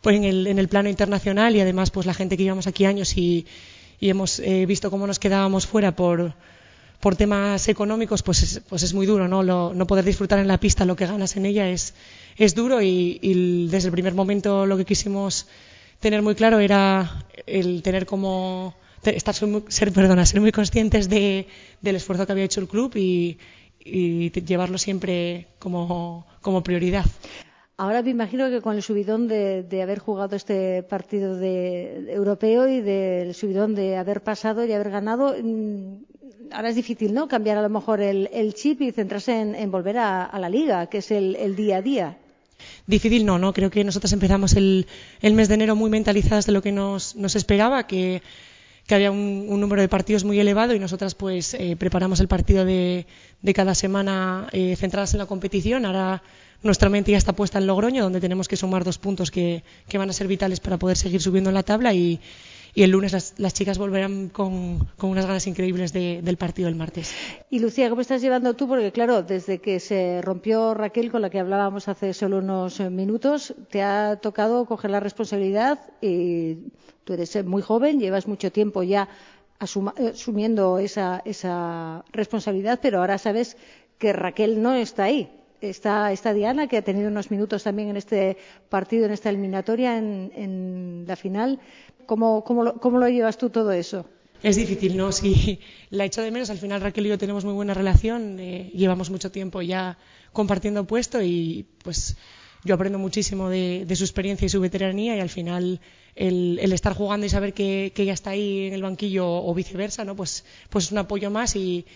pues, 0.00 0.16
en, 0.16 0.24
el, 0.24 0.46
en, 0.46 0.58
el, 0.58 0.68
plano 0.68 0.88
internacional 0.88 1.56
y 1.56 1.60
además 1.60 1.90
pues 1.90 2.06
la 2.06 2.14
gente 2.14 2.36
que 2.36 2.42
llevamos 2.42 2.66
aquí 2.66 2.84
años 2.84 3.16
y, 3.16 3.46
y 4.00 4.10
hemos 4.10 4.40
eh, 4.40 4.66
visto 4.66 4.90
cómo 4.90 5.06
nos 5.06 5.18
quedábamos 5.18 5.66
fuera 5.66 5.96
por, 5.96 6.34
por 7.00 7.16
temas 7.16 7.68
económicos 7.68 8.22
pues 8.22 8.42
es, 8.42 8.60
pues 8.68 8.82
es 8.82 8.94
muy 8.94 9.06
duro 9.06 9.28
¿no? 9.28 9.42
Lo, 9.42 9.74
no 9.74 9.86
poder 9.86 10.04
disfrutar 10.04 10.38
en 10.38 10.48
la 10.48 10.60
pista 10.60 10.84
lo 10.84 10.96
que 10.96 11.06
ganas 11.06 11.36
en 11.36 11.46
ella 11.46 11.68
es, 11.68 11.94
es 12.36 12.54
duro 12.54 12.82
y, 12.82 13.68
desde 13.70 13.88
el 13.88 13.92
primer 13.92 14.14
momento 14.14 14.66
lo 14.66 14.76
que 14.76 14.84
quisimos 14.84 15.46
tener 16.00 16.22
muy 16.22 16.34
claro 16.34 16.60
era 16.60 17.26
el 17.46 17.82
tener 17.82 18.06
como 18.06 18.74
estar 19.04 19.34
ser 19.34 19.92
perdona 19.92 20.26
ser 20.26 20.40
muy 20.40 20.52
conscientes 20.52 21.08
de, 21.08 21.46
del 21.80 21.96
esfuerzo 21.96 22.26
que 22.26 22.32
había 22.32 22.44
hecho 22.44 22.60
el 22.60 22.68
club 22.68 22.92
y, 22.96 23.38
llevarlo 23.80 24.76
siempre 24.76 25.46
como 25.58 26.26
prioridad. 26.62 27.06
Ahora 27.80 28.02
me 28.02 28.10
imagino 28.10 28.50
que 28.50 28.60
con 28.60 28.74
el 28.74 28.82
subidón 28.82 29.28
de, 29.28 29.80
haber 29.80 30.00
jugado 30.00 30.34
este 30.34 30.82
partido 30.82 31.36
de, 31.36 32.12
europeo 32.12 32.66
y 32.66 32.80
del 32.80 33.34
subidón 33.34 33.76
de 33.76 33.96
haber 33.96 34.20
pasado 34.20 34.66
y 34.66 34.72
haber 34.72 34.90
ganado, 34.90 35.36
mmm, 35.40 36.02
ahora 36.50 36.70
es 36.70 36.74
difícil, 36.74 37.14
¿no? 37.14 37.28
Cambiar 37.28 37.56
a 37.56 37.62
lo 37.62 37.68
mejor 37.68 38.00
el, 38.00 38.30
el 38.32 38.54
chip 38.54 38.80
y 38.82 38.90
centrarse 38.90 39.40
en, 39.40 39.70
volver 39.70 39.98
a, 39.98 40.24
a, 40.24 40.40
la 40.40 40.48
liga, 40.48 40.88
que 40.88 40.98
es 40.98 41.12
el, 41.12 41.36
el, 41.36 41.54
día 41.54 41.76
a 41.76 41.82
día. 41.82 42.18
Difícil 42.88 43.24
no, 43.24 43.38
¿no? 43.38 43.52
Creo 43.52 43.70
que 43.70 43.84
nosotros 43.84 44.12
empezamos 44.12 44.54
el, 44.54 44.88
el 45.22 45.34
mes 45.34 45.46
de 45.46 45.54
enero 45.54 45.76
muy 45.76 45.88
mentalizadas 45.88 46.46
de 46.46 46.52
lo 46.52 46.62
que 46.62 46.72
nos, 46.72 47.14
nos 47.14 47.36
esperaba, 47.36 47.86
que, 47.86 48.22
había 48.90 49.12
un, 49.12 49.46
un, 49.48 49.60
número 49.60 49.82
de 49.82 49.88
partidos 49.88 50.24
muy 50.24 50.40
elevado 50.40 50.74
y 50.74 50.80
nosotras 50.80 51.14
pues 51.14 51.54
eh, 51.54 51.76
preparamos 51.78 52.18
el 52.18 52.26
partido 52.26 52.64
de, 52.64 53.06
de 53.40 53.54
cada 53.54 53.76
semana 53.76 54.48
eh, 54.50 54.74
centradas 54.74 55.14
en 55.14 55.18
la 55.18 55.26
competición. 55.26 55.86
Ahora 55.86 56.24
nuestra 56.62 56.88
mente 56.88 57.12
ya 57.12 57.18
está 57.18 57.32
puesta 57.32 57.58
en 57.58 57.66
Logroño, 57.66 58.02
donde 58.02 58.20
tenemos 58.20 58.48
que 58.48 58.56
sumar 58.56 58.84
dos 58.84 58.98
puntos 58.98 59.30
que, 59.30 59.62
van 59.92 60.10
a 60.10 60.12
ser 60.12 60.26
vitales 60.26 60.60
para 60.60 60.76
poder 60.76 60.96
seguir 60.96 61.20
subiendo 61.22 61.50
en 61.50 61.54
la 61.54 61.62
tabla 61.62 61.94
y, 61.94 62.20
y 62.74 62.82
el 62.82 62.90
lunes 62.90 63.12
las, 63.12 63.34
las, 63.38 63.54
chicas 63.54 63.78
volverán 63.78 64.28
con, 64.28 64.88
unas 65.00 65.26
ganas 65.26 65.46
increíbles 65.46 65.92
de, 65.92 66.20
del 66.22 66.36
partido 66.36 66.68
el 66.68 66.74
martes. 66.74 67.14
Y 67.50 67.60
Lucía, 67.60 67.88
¿cómo 67.88 68.00
estás 68.00 68.22
llevando 68.22 68.54
tú? 68.54 68.66
Porque 68.66 68.92
claro, 68.92 69.22
desde 69.22 69.60
que 69.60 69.78
se 69.78 70.20
rompió 70.22 70.74
Raquel, 70.74 71.10
con 71.10 71.22
la 71.22 71.30
que 71.30 71.38
hablábamos 71.38 71.88
hace 71.88 72.12
solo 72.12 72.38
unos 72.38 72.80
minutos, 72.80 73.54
te 73.70 73.82
ha 73.82 74.16
tocado 74.16 74.64
coger 74.66 74.90
la 74.90 75.00
responsabilidad 75.00 75.78
y 76.00 76.56
tú 77.04 77.12
eres 77.12 77.44
muy 77.44 77.62
joven, 77.62 78.00
llevas 78.00 78.26
mucho 78.26 78.50
tiempo 78.50 78.82
ya 78.82 79.08
asuma, 79.60 79.94
asumiendo 80.12 80.78
esa, 80.78 81.22
esa 81.24 82.04
responsabilidad, 82.12 82.80
pero 82.82 82.98
ahora 82.98 83.18
sabes 83.18 83.56
que 83.98 84.12
Raquel 84.12 84.60
no 84.60 84.74
está 84.74 85.04
ahí 85.04 85.37
está, 85.60 86.12
está 86.12 86.32
Diana, 86.32 86.66
que 86.68 86.76
ha 86.76 86.82
tenido 86.82 87.08
unos 87.08 87.30
minutos 87.30 87.62
también 87.62 87.88
en 87.88 87.96
este 87.96 88.36
partido, 88.68 89.06
en 89.06 89.12
esta 89.12 89.28
eliminatoria, 89.30 89.98
en, 89.98 91.04
la 91.06 91.16
final. 91.16 91.60
¿Cómo, 92.06 92.42
lo, 92.62 92.74
¿Cómo 92.80 92.98
lo 92.98 93.08
llevas 93.08 93.36
tú 93.38 93.50
todo 93.50 93.72
eso? 93.72 94.06
Es 94.42 94.56
difícil, 94.56 94.96
¿no? 94.96 95.10
Sí, 95.12 95.60
la 95.90 96.04
echo 96.04 96.22
de 96.22 96.30
menos. 96.30 96.50
Al 96.50 96.58
final 96.58 96.80
Raquel 96.80 97.06
y 97.06 97.08
yo 97.10 97.18
tenemos 97.18 97.44
muy 97.44 97.54
buena 97.54 97.74
relación. 97.74 98.38
Eh, 98.38 98.70
llevamos 98.74 99.10
mucho 99.10 99.30
tiempo 99.30 99.62
ya 99.62 99.98
compartiendo 100.32 100.86
puesto 100.86 101.20
y 101.22 101.66
pues 101.82 102.16
yo 102.64 102.74
aprendo 102.74 102.98
muchísimo 102.98 103.48
de, 103.48 103.84
de, 103.86 103.96
su 103.96 104.04
experiencia 104.04 104.46
y 104.46 104.48
su 104.48 104.60
veteranía 104.60 105.16
y 105.16 105.20
al 105.20 105.28
final 105.28 105.80
el, 106.14 106.58
el 106.60 106.72
estar 106.72 106.94
jugando 106.94 107.26
y 107.26 107.28
saber 107.28 107.52
que, 107.52 107.92
que, 107.94 108.02
ella 108.02 108.12
está 108.12 108.30
ahí 108.30 108.66
en 108.66 108.74
el 108.74 108.82
banquillo 108.82 109.26
o 109.28 109.54
viceversa, 109.54 110.04
¿no? 110.04 110.16
Pues, 110.16 110.44
pues 110.70 110.86
es 110.86 110.92
un 110.92 110.98
apoyo 110.98 111.30
más 111.30 111.56
y, 111.56 111.86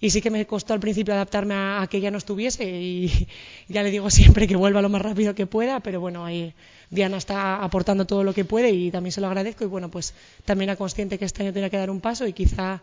y 0.00 0.10
sí 0.10 0.20
que 0.20 0.30
me 0.30 0.46
costó 0.46 0.74
al 0.74 0.80
principio 0.80 1.14
adaptarme 1.14 1.54
a, 1.54 1.82
a, 1.82 1.86
que 1.86 1.96
ella 1.98 2.10
no 2.10 2.18
estuviese 2.18 2.64
y 2.64 3.28
ya 3.68 3.82
le 3.82 3.90
digo 3.90 4.10
siempre 4.10 4.46
que 4.46 4.56
vuelva 4.56 4.82
lo 4.82 4.88
más 4.88 5.02
rápido 5.02 5.34
que 5.34 5.46
pueda, 5.46 5.80
pero 5.80 6.00
bueno, 6.00 6.24
ahí 6.24 6.54
Diana 6.90 7.16
está 7.16 7.62
aportando 7.62 8.06
todo 8.06 8.24
lo 8.24 8.34
que 8.34 8.44
puede 8.44 8.70
y 8.70 8.90
también 8.90 9.12
se 9.12 9.20
lo 9.20 9.26
agradezco 9.26 9.64
y 9.64 9.68
bueno, 9.68 9.90
pues 9.90 10.14
también 10.44 10.70
era 10.70 10.76
consciente 10.76 11.18
que 11.18 11.24
este 11.24 11.42
año 11.42 11.52
tenía 11.52 11.70
que 11.70 11.76
dar 11.76 11.90
un 11.90 12.00
paso 12.00 12.26
y 12.26 12.32
quizá 12.32 12.82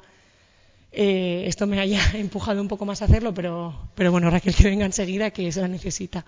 eh, 0.91 1.43
esto 1.47 1.65
me 1.67 1.79
haya 1.79 1.99
empujado 2.13 2.61
un 2.61 2.67
poco 2.67 2.85
más 2.85 3.01
a 3.01 3.05
hacerlo, 3.05 3.33
pero, 3.33 3.89
pero 3.95 4.11
bueno, 4.11 4.29
Raquel 4.29 4.55
que 4.55 4.65
venga 4.65 4.85
enseguida 4.85 5.31
que 5.31 5.51
se 5.51 5.61
la 5.61 5.67
necesita. 5.67 6.25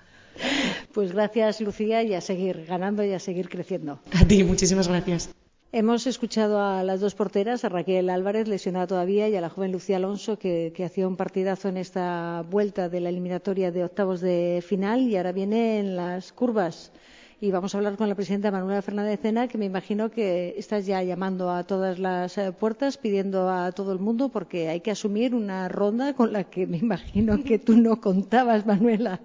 Pues 0.94 1.14
gracias 1.14 1.62
Lucía 1.62 2.04
y 2.04 2.14
a 2.14 2.22
seguir 2.22 2.66
ganando 2.66 3.04
y 3.04 3.14
a 3.14 3.20
seguir 3.20 3.48
creciendo. 3.48 4.00
A 4.12 4.26
ti, 4.26 4.44
muchísimas 4.44 4.88
gracias. 4.88 5.30
Hemos 5.78 6.08
escuchado 6.08 6.62
a 6.62 6.86
las 6.86 7.02
dos 7.02 7.16
porteras, 7.16 7.66
a 7.66 7.68
Raquel 7.68 8.10
Álvarez, 8.10 8.48
lesionada 8.48 8.88
todavía, 8.88 9.28
y 9.28 9.36
a 9.36 9.42
la 9.42 9.50
joven 9.50 9.74
Lucía 9.74 9.98
Alonso, 9.98 10.40
que, 10.40 10.72
hacía 10.86 11.06
un 11.06 11.18
partidazo 11.18 11.68
en 11.68 11.76
esta 11.76 12.46
vuelta 12.50 12.88
de 12.88 13.02
la 13.02 13.10
eliminatoria 13.10 13.74
de 13.74 13.84
octavos 13.84 14.22
de 14.22 14.64
final, 14.66 15.02
y 15.02 15.18
ahora 15.18 15.34
viene 15.34 15.80
en 15.80 15.98
las 15.98 16.32
curvas. 16.32 16.94
Y 17.42 17.52
vamos 17.52 17.76
a 17.76 17.80
hablar 17.80 17.98
con 17.98 18.08
la 18.08 18.16
presidenta 18.16 18.52
Manuela 18.52 18.82
Fernández 18.82 19.20
Cena, 19.20 19.50
que 19.50 19.58
me 19.58 19.66
imagino 19.66 20.10
que 20.12 20.56
estás 20.58 20.86
ya 20.86 21.04
llamando 21.04 21.52
a 21.52 21.66
todas 21.66 22.00
las 22.00 22.40
puertas, 22.58 22.98
pidiendo 22.98 23.50
a 23.50 23.74
todo 23.74 23.92
el 23.92 24.00
mundo, 24.00 24.30
porque 24.30 24.70
hay 24.70 24.80
que 24.80 24.92
asumir 24.92 25.36
una 25.36 25.68
ronda 25.68 26.14
con 26.14 26.32
la 26.32 26.46
que 26.46 26.68
me 26.68 26.78
imagino 26.78 27.44
que 27.44 27.60
tú 27.60 27.76
no 27.76 28.00
contabas, 28.00 28.66
Manuela. 28.66 29.20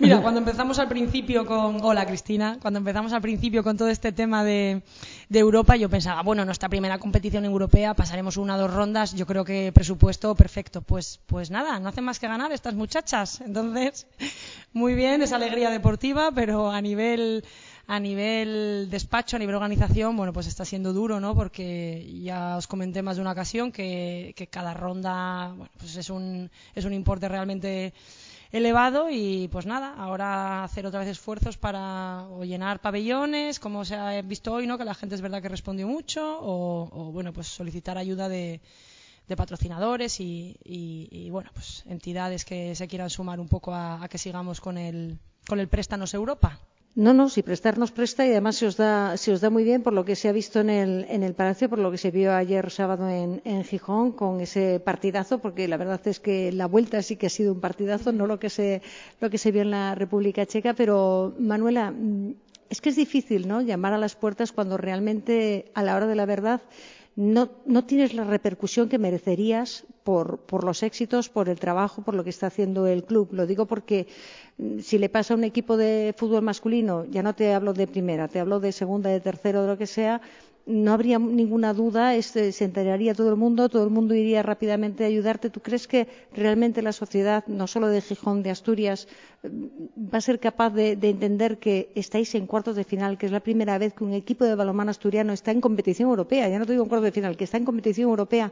Mira, 0.00 0.20
cuando 0.20 0.40
empezamos 0.40 0.80
al 0.80 0.88
principio 0.88 1.46
con. 1.46 1.78
Hola, 1.82 2.04
Cristina. 2.04 2.58
Cuando 2.60 2.78
empezamos 2.78 3.12
al 3.12 3.22
principio 3.22 3.62
con 3.62 3.76
todo 3.76 3.88
este 3.88 4.10
tema 4.10 4.42
de, 4.42 4.82
Europa, 5.30 5.76
yo 5.76 5.88
pensaba, 5.88 6.22
bueno, 6.22 6.44
nuestra 6.44 6.68
primera 6.68 6.98
competición 6.98 7.44
europea, 7.44 7.94
pasaremos 7.94 8.36
una 8.36 8.56
o 8.56 8.58
dos 8.58 8.74
rondas, 8.74 9.14
yo 9.14 9.24
creo 9.24 9.44
que 9.44 9.70
presupuesto 9.72 10.34
perfecto. 10.34 10.82
Pues, 10.82 11.20
pues 11.26 11.52
nada, 11.52 11.78
no 11.78 11.88
hacen 11.88 12.02
más 12.02 12.18
que 12.18 12.26
ganar 12.26 12.50
estas 12.50 12.74
muchachas. 12.74 13.40
Entonces, 13.40 14.08
muy 14.72 14.94
bien, 14.94 15.22
es 15.22 15.32
alegría 15.32 15.70
deportiva, 15.70 16.32
pero 16.34 16.72
a 16.72 16.80
nivel 16.80 17.44
a 17.86 18.00
nivel 18.00 18.88
despacho, 18.90 19.36
a 19.36 19.38
nivel 19.38 19.54
organización, 19.54 20.16
bueno, 20.16 20.32
pues 20.32 20.46
está 20.46 20.64
siendo 20.64 20.92
duro, 20.92 21.20
¿no? 21.20 21.34
Porque 21.34 22.18
ya 22.22 22.56
os 22.56 22.66
comenté 22.66 23.02
más 23.02 23.16
de 23.16 23.22
una 23.22 23.32
ocasión 23.32 23.70
que, 23.70 24.32
que 24.36 24.46
cada 24.46 24.74
ronda, 24.74 25.48
bueno, 25.48 25.70
pues 25.78 25.94
es 25.96 26.08
un, 26.10 26.50
es 26.74 26.84
un 26.84 26.94
importe 26.94 27.28
realmente 27.28 27.92
elevado 28.54 29.10
y 29.10 29.48
pues 29.48 29.66
nada, 29.66 29.94
ahora 29.94 30.62
hacer 30.62 30.86
otra 30.86 31.00
vez 31.00 31.08
esfuerzos 31.08 31.58
para 31.58 32.24
o 32.30 32.44
llenar 32.44 32.80
pabellones, 32.80 33.58
como 33.58 33.84
se 33.84 33.96
ha 33.96 34.22
visto 34.22 34.52
hoy, 34.52 34.68
¿no? 34.68 34.78
Que 34.78 34.84
la 34.84 34.94
gente 34.94 35.16
es 35.16 35.20
verdad 35.20 35.42
que 35.42 35.48
respondió 35.48 35.88
mucho, 35.88 36.38
o, 36.40 37.10
bueno, 37.12 37.32
pues 37.32 37.48
solicitar 37.48 37.98
ayuda 37.98 38.28
de, 38.28 38.60
de 39.26 39.36
patrocinadores 39.36 40.20
y, 40.20 40.56
y, 40.62 41.08
y, 41.10 41.30
bueno, 41.30 41.50
pues 41.52 41.82
entidades 41.86 42.44
que 42.44 42.76
se 42.76 42.86
quieran 42.86 43.10
sumar 43.10 43.40
un 43.40 43.48
poco 43.48 43.74
a, 43.74 44.04
a 44.04 44.08
que 44.08 44.18
sigamos 44.18 44.60
con 44.60 44.78
el, 44.78 45.18
con 45.48 45.58
el 45.58 45.66
Préstanos 45.66 46.14
Europa. 46.14 46.60
No, 46.96 47.12
no, 47.12 47.28
si 47.28 47.42
prestarnos 47.42 47.90
presta 47.90 48.24
y 48.24 48.30
además 48.30 48.54
se 48.54 48.66
os 48.68 48.76
da, 48.76 49.16
se 49.16 49.32
os 49.32 49.40
da 49.40 49.50
muy 49.50 49.64
bien 49.64 49.82
por 49.82 49.92
lo 49.92 50.04
que 50.04 50.14
se 50.14 50.28
ha 50.28 50.32
visto 50.32 50.60
en 50.60 50.70
el, 50.70 51.06
en 51.08 51.24
el 51.24 51.34
Palacio, 51.34 51.68
por 51.68 51.80
lo 51.80 51.90
que 51.90 51.98
se 51.98 52.12
vio 52.12 52.32
ayer 52.32 52.70
sábado 52.70 53.08
en, 53.08 53.64
Gijón 53.64 54.12
con 54.12 54.40
ese 54.40 54.78
partidazo, 54.78 55.40
porque 55.40 55.66
la 55.66 55.76
verdad 55.76 56.00
es 56.06 56.20
que 56.20 56.52
la 56.52 56.66
vuelta 56.66 57.02
sí 57.02 57.16
que 57.16 57.26
ha 57.26 57.30
sido 57.30 57.52
un 57.52 57.60
partidazo, 57.60 58.12
no 58.12 58.28
lo 58.28 58.38
que 58.38 58.48
se, 58.48 58.80
lo 59.20 59.28
que 59.28 59.38
se 59.38 59.50
vio 59.50 59.62
en 59.62 59.72
la 59.72 59.96
República 59.96 60.46
Checa. 60.46 60.74
Pero, 60.74 61.34
Manuela, 61.36 61.92
es 62.70 62.80
que 62.80 62.90
es 62.90 62.96
difícil, 62.96 63.48
¿no? 63.48 63.60
Llamar 63.60 63.92
a 63.92 63.98
las 63.98 64.14
puertas 64.14 64.52
cuando 64.52 64.76
realmente, 64.76 65.72
a 65.74 65.82
la 65.82 65.96
hora 65.96 66.06
de 66.06 66.14
la 66.14 66.26
verdad, 66.26 66.62
no, 67.16 67.50
no 67.64 67.84
tienes 67.84 68.14
la 68.14 68.24
repercusión 68.24 68.88
que 68.88 68.98
merecerías 68.98 69.86
por, 70.02 70.38
por, 70.38 70.64
los 70.64 70.82
éxitos, 70.82 71.28
por 71.28 71.48
el 71.48 71.60
trabajo, 71.60 72.02
por 72.02 72.14
lo 72.14 72.24
que 72.24 72.30
está 72.30 72.48
haciendo 72.48 72.86
el 72.86 73.04
club. 73.04 73.28
Lo 73.32 73.46
digo 73.46 73.66
porque 73.66 74.08
si 74.80 74.98
le 74.98 75.08
pasa 75.08 75.34
a 75.34 75.36
un 75.36 75.44
equipo 75.44 75.76
de 75.76 76.14
fútbol 76.16 76.42
masculino, 76.42 77.04
ya 77.06 77.22
no 77.22 77.34
te 77.34 77.54
hablo 77.54 77.72
de 77.72 77.86
primera, 77.86 78.28
te 78.28 78.40
hablo 78.40 78.60
de 78.60 78.72
segunda, 78.72 79.10
de 79.10 79.20
tercera, 79.20 79.62
de 79.62 79.68
lo 79.68 79.78
que 79.78 79.86
sea, 79.86 80.20
no 80.66 80.92
habría 80.92 81.18
ninguna 81.18 81.74
duda, 81.74 82.14
este, 82.14 82.50
se 82.52 82.64
enteraría 82.64 83.14
todo 83.14 83.28
el 83.28 83.36
mundo, 83.36 83.68
todo 83.68 83.84
el 83.84 83.90
mundo 83.90 84.14
iría 84.14 84.42
rápidamente 84.42 85.04
a 85.04 85.08
ayudarte. 85.08 85.50
¿Tú 85.50 85.60
crees 85.60 85.86
que 85.86 86.08
realmente 86.32 86.80
la 86.80 86.92
sociedad, 86.92 87.44
no 87.46 87.66
solo 87.66 87.88
de 87.88 88.00
Gijón, 88.00 88.42
de 88.42 88.50
Asturias, 88.50 89.06
va 89.44 90.18
a 90.18 90.20
ser 90.20 90.40
capaz 90.40 90.70
de, 90.70 90.96
de, 90.96 91.10
entender 91.10 91.58
que 91.58 91.90
estáis 91.94 92.34
en 92.34 92.46
cuartos 92.46 92.76
de 92.76 92.84
final, 92.84 93.18
que 93.18 93.26
es 93.26 93.32
la 93.32 93.40
primera 93.40 93.76
vez 93.76 93.92
que 93.92 94.04
un 94.04 94.14
equipo 94.14 94.44
de 94.44 94.54
balonmano 94.54 94.90
asturiano 94.90 95.32
está 95.32 95.50
en 95.50 95.60
competición 95.60 96.08
europea? 96.08 96.48
Ya 96.48 96.58
no 96.58 96.64
te 96.64 96.72
digo 96.72 96.84
en 96.84 96.88
cuartos 96.88 97.06
de 97.06 97.12
final, 97.12 97.36
que 97.36 97.44
está 97.44 97.58
en 97.58 97.64
competición 97.64 98.08
europea. 98.08 98.50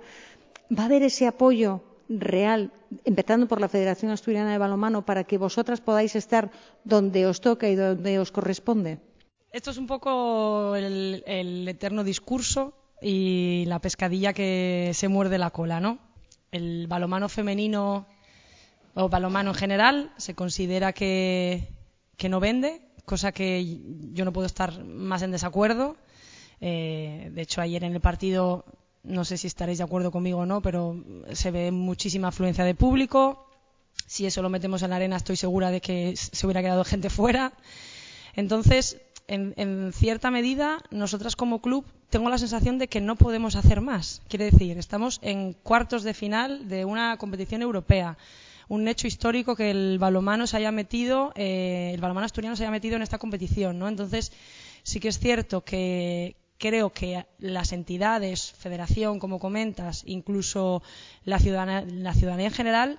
¿Va 0.76 0.82
a 0.82 0.86
haber 0.86 1.02
ese 1.02 1.26
apoyo 1.26 1.80
real, 2.08 2.72
empezando 3.04 3.48
por 3.48 3.60
la 3.60 3.68
Federación 3.68 4.10
Asturiana 4.10 4.52
de 4.52 4.58
Balonmano, 4.58 5.06
para 5.06 5.24
que 5.24 5.38
vosotras 5.38 5.80
podáis 5.80 6.14
estar 6.14 6.50
donde 6.84 7.26
os 7.26 7.40
toca 7.40 7.68
y 7.68 7.74
donde 7.74 8.18
os 8.18 8.32
corresponde? 8.32 8.98
Esto 9.52 9.70
es 9.70 9.76
un 9.76 9.86
poco 9.86 10.74
el, 10.76 11.68
eterno 11.68 12.04
discurso 12.04 12.72
y 13.02 13.64
la 13.66 13.80
pescadilla 13.80 14.32
que 14.32 14.92
se 14.94 15.08
muerde 15.08 15.36
la 15.36 15.50
cola, 15.50 15.78
¿no? 15.78 15.98
El 16.50 16.86
balomano 16.86 17.28
femenino 17.28 18.06
o 18.94 19.10
balomano 19.10 19.50
en 19.50 19.56
general 19.56 20.12
se 20.16 20.34
considera 20.34 20.94
que, 20.94 21.68
que 22.16 22.30
no 22.30 22.40
vende, 22.40 22.80
cosa 23.04 23.32
que 23.32 23.78
yo 24.14 24.24
no 24.24 24.32
puedo 24.32 24.46
estar 24.46 24.82
más 24.84 25.20
en 25.20 25.32
desacuerdo. 25.32 25.96
Eh, 26.62 27.28
de 27.34 27.42
hecho, 27.42 27.60
ayer 27.60 27.84
en 27.84 27.92
el 27.92 28.00
partido, 28.00 28.64
no 29.02 29.26
sé 29.26 29.36
si 29.36 29.48
estaréis 29.48 29.78
de 29.78 29.84
acuerdo 29.84 30.10
conmigo 30.10 30.38
o 30.38 30.46
no, 30.46 30.62
pero 30.62 31.04
se 31.32 31.50
ve 31.50 31.70
muchísima 31.72 32.28
afluencia 32.28 32.64
de 32.64 32.74
público. 32.74 33.50
Si 34.06 34.24
eso 34.24 34.40
lo 34.40 34.48
metemos 34.48 34.82
en 34.82 34.90
la 34.90 34.96
arena, 34.96 35.16
estoy 35.16 35.36
segura 35.36 35.70
de 35.70 35.82
que 35.82 36.16
se 36.16 36.46
hubiera 36.46 36.62
quedado 36.62 36.84
gente 36.84 37.10
fuera. 37.10 37.52
Entonces, 38.34 38.96
en, 39.28 39.92
cierta 39.92 40.30
medida, 40.30 40.78
nosotras 40.90 41.36
como 41.36 41.60
club 41.60 41.84
tengo 42.10 42.28
la 42.28 42.38
sensación 42.38 42.78
de 42.78 42.88
que 42.88 43.00
no 43.00 43.16
podemos 43.16 43.56
hacer 43.56 43.80
más. 43.80 44.22
Quiere 44.28 44.50
decir, 44.50 44.78
estamos 44.78 45.18
en 45.22 45.54
cuartos 45.54 46.02
de 46.02 46.14
final 46.14 46.68
de 46.68 46.84
una 46.84 47.16
competición 47.16 47.62
europea. 47.62 48.18
Un 48.68 48.88
hecho 48.88 49.06
histórico 49.06 49.56
que 49.56 49.70
el 49.70 49.98
balomano 49.98 50.46
se 50.46 50.56
haya 50.56 50.72
metido, 50.72 51.32
eh, 51.34 51.90
el 51.94 52.00
balomano 52.00 52.26
asturiano 52.26 52.56
se 52.56 52.64
haya 52.64 52.70
metido 52.70 52.96
en 52.96 53.02
esta 53.02 53.18
competición, 53.18 53.78
¿no? 53.78 53.88
Entonces, 53.88 54.32
sí 54.82 55.00
que 55.00 55.08
es 55.08 55.18
cierto 55.18 55.62
que 55.62 56.36
creo 56.58 56.92
que 56.92 57.26
las 57.38 57.72
entidades, 57.72 58.52
federación, 58.52 59.18
como 59.18 59.38
comentas, 59.38 60.04
incluso 60.06 60.82
la 61.24 61.38
ciudadanía, 61.38 61.84
la 61.88 62.14
ciudadanía 62.14 62.46
en 62.46 62.54
general, 62.54 62.98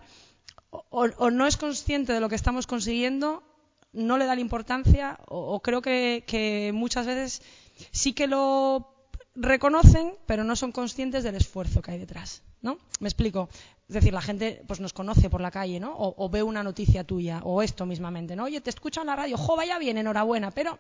o 0.70 1.30
no 1.30 1.46
es 1.46 1.58
consciente 1.58 2.14
de 2.14 2.20
lo 2.20 2.30
que 2.30 2.36
estamos 2.36 2.66
consiguiendo 2.66 3.44
no 3.94 4.18
le 4.18 4.26
da 4.26 4.36
la 4.36 4.42
importancia 4.42 5.20
o, 5.28 5.60
creo 5.62 5.82
que, 5.82 6.72
muchas 6.74 7.06
veces 7.06 7.42
sí 7.92 8.14
que 8.14 8.28
lo 8.28 8.90
reconocen, 9.36 10.14
pero 10.26 10.44
no 10.44 10.56
son 10.56 10.72
conscientes 10.72 11.24
del 11.24 11.36
esfuerzo 11.36 11.82
que 11.82 11.92
hay 11.92 12.00
detrás, 12.00 12.44
¿no? 12.62 12.78
Me 13.00 13.08
explico. 13.08 13.50
Es 13.88 13.96
decir, 13.96 14.14
la 14.14 14.22
gente 14.22 14.64
pues 14.68 14.80
nos 14.80 14.94
conoce 14.94 15.30
por 15.30 15.42
la 15.42 15.52
calle, 15.52 15.80
¿no? 15.80 15.94
O, 15.96 16.30
ve 16.30 16.42
una 16.42 16.64
noticia 16.64 17.04
tuya, 17.04 17.42
o 17.44 17.62
esto 17.62 17.86
mismamente, 17.86 18.36
¿no? 18.36 18.46
Oye, 18.46 18.62
te 18.62 18.70
escucho 18.70 19.02
en 19.02 19.08
la 19.08 19.16
radio, 19.16 19.38
jo, 19.38 19.56
vaya 19.56 19.78
bien, 19.78 19.98
enhorabuena, 19.98 20.52
pero 20.52 20.80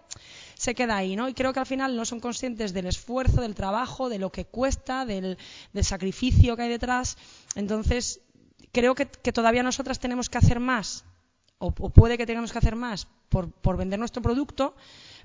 se 0.56 0.73
queda 0.73 0.97
ahí, 0.97 1.15
¿no? 1.15 1.28
Y 1.30 1.34
creo 1.34 1.54
que 1.54 1.60
al 1.60 1.65
final 1.65 1.95
no 1.95 2.06
son 2.06 2.19
conscientes 2.19 2.73
del 2.73 2.88
esfuerzo, 2.88 3.41
del 3.41 3.56
trabajo, 3.56 4.10
de 4.10 4.19
lo 4.19 4.32
que 4.32 4.45
cuesta, 4.45 5.06
del, 5.06 5.38
sacrificio 5.82 6.56
que 6.56 6.63
hay 6.63 6.69
detrás. 6.69 7.17
Entonces, 7.56 8.21
creo 8.71 8.95
que 8.95 9.06
todavía 9.06 9.63
nosotras 9.63 9.99
tenemos 9.99 10.30
que 10.30 10.38
hacer 10.38 10.60
más 10.60 11.06
o, 11.63 11.67
o, 11.67 11.89
puede 11.89 12.17
que 12.17 12.26
tengamos 12.26 12.52
que 12.52 12.58
hacer 12.58 12.76
más 12.76 13.08
por, 13.30 13.52
por, 13.52 13.78
vender 13.78 13.97
nuestro 13.97 14.21
producto, 14.21 14.76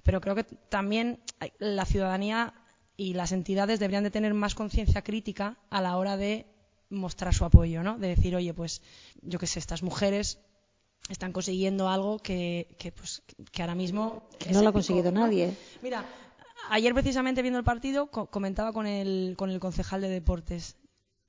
pero 0.05 0.21
creo 0.21 0.37
que 0.37 0.45
también 0.45 1.21
la 1.59 1.85
ciudadanía 1.85 2.55
y 2.97 3.15
las 3.15 3.33
entidades 3.33 3.81
deberían 3.81 4.05
de 4.05 4.11
tener 4.11 4.35
más 4.35 4.55
conciencia 4.55 5.03
crítica 5.03 5.57
a 5.69 5.81
la 5.81 5.97
hora 5.97 6.17
de 6.17 6.47
mostrar 6.91 7.35
su 7.35 7.45
apoyo, 7.45 7.83
¿no? 7.83 7.99
De 7.99 8.09
decir, 8.09 8.35
oye, 8.37 8.55
pues 8.55 8.83
yo 9.23 9.39
qué 9.39 9.47
sé, 9.47 9.59
estas 9.59 9.83
mujeres 9.83 10.39
están 11.09 11.33
consiguiendo 11.33 11.89
algo 11.89 12.19
que, 12.19 12.75
que, 12.79 12.93
pues, 12.93 13.23
que 13.53 13.63
ahora 13.63 13.75
mismo... 13.75 14.23
Que 14.39 14.53
no 14.53 14.63
lo 14.63 14.71
ha 14.71 14.73
conseguido 14.73 15.11
nadie. 15.11 15.55
Mira, 15.83 16.05
ayer 16.71 16.95
precisamente 16.95 17.43
viendo 17.43 17.59
el 17.59 17.65
partido 17.65 18.11
co 18.11 18.27
comentaba 18.27 18.73
con 18.73 18.87
el, 18.87 19.35
con 19.37 19.51
el 19.51 19.61
concejal 19.61 20.01
de 20.01 20.09
deportes 20.09 20.77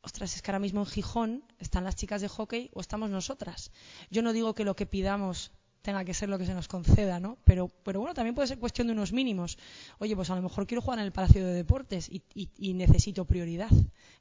ostras, 0.01 0.35
es 0.35 0.41
que 0.41 0.51
ahora 0.51 0.59
mismo 0.59 0.81
en 0.81 0.88
Gijón 0.88 1.43
están 1.59 1.83
las 1.83 1.95
chicas 1.95 2.21
de 2.21 2.29
hockey 2.29 2.69
o 2.73 2.81
estamos 2.81 3.09
nosotras. 3.09 3.71
Yo 4.09 4.21
no 4.21 4.33
digo 4.33 4.55
que 4.55 4.63
lo 4.63 4.75
que 4.75 4.85
pidamos 4.85 5.51
tenga 5.81 6.03
que 6.03 6.13
ser 6.13 6.29
lo 6.29 6.38
que 6.38 6.45
se 6.45 6.53
nos 6.53 6.67
conceda, 6.67 7.19
¿no? 7.19 7.38
Pero, 7.45 7.69
pero 7.83 7.99
bueno, 7.99 8.13
también 8.13 8.35
puede 8.35 8.47
ser 8.47 8.59
cuestión 8.59 8.88
de 8.88 8.93
unos 8.93 9.13
mínimos. 9.13 9.57
Oye, 9.99 10.15
pues 10.15 10.29
a 10.29 10.35
lo 10.35 10.41
mejor 10.41 10.67
quiero 10.67 10.81
jugar 10.81 10.99
en 10.99 11.05
el 11.05 11.12
Palacio 11.12 11.45
de 11.45 11.53
Deportes 11.53 12.09
y, 12.09 12.21
y, 12.33 12.49
y 12.57 12.73
necesito 12.73 13.25
prioridad, 13.25 13.71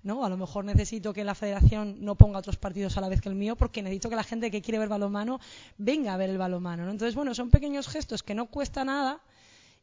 ¿no? 0.03 0.25
A 0.25 0.29
lo 0.29 0.37
mejor 0.37 0.65
necesito 0.65 1.13
que 1.13 1.25
la 1.25 1.35
federación 1.35 1.97
no 2.01 2.15
ponga 2.15 2.39
otros 2.39 2.57
partidos 2.57 2.97
a 2.97 3.01
la 3.01 3.09
vez 3.09 3.21
que 3.21 3.29
el 3.29 3.35
mío 3.35 3.57
porque 3.57 3.83
necesito 3.83 4.09
que 4.09 4.17
la 4.17 4.25
gente 4.25 4.51
que 4.51 4.63
quiere 4.63 4.79
ver 4.79 4.89
balonmano 4.89 5.41
venga 5.79 6.15
a 6.15 6.17
ver 6.17 6.31
el 6.31 6.39
balonmano, 6.39 6.85
¿no? 6.85 6.93
Entonces, 6.93 7.15
bueno, 7.15 7.35
son 7.35 7.51
pequeños 7.51 7.89
gestos 7.89 8.23
que 8.23 8.35
no 8.35 8.47
cuesta 8.47 8.85
nada 8.85 9.21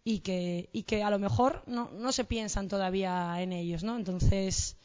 y 0.03 0.19
que, 0.19 0.69
y 0.71 0.83
que 0.83 1.03
a 1.03 1.09
lo 1.09 1.19
mejor 1.19 1.63
no, 1.67 1.89
no 1.91 2.11
se 2.11 2.23
piensan 2.23 2.67
todavía 2.69 3.41
en 3.41 3.51
ellos, 3.51 3.83
¿no? 3.83 3.97
Entonces, 3.97 4.77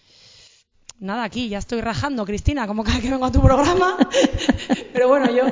nada, 1.01 1.25
aquí 1.25 1.49
ya 1.49 1.59
estoy 1.59 1.81
rajando, 1.81 2.25
Cristina, 2.25 2.67
como 2.67 2.85
cada 2.85 3.01
que 3.01 3.11
vengo 3.11 3.25
a 3.25 3.33
tu 3.33 3.43
programa. 3.43 3.97
Pero 4.93 5.09
bueno, 5.09 5.31
yo 5.31 5.45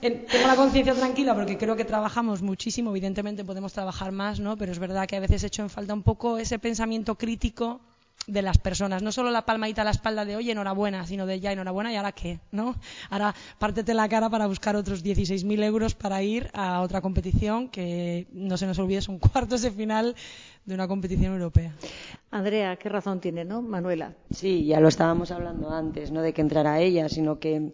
tengo 0.00 0.46
la 0.46 0.56
conciencia 0.56 0.94
tranquila 0.94 1.34
porque 1.34 1.56
creo 1.56 1.76
que 1.76 1.84
trabajamos 1.84 2.42
muchísimo. 2.42 2.90
Evidentemente 2.90 3.44
podemos 3.44 3.72
trabajar 3.72 4.12
más, 4.12 4.40
¿no? 4.40 4.56
Pero 4.56 4.72
es 4.72 4.78
verdad 4.78 5.06
que 5.06 5.16
a 5.16 5.20
veces 5.20 5.44
echo 5.44 5.62
en 5.62 5.70
falta 5.70 5.94
un 5.94 6.02
poco 6.02 6.38
ese 6.38 6.58
pensamiento 6.58 7.14
crítico 7.14 7.80
de 8.26 8.42
las 8.42 8.58
personas. 8.58 9.02
No 9.02 9.12
solo 9.12 9.30
la 9.30 9.46
palmadita 9.46 9.82
a 9.82 9.84
la 9.84 9.90
espalda 9.90 10.24
de, 10.24 10.36
oye, 10.36 10.52
enhorabuena, 10.52 11.06
sino 11.06 11.26
de 11.26 11.40
ya, 11.40 11.52
enhorabuena, 11.52 11.92
¿y 11.92 11.96
ahora 11.96 12.12
qué? 12.12 12.40
¿no? 12.50 12.74
Ahora 13.10 13.34
pártete 13.58 13.94
la 13.94 14.08
cara 14.08 14.28
para 14.28 14.46
buscar 14.46 14.76
otros 14.76 15.04
16.000 15.04 15.62
euros 15.64 15.94
para 15.94 16.22
ir 16.22 16.50
a 16.52 16.80
otra 16.80 17.00
competición 17.00 17.68
que, 17.68 18.26
no 18.32 18.56
se 18.56 18.66
nos 18.66 18.78
olvide, 18.78 19.00
son 19.00 19.18
cuartos 19.18 19.62
de 19.62 19.70
final 19.70 20.16
de 20.64 20.74
una 20.74 20.88
competición 20.88 21.32
europea. 21.32 21.74
Andrea, 22.30 22.76
qué 22.76 22.88
razón 22.88 23.20
tiene, 23.20 23.44
¿no? 23.44 23.62
Manuela. 23.62 24.14
Sí, 24.30 24.66
ya 24.66 24.80
lo 24.80 24.88
estábamos 24.88 25.30
hablando 25.30 25.70
antes, 25.70 26.10
no 26.10 26.22
de 26.22 26.32
que 26.32 26.40
entrara 26.40 26.80
ella, 26.80 27.08
sino 27.08 27.38
que 27.38 27.72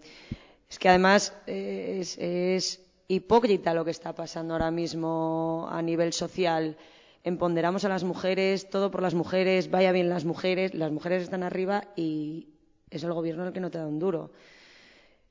es 0.69 0.79
que 0.79 0.89
además 0.89 1.35
es, 1.47 2.19
es 2.19 2.81
hipócrita 3.09 3.75
lo 3.75 3.85
que 3.85 3.91
está 3.91 4.15
pasando 4.15 4.55
ahora 4.55 4.71
mismo 4.71 5.69
a 5.71 5.83
nivel 5.83 6.13
social 6.13 6.77
empoderamos 7.25 7.85
a 7.85 7.89
las 7.89 8.05
mujeres, 8.05 8.69
todo 8.69 8.91
por 8.91 9.03
las 9.03 9.15
mujeres, 9.15 9.71
vaya 9.71 9.93
bien 9.93 10.09
las 10.09 10.25
mujeres, 10.25 10.75
las 10.75 10.93
mujeres 10.93 11.23
están 11.23 11.43
arriba 11.43 11.85
y 11.97 12.49
es 12.91 13.05
el 13.05 13.13
gobierno 13.13 13.47
el 13.47 13.53
que 13.53 13.61
no 13.61 13.71
te 13.71 13.79
da 13.79 13.87
un 13.87 13.99
duro. 13.99 14.33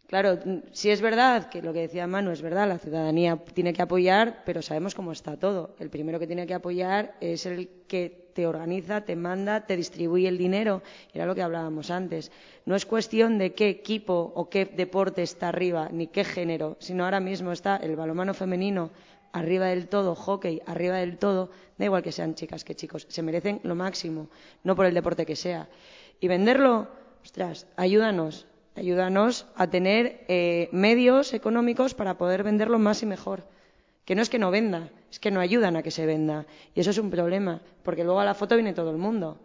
Claro, 0.07 0.39
sí 0.73 0.89
es 0.89 0.99
verdad 0.99 1.47
que 1.47 1.61
lo 1.61 1.71
que 1.71 1.79
decía 1.79 2.05
Manu 2.05 2.31
es 2.31 2.41
verdad, 2.41 2.67
la 2.67 2.79
ciudadanía 2.79 3.37
tiene 3.53 3.71
que 3.71 3.81
apoyar, 3.81 4.43
pero 4.45 4.61
sabemos 4.61 4.93
cómo 4.93 5.13
está 5.13 5.37
todo. 5.37 5.73
El 5.79 5.89
primero 5.89 6.19
que 6.19 6.27
tiene 6.27 6.45
que 6.45 6.53
apoyar 6.53 7.15
es 7.21 7.45
el 7.45 7.69
que 7.87 8.29
te 8.33 8.45
organiza, 8.45 9.05
te 9.05 9.15
manda, 9.15 9.65
te 9.65 9.77
distribuye 9.77 10.27
el 10.27 10.37
dinero. 10.37 10.81
Era 11.13 11.25
lo 11.25 11.33
que 11.33 11.41
hablábamos 11.41 11.91
antes. 11.91 12.29
No 12.65 12.75
es 12.75 12.85
cuestión 12.85 13.37
de 13.37 13.53
qué 13.53 13.69
equipo 13.69 14.33
o 14.35 14.49
qué 14.49 14.65
deporte 14.65 15.21
está 15.23 15.47
arriba, 15.47 15.87
ni 15.89 16.07
qué 16.07 16.25
género, 16.25 16.75
sino 16.79 17.05
ahora 17.05 17.21
mismo 17.21 17.53
está 17.53 17.77
el 17.77 17.95
balomano 17.95 18.33
femenino 18.33 18.91
arriba 19.31 19.67
del 19.67 19.87
todo, 19.87 20.15
hockey 20.15 20.61
arriba 20.65 20.97
del 20.97 21.17
todo, 21.17 21.49
da 21.77 21.85
igual 21.85 22.03
que 22.03 22.11
sean 22.11 22.35
chicas 22.35 22.63
que 22.63 22.75
chicos, 22.75 23.07
se 23.09 23.21
merecen 23.21 23.59
lo 23.63 23.75
máximo, 23.75 24.27
no 24.63 24.75
por 24.75 24.85
el 24.85 24.93
deporte 24.93 25.25
que 25.25 25.35
sea. 25.35 25.69
Y 26.19 26.27
venderlo, 26.27 26.87
ostras, 27.23 27.67
ayúdanos, 27.75 28.47
ayúdanos 28.75 29.47
a 29.55 29.67
tener 29.67 30.25
eh, 30.27 30.69
medios 30.71 31.33
económicos 31.33 31.93
para 31.93 32.17
poder 32.17 32.43
venderlo 32.43 32.79
más 32.79 33.03
y 33.03 33.05
mejor. 33.05 33.43
Que 34.05 34.15
no 34.15 34.21
es 34.21 34.29
que 34.29 34.39
no 34.39 34.51
venda, 34.51 34.89
es 35.09 35.19
que 35.19 35.31
no 35.31 35.39
ayudan 35.39 35.75
a 35.75 35.83
que 35.83 35.91
se 35.91 36.05
venda. 36.05 36.45
Y 36.73 36.81
eso 36.81 36.89
es 36.89 36.97
un 36.97 37.09
problema, 37.09 37.61
porque 37.83 38.03
luego 38.03 38.19
a 38.19 38.25
la 38.25 38.33
foto 38.33 38.55
viene 38.55 38.73
todo 38.73 38.91
el 38.91 38.97
mundo, 38.97 39.37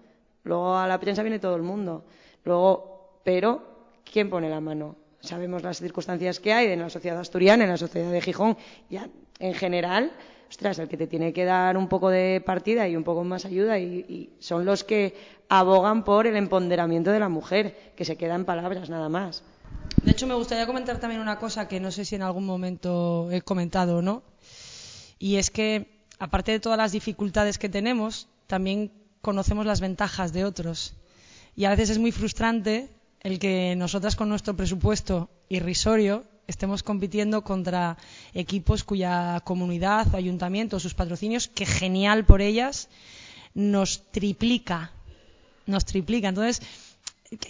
luego 0.44 0.76
a 0.76 0.86
la 0.86 0.98
prensa 0.98 1.22
viene 1.22 1.38
todo 1.38 1.56
el 1.56 1.62
mundo, 1.62 2.04
luego, 2.44 3.20
pero 3.24 3.62
¿quién 4.10 4.30
pone 4.30 4.48
la 4.48 4.60
mano? 4.60 4.96
Sabemos 5.20 5.62
las 5.62 5.78
circunstancias 5.78 6.40
que 6.40 6.52
hay 6.52 6.68
en 6.68 6.80
la 6.80 6.90
sociedad 6.90 7.18
asturiana, 7.18 7.64
en 7.64 7.70
la 7.70 7.76
sociedad 7.76 8.10
de 8.10 8.20
Gijón, 8.20 8.56
ya 8.88 9.08
en 9.38 9.54
general, 9.54 10.12
ostras, 10.48 10.78
el 10.78 10.88
que 10.88 10.96
te 10.96 11.06
tiene 11.06 11.32
que 11.32 11.44
dar 11.44 11.76
un 11.76 11.88
poco 11.88 12.10
de 12.10 12.42
partida 12.44 12.88
y 12.88 12.96
un 12.96 13.04
poco 13.04 13.24
más 13.24 13.44
ayuda 13.44 13.78
y, 13.78 14.30
son 14.38 14.64
los 14.64 14.84
que 14.84 15.14
abogan 15.48 16.04
por 16.04 16.26
el 16.26 16.36
empoderamiento 16.36 17.10
de 17.10 17.20
la 17.20 17.28
mujer, 17.28 17.92
que 17.96 18.04
se 18.04 18.16
queda 18.16 18.34
en 18.34 18.44
palabras 18.44 18.88
nada 18.90 19.08
más. 19.08 19.42
De 20.02 20.12
hecho, 20.12 20.26
me 20.26 20.34
gustaría 20.34 20.66
comentar 20.66 20.98
también 20.98 21.20
una 21.20 21.38
cosa 21.38 21.68
que 21.68 21.80
no 21.80 21.90
sé 21.90 22.04
si 22.04 22.14
en 22.14 22.22
algún 22.22 22.46
momento 22.46 23.30
he 23.30 23.42
comentado 23.42 23.98
o 23.98 24.02
no, 24.02 24.22
y 25.18 25.36
es 25.36 25.50
que, 25.50 26.00
aparte 26.18 26.52
de 26.52 26.60
todas 26.60 26.78
las 26.78 26.92
dificultades 26.92 27.58
que 27.58 27.68
tenemos, 27.68 28.28
también 28.46 28.92
conocemos 29.22 29.66
las 29.66 29.80
ventajas 29.80 30.32
de 30.32 30.44
otros. 30.44 30.94
Y 31.54 31.64
a 31.64 31.70
veces 31.70 31.90
es 31.90 31.98
muy 31.98 32.12
frustrante 32.12 32.88
el 33.20 33.38
que 33.38 33.74
nosotras 33.76 34.14
con 34.14 34.28
nuestro 34.28 34.54
presupuesto 34.54 35.30
irrisorio 35.48 36.24
estemos 36.46 36.82
compitiendo 36.82 37.42
contra 37.42 37.96
equipos 38.34 38.84
cuya 38.84 39.40
comunidad 39.44 40.12
o 40.12 40.16
ayuntamiento 40.16 40.76
o 40.76 40.80
sus 40.80 40.94
patrocinios, 40.94 41.48
que 41.48 41.66
genial 41.66 42.24
por 42.24 42.40
ellas, 42.40 42.88
nos 43.54 44.02
triplica. 44.10 44.92
Nos 45.66 45.84
triplica. 45.84 46.28
Entonces, 46.28 46.62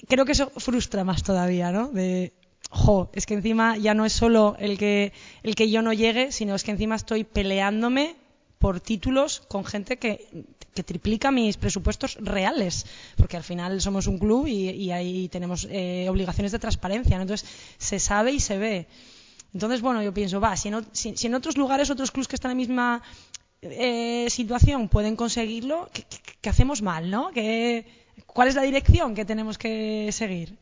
creo 0.09 0.25
que 0.25 0.33
eso 0.33 0.51
frustra 0.57 1.05
más 1.05 1.23
todavía, 1.23 1.73
¿no? 1.73 1.89
De, 1.89 2.33
jo, 2.71 3.11
es 3.13 3.27
que 3.27 3.35
encima 3.35 3.77
ya 3.77 3.95
no 3.95 4.07
es 4.07 4.13
solo 4.13 4.57
el 4.59 4.79
que, 4.79 5.13
el 5.43 5.55
que 5.55 5.71
yo 5.71 5.83
no 5.83 5.93
llegue, 5.93 6.33
sino 6.33 6.55
es 6.55 6.65
que 6.65 6.71
encima 6.71 6.97
estoy 6.97 7.25
peleándome 7.25 8.17
por 8.59 8.81
títulos 8.81 9.43
con 9.49 9.65
gente 9.65 9.99
que, 9.99 10.27
que, 10.77 10.83
triplica 10.85 11.31
mis 11.31 11.57
presupuestos 11.57 12.19
reales, 12.21 12.87
porque 13.17 13.37
al 13.37 13.43
final 13.43 13.81
somos 13.81 14.07
un 14.07 14.19
club 14.19 14.47
y, 14.47 14.91
ahí 14.93 15.29
tenemos 15.29 15.67
eh, 15.71 16.07
obligaciones 16.09 16.53
de 16.53 16.59
transparencia. 16.59 17.17
Entonces, 17.21 17.49
se 17.79 17.99
sabe 17.99 18.33
y 18.33 18.41
se 18.41 18.59
ve. 18.59 18.87
Entonces, 19.55 19.81
bueno, 19.81 20.03
yo 20.03 20.13
pienso, 20.13 20.41
va, 20.41 20.57
si 20.57 20.69
en, 20.69 20.87
si, 20.93 21.27
en 21.27 21.35
otros 21.35 21.57
lugares, 21.57 21.91
otros 21.91 22.11
clubes 22.11 22.29
que 22.29 22.37
están 22.37 22.51
en 22.51 22.57
la 22.57 22.61
misma 22.61 23.03
eh, 23.63 24.27
situación 24.29 24.89
pueden 24.89 25.17
conseguirlo, 25.17 25.89
¿qué, 26.43 26.51
hacemos 26.51 26.83
mal, 26.83 27.11
no? 27.11 27.31
¿Qué, 27.33 27.87
¿Cuál 28.27 28.49
es 28.49 28.55
la 28.55 28.63
dirección 28.63 29.15
que 29.15 29.25
tenemos 29.25 29.57
que 29.57 30.11
seguir? 30.13 30.59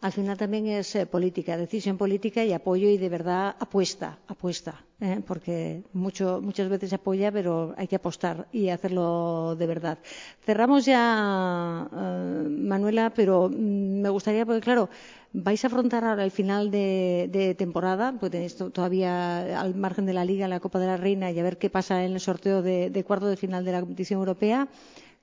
Al 0.00 0.12
final 0.12 0.36
también 0.36 0.66
es 0.66 0.94
eh, 0.94 1.06
política, 1.06 1.56
decisión 1.56 1.96
política 1.96 2.44
y 2.44 2.52
apoyo 2.52 2.88
y 2.88 2.98
de 2.98 3.08
verdad 3.08 3.56
apuesta, 3.58 4.18
apuesta, 4.28 4.84
¿eh? 5.00 5.20
porque 5.26 5.82
mucho, 5.94 6.40
muchas 6.42 6.68
veces 6.68 6.92
apoya, 6.92 7.32
pero 7.32 7.74
hay 7.78 7.88
que 7.88 7.96
apostar 7.96 8.46
y 8.52 8.68
hacerlo 8.68 9.56
de 9.56 9.66
verdad. 9.66 9.98
Cerramos 10.44 10.84
ya, 10.84 11.88
eh, 11.92 12.46
Manuela, 12.48 13.12
pero 13.14 13.48
mm, 13.48 14.02
me 14.02 14.08
gustaría, 14.10 14.44
porque 14.44 14.60
claro, 14.60 14.90
vais 15.32 15.64
a 15.64 15.68
afrontar 15.68 16.04
ahora 16.04 16.24
el 16.24 16.30
final 16.30 16.70
de, 16.70 17.54
temporada, 17.58 18.14
pues 18.20 18.30
tenéis 18.30 18.56
todavía 18.56 19.60
al 19.60 19.74
margen 19.74 20.04
de 20.04 20.12
la 20.12 20.24
Liga, 20.24 20.46
la 20.46 20.60
Copa 20.60 20.78
de 20.78 20.86
la 20.86 20.98
Reina 20.98 21.30
y 21.30 21.38
a 21.40 21.42
ver 21.42 21.56
qué 21.56 21.70
pasa 21.70 22.04
en 22.04 22.12
el 22.12 22.20
sorteo 22.20 22.60
de, 22.60 22.90
de 22.90 23.04
cuarto 23.04 23.26
de 23.26 23.36
final 23.36 23.64
de 23.64 23.72
la 23.72 23.80
competición 23.80 24.20
europea 24.20 24.68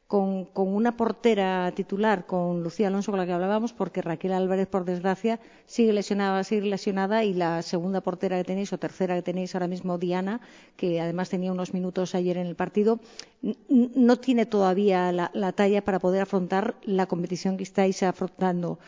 con, 0.07 0.47
una 0.55 0.95
portera 0.95 1.71
titular, 1.75 2.25
con 2.25 2.61
Lucía 2.61 2.87
Alonso, 2.87 3.11
con 3.11 3.19
la 3.19 3.25
que 3.25 3.31
hablábamos, 3.31 3.73
porque 3.73 4.01
Raquel 4.01 4.33
Álvarez, 4.33 4.67
por 4.67 4.85
desgracia, 4.85 5.39
sigue 5.65 5.93
lesionada, 5.93 6.43
sigue 6.43 6.69
lesionada, 6.69 7.23
y 7.23 7.33
la 7.33 7.61
segunda 7.61 8.01
portera 8.01 8.37
que 8.37 8.43
tenéis, 8.43 8.71
o 8.73 8.77
tercera 8.77 9.15
que 9.15 9.23
tenéis 9.23 9.55
ahora 9.55 9.67
mismo, 9.67 9.97
Diana, 9.97 10.41
que 10.75 11.01
además 11.01 11.29
tenía 11.29 11.51
unos 11.51 11.73
minutos 11.73 12.15
ayer 12.15 12.37
en 12.37 12.47
el 12.47 12.55
partido, 12.55 12.99
no 13.41 14.17
tiene 14.17 14.45
todavía 14.45 15.11
la, 15.11 15.51
talla 15.53 15.83
para 15.83 15.99
poder 15.99 16.21
afrontar 16.21 16.75
la 16.83 17.07
competición 17.07 17.57
que 17.57 17.63
estáis 17.63 18.03
afrontando. 18.03 18.79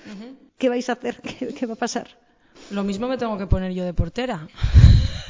¿Qué 0.58 0.70
vais 0.70 0.90
a 0.90 0.94
hacer? 0.94 1.22
¿Qué 1.22 1.66
va 1.66 1.74
a 1.74 1.78
pasar? 1.78 2.08
Lo 2.72 2.84
mismo 2.84 3.08
me 3.08 3.18
tengo 3.18 3.38
que 3.38 3.48
poner 3.48 3.74
yo 3.74 3.84
de 3.84 3.94
portera. 3.94 4.48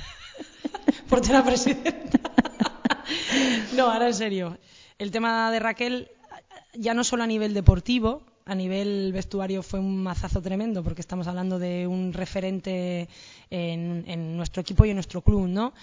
portera 1.09 1.43
presidenta. 1.43 2.19
no, 3.75 3.89
ahora 3.91 4.07
en 4.07 4.13
serio 4.13 4.57
el 4.97 5.11
tema 5.11 5.51
de 5.51 5.59
Raquel, 5.59 6.09
ya 6.73 6.93
no 6.93 7.03
solo 7.03 7.23
a 7.23 7.27
nivel 7.27 7.53
deportivo, 7.53 8.23
a 8.45 8.53
nivel 8.53 9.11
vestuario 9.11 9.63
fue 9.63 9.79
un 9.79 10.03
mazazo 10.03 10.41
tremendo 10.41 10.83
porque 10.83 11.01
estamos 11.01 11.27
hablando 11.27 11.57
de 11.57 11.87
un 11.87 12.13
referente 12.13 13.09
en, 13.49 14.37
nuestro 14.37 14.61
equipo 14.61 14.85
y 14.85 14.91
en 14.91 14.95
nuestro 14.95 15.21
club, 15.21 15.47
¿no? 15.47 15.73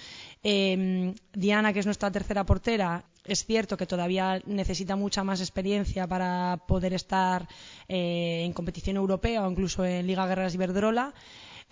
Em, 0.42 1.12
Diana, 1.32 1.72
que 1.72 1.80
es 1.80 1.86
nuestra 1.86 2.10
tercera 2.12 2.46
portera, 2.46 3.04
es 3.24 3.44
cierto 3.44 3.76
que 3.76 3.86
todavía 3.86 4.40
necesita 4.46 4.94
mucha 4.94 5.24
más 5.24 5.40
experiencia 5.40 6.06
para 6.06 6.60
poder 6.68 6.94
estar 6.94 7.48
eh, 7.88 8.42
en 8.44 8.52
competición 8.52 8.96
europea 8.96 9.44
o 9.44 9.50
incluso 9.50 9.84
en 9.84 10.06
Liga 10.06 10.26
Guerreras 10.26 10.54
Iberdrola. 10.54 11.14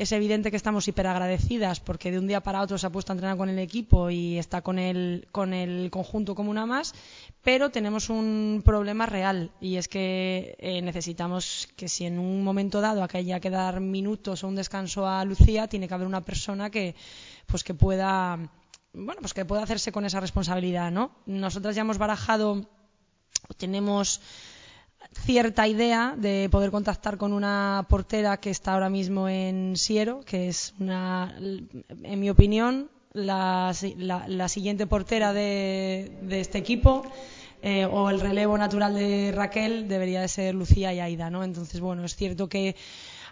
Es 0.01 0.13
evidente 0.13 0.51
que 0.51 0.57
estamos 0.57 0.89
hiperagradecidas 0.89 1.79
porque 1.79 2.11
de 2.11 2.19
un 2.19 2.27
día 2.27 2.41
para 2.41 2.63
otro 2.63 2.79
se 2.79 2.87
ha 2.87 2.91
puesto 2.91 3.13
a 3.13 3.17
entrenar 3.17 3.37
con 3.37 3.51
el 3.51 3.59
equipo 3.59 4.09
y 4.09 4.39
está 4.39 4.63
con 4.63 4.79
el, 4.79 5.29
con 5.31 5.53
el 5.53 5.91
conjunto 5.91 6.35
como 6.35 6.51
una 6.51 6.65
más, 6.65 6.95
pero 7.43 7.69
tenemos 7.69 8.09
un 8.09 8.63
problema 8.65 9.05
real 9.05 9.51
y 9.61 9.77
es 9.77 9.89
que 9.89 10.57
eh, 10.59 10.81
necesitamos 10.81 11.69
que 11.77 11.87
si 11.87 12.07
en 12.07 12.19
un 12.19 12.43
momento 12.43 12.81
dado 12.81 13.07
haya 13.13 13.41
que 13.41 13.51
dar 13.51 13.81
minutos 13.81 14.43
o 14.43 14.49
un 14.49 14.55
descanso 14.55 15.07
a 15.07 15.23
Lucía, 15.27 15.69
tiene 15.69 15.87
que 15.87 15.93
haber 15.93 16.07
una 16.07 16.23
persona 16.23 16.71
que, 16.71 16.95
pues 17.45 17.63
que 17.63 17.75
pueda 17.75 18.39
bueno, 18.95 19.21
pues 19.21 19.35
que 19.35 19.45
pueda 19.45 19.65
hacerse 19.65 19.93
con 19.93 20.07
esa 20.07 20.19
responsabilidad, 20.19 20.91
¿no? 20.91 21.11
Nosotras 21.27 21.77
ya 21.77 21.83
hemos 21.83 21.99
barajado, 21.99 22.71
tenemos 23.59 24.23
cierta 25.13 25.67
idea 25.67 26.15
de 26.17 26.49
poder 26.51 26.71
contactar 26.71 27.17
con 27.17 27.33
una 27.33 27.87
portera 27.89 28.39
que 28.39 28.51
está 28.51 28.75
ahora 28.75 28.91
mismo 28.91 29.29
en 29.29 29.77
Siero, 29.77 30.21
que 30.25 30.49
es 30.49 30.75
una, 30.79 31.37
en 31.39 32.21
mi 32.21 32.31
opinión, 32.31 32.91
la, 33.13 33.73
siguiente 34.49 34.87
portera 34.87 35.33
de, 35.33 36.13
este 36.31 36.59
equipo. 36.59 37.03
Eh, 37.63 37.85
o 37.85 38.09
el 38.09 38.21
relevo 38.21 38.57
natural 38.57 38.95
de 38.95 39.33
Raquel 39.37 39.87
debería 39.87 40.23
de 40.23 40.29
ser 40.29 40.55
Lucía 40.55 40.95
y 40.95 41.01
Aida, 41.01 41.29
¿no? 41.29 41.45
Entonces, 41.45 41.79
bueno, 41.81 42.03
es 42.07 42.17
cierto 42.17 42.49
que 42.49 42.75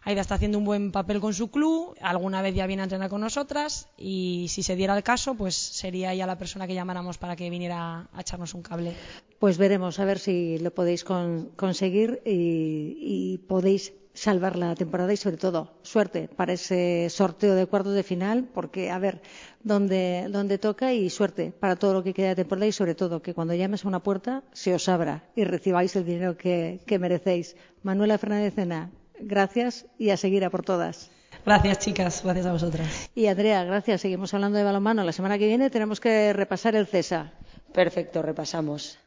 Aida 0.09 0.23
está 0.23 0.37
haciendo 0.37 0.57
un 0.57 0.65
buen 0.65 0.91
papel 0.91 1.21
con 1.21 1.35
su 1.35 1.51
club, 1.51 1.95
alguna 2.01 2.41
vez 2.41 2.55
ya 2.55 2.67
viene 2.67 2.81
a 2.81 2.85
entrenar 2.85 3.11
con 3.11 3.21
nosotras 3.21 3.91
y 3.99 4.47
si 4.49 4.63
se 4.63 4.75
diera 4.75 4.97
el 4.97 5.03
caso, 5.03 5.35
pues 5.35 5.55
sería 5.55 6.15
ella 6.15 6.27
la 6.27 6.39
persona 6.39 6.67
que 6.67 6.73
llamáramos 6.73 7.19
para 7.19 7.37
que 7.37 7.51
viniera 7.51 8.09
a 8.11 8.21
echarnos 8.23 8.55
un 8.55 8.63
cable. 8.63 8.95
Pues 9.39 9.59
veremos 9.59 10.01
a 10.01 10.07
ver 10.07 10.19
si 10.19 10.57
lo 10.61 10.73
podéis 10.73 11.05
conseguir 11.05 12.23
y, 12.25 13.37
podéis 13.49 13.93
salvar 14.15 14.57
la 14.57 14.75
temporada 14.75 15.13
y 15.13 15.19
sobre 15.19 15.37
todo 15.37 15.75
suerte 15.83 16.31
para 16.35 16.55
ese 16.55 17.09
sorteo 17.11 17.55
de 17.55 17.67
cuartos 17.67 17.93
de 17.93 18.03
final 18.03 18.49
porque 18.55 18.91
a 18.91 18.99
ver 18.99 19.21
dónde, 19.63 20.29
dónde 20.31 20.57
toca 20.57 20.95
y 20.95 21.11
suerte 21.11 21.53
para 21.53 21.77
todo 21.77 21.93
lo 21.93 22.03
que 22.03 22.15
queda 22.15 22.29
de 22.29 22.37
temporada 22.37 22.67
y 22.67 22.73
sobre 22.73 22.95
todo 22.95 23.21
que 23.21 23.35
cuando 23.35 23.55
llames 23.55 23.85
a 23.85 23.89
una 23.89 24.03
puerta 24.03 24.43
se 24.55 24.75
os 24.75 24.89
abra 24.89 25.29
y 25.37 25.45
recibáis 25.45 25.95
el 25.97 26.07
dinero 26.07 26.39
que, 26.39 26.81
que 26.87 26.99
merecéis. 26.99 27.57
Manuela 27.83 28.19
Fernández 28.19 28.55
Cena, 28.55 28.91
gracias 29.21 29.87
y 29.99 30.11
a 30.11 30.17
seguir 30.17 30.45
a 30.45 30.51
por 30.51 30.65
todas. 30.65 31.11
Gracias, 31.45 31.79
chicas. 31.79 32.23
Gracias 32.25 32.47
a 32.47 32.53
vosotras. 32.53 33.11
Y 33.15 33.27
Andrea, 33.27 33.65
gracias. 33.65 34.01
Seguimos 34.01 34.35
hablando 34.35 34.59
de 34.59 34.65
balonmano. 34.65 35.05
La 35.05 35.13
semana 35.13 35.39
que 35.39 35.47
viene 35.47 35.71
tenemos 35.71 36.01
que 36.01 36.33
repasar 36.33 36.77
el 36.77 36.87
CESA. 36.87 37.33
Perfecto, 37.73 38.23
repasamos. 38.23 38.99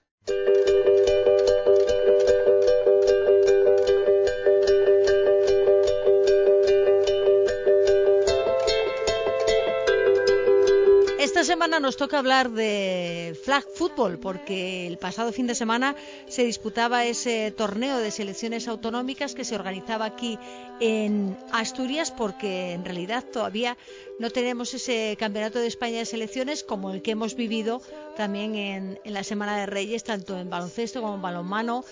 Esta 11.41 11.53
semana 11.53 11.79
nos 11.79 11.97
toca 11.97 12.19
hablar 12.19 12.51
de 12.51 13.35
flag 13.43 13.65
football 13.73 14.19
porque 14.19 14.85
el 14.85 14.99
pasado 14.99 15.33
fin 15.33 15.47
de 15.47 15.55
semana 15.55 15.95
se 16.27 16.43
disputaba 16.43 17.03
ese 17.05 17.49
torneo 17.49 17.97
de 17.97 18.11
selecciones 18.11 18.67
autonómicas 18.67 19.33
que 19.33 19.43
se 19.43 19.55
organizaba 19.55 20.05
aquí 20.05 20.37
en 20.81 21.37
Asturias 21.53 22.11
porque 22.11 22.73
en 22.73 22.83
realidad 22.83 23.23
todavía 23.23 23.77
no 24.19 24.31
tenemos 24.31 24.73
ese 24.73 25.15
campeonato 25.17 25.59
de 25.59 25.67
España 25.67 25.99
de 25.99 26.05
selecciones 26.05 26.63
como 26.63 26.91
el 26.91 27.01
que 27.01 27.11
hemos 27.11 27.35
vivido 27.35 27.81
también 28.15 28.55
en, 28.55 28.99
la 29.05 29.23
Semana 29.23 29.57
de 29.57 29.65
Reyes, 29.65 30.03
tanto 30.03 30.37
en 30.37 30.49
baloncesto 30.49 31.01
como 31.01 31.15
en 31.15 31.21
balonmano 31.21 31.83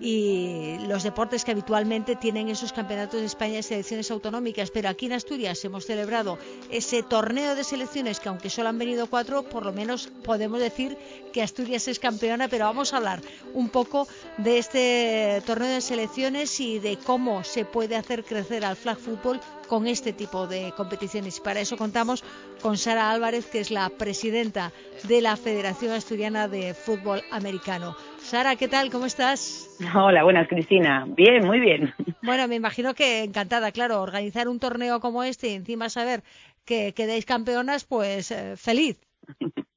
y 0.00 0.76
los 0.86 1.02
deportes 1.02 1.44
que 1.44 1.50
habitualmente 1.50 2.16
tienen 2.16 2.48
esos 2.48 2.72
campeonatos 2.72 3.20
de 3.20 3.26
España 3.26 3.54
de 3.56 3.62
selecciones 3.62 4.10
autonómicas. 4.10 4.70
Pero 4.70 4.88
aquí 4.88 5.06
en 5.06 5.12
Asturias 5.12 5.64
hemos 5.64 5.86
celebrado 5.86 6.38
ese 6.70 7.02
torneo 7.02 7.54
de 7.54 7.64
selecciones 7.64 8.20
que 8.20 8.28
aunque 8.28 8.50
solo 8.50 8.68
han 8.68 8.78
venido 8.78 9.08
cuatro, 9.08 9.42
por 9.42 9.64
lo 9.64 9.72
menos 9.72 10.08
podemos 10.24 10.60
decir 10.60 10.96
que 11.32 11.42
Asturias 11.42 11.88
es 11.88 11.98
campeona. 11.98 12.48
Pero 12.48 12.66
vamos 12.66 12.92
a 12.92 12.98
hablar 12.98 13.20
un 13.54 13.68
poco 13.68 14.06
de 14.36 14.58
este 14.58 15.42
torneo 15.46 15.70
de 15.70 15.80
selecciones 15.80 16.60
y 16.60 16.78
de 16.78 16.96
cómo 16.96 17.42
se 17.44 17.64
puede 17.64 17.96
hacer 17.96 18.24
crecer 18.28 18.64
al 18.64 18.76
flag 18.76 18.98
football 18.98 19.40
con 19.68 19.86
este 19.86 20.12
tipo 20.12 20.46
de 20.46 20.72
competiciones. 20.76 21.38
Y 21.38 21.40
para 21.40 21.60
eso 21.60 21.76
contamos 21.76 22.22
con 22.62 22.76
Sara 22.76 23.10
Álvarez, 23.10 23.50
que 23.50 23.60
es 23.60 23.70
la 23.70 23.88
presidenta 23.90 24.70
de 25.08 25.20
la 25.20 25.36
Federación 25.36 25.92
Asturiana 25.92 26.46
de 26.46 26.74
Fútbol 26.74 27.22
Americano. 27.32 27.96
Sara, 28.18 28.56
¿qué 28.56 28.68
tal? 28.68 28.90
¿Cómo 28.90 29.06
estás? 29.06 29.76
Hola, 29.94 30.22
buenas, 30.22 30.48
Cristina. 30.48 31.06
Bien, 31.08 31.46
muy 31.46 31.60
bien. 31.60 31.94
Bueno, 32.22 32.46
me 32.46 32.56
imagino 32.56 32.94
que 32.94 33.22
encantada, 33.22 33.72
claro, 33.72 34.02
organizar 34.02 34.48
un 34.48 34.60
torneo 34.60 35.00
como 35.00 35.24
este 35.24 35.48
y 35.48 35.54
encima 35.54 35.88
saber 35.88 36.22
que 36.64 36.92
quedáis 36.94 37.24
campeonas, 37.24 37.84
pues 37.84 38.30
eh, 38.30 38.56
feliz. 38.56 39.00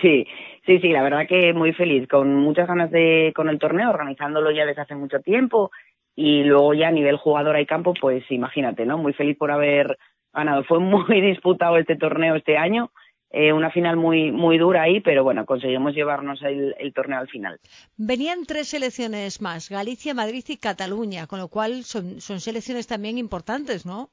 Sí, 0.00 0.26
sí, 0.66 0.80
sí, 0.80 0.88
la 0.88 1.02
verdad 1.02 1.28
que 1.28 1.52
muy 1.52 1.72
feliz, 1.72 2.08
con 2.08 2.34
muchas 2.34 2.66
ganas 2.66 2.90
de 2.90 3.32
con 3.36 3.48
el 3.48 3.60
torneo, 3.60 3.90
organizándolo 3.90 4.50
ya 4.50 4.66
desde 4.66 4.82
hace 4.82 4.96
mucho 4.96 5.20
tiempo 5.20 5.70
y 6.14 6.44
luego 6.44 6.74
ya 6.74 6.88
a 6.88 6.92
nivel 6.92 7.16
jugadora 7.16 7.60
y 7.60 7.66
campo, 7.66 7.94
pues 8.00 8.24
imagínate, 8.30 8.86
¿no? 8.86 8.98
Muy 8.98 9.12
feliz 9.12 9.36
por 9.36 9.50
haber 9.50 9.98
ganado. 10.32 10.64
Fue 10.64 10.78
muy 10.78 11.20
disputado 11.22 11.76
este 11.76 11.96
torneo 11.96 12.36
este 12.36 12.56
año 12.56 12.90
eh, 13.34 13.50
una 13.50 13.70
final 13.70 13.96
muy 13.96 14.30
muy 14.30 14.58
dura 14.58 14.82
ahí, 14.82 15.00
pero 15.00 15.24
bueno, 15.24 15.46
conseguimos 15.46 15.94
llevarnos 15.94 16.42
el, 16.42 16.92
torneo 16.94 17.18
al 17.18 17.28
final. 17.28 17.58
Venían 17.96 18.44
tres 18.46 18.68
selecciones 18.68 19.40
más, 19.40 19.70
Galicia, 19.70 20.12
Madrid 20.12 20.44
y 20.48 20.58
Cataluña, 20.58 21.26
con 21.26 21.38
lo 21.38 21.48
cual 21.48 21.82
son, 21.82 22.20
son 22.20 22.40
selecciones 22.40 22.86
también 22.86 23.16
importantes, 23.16 23.86
¿no? 23.86 24.10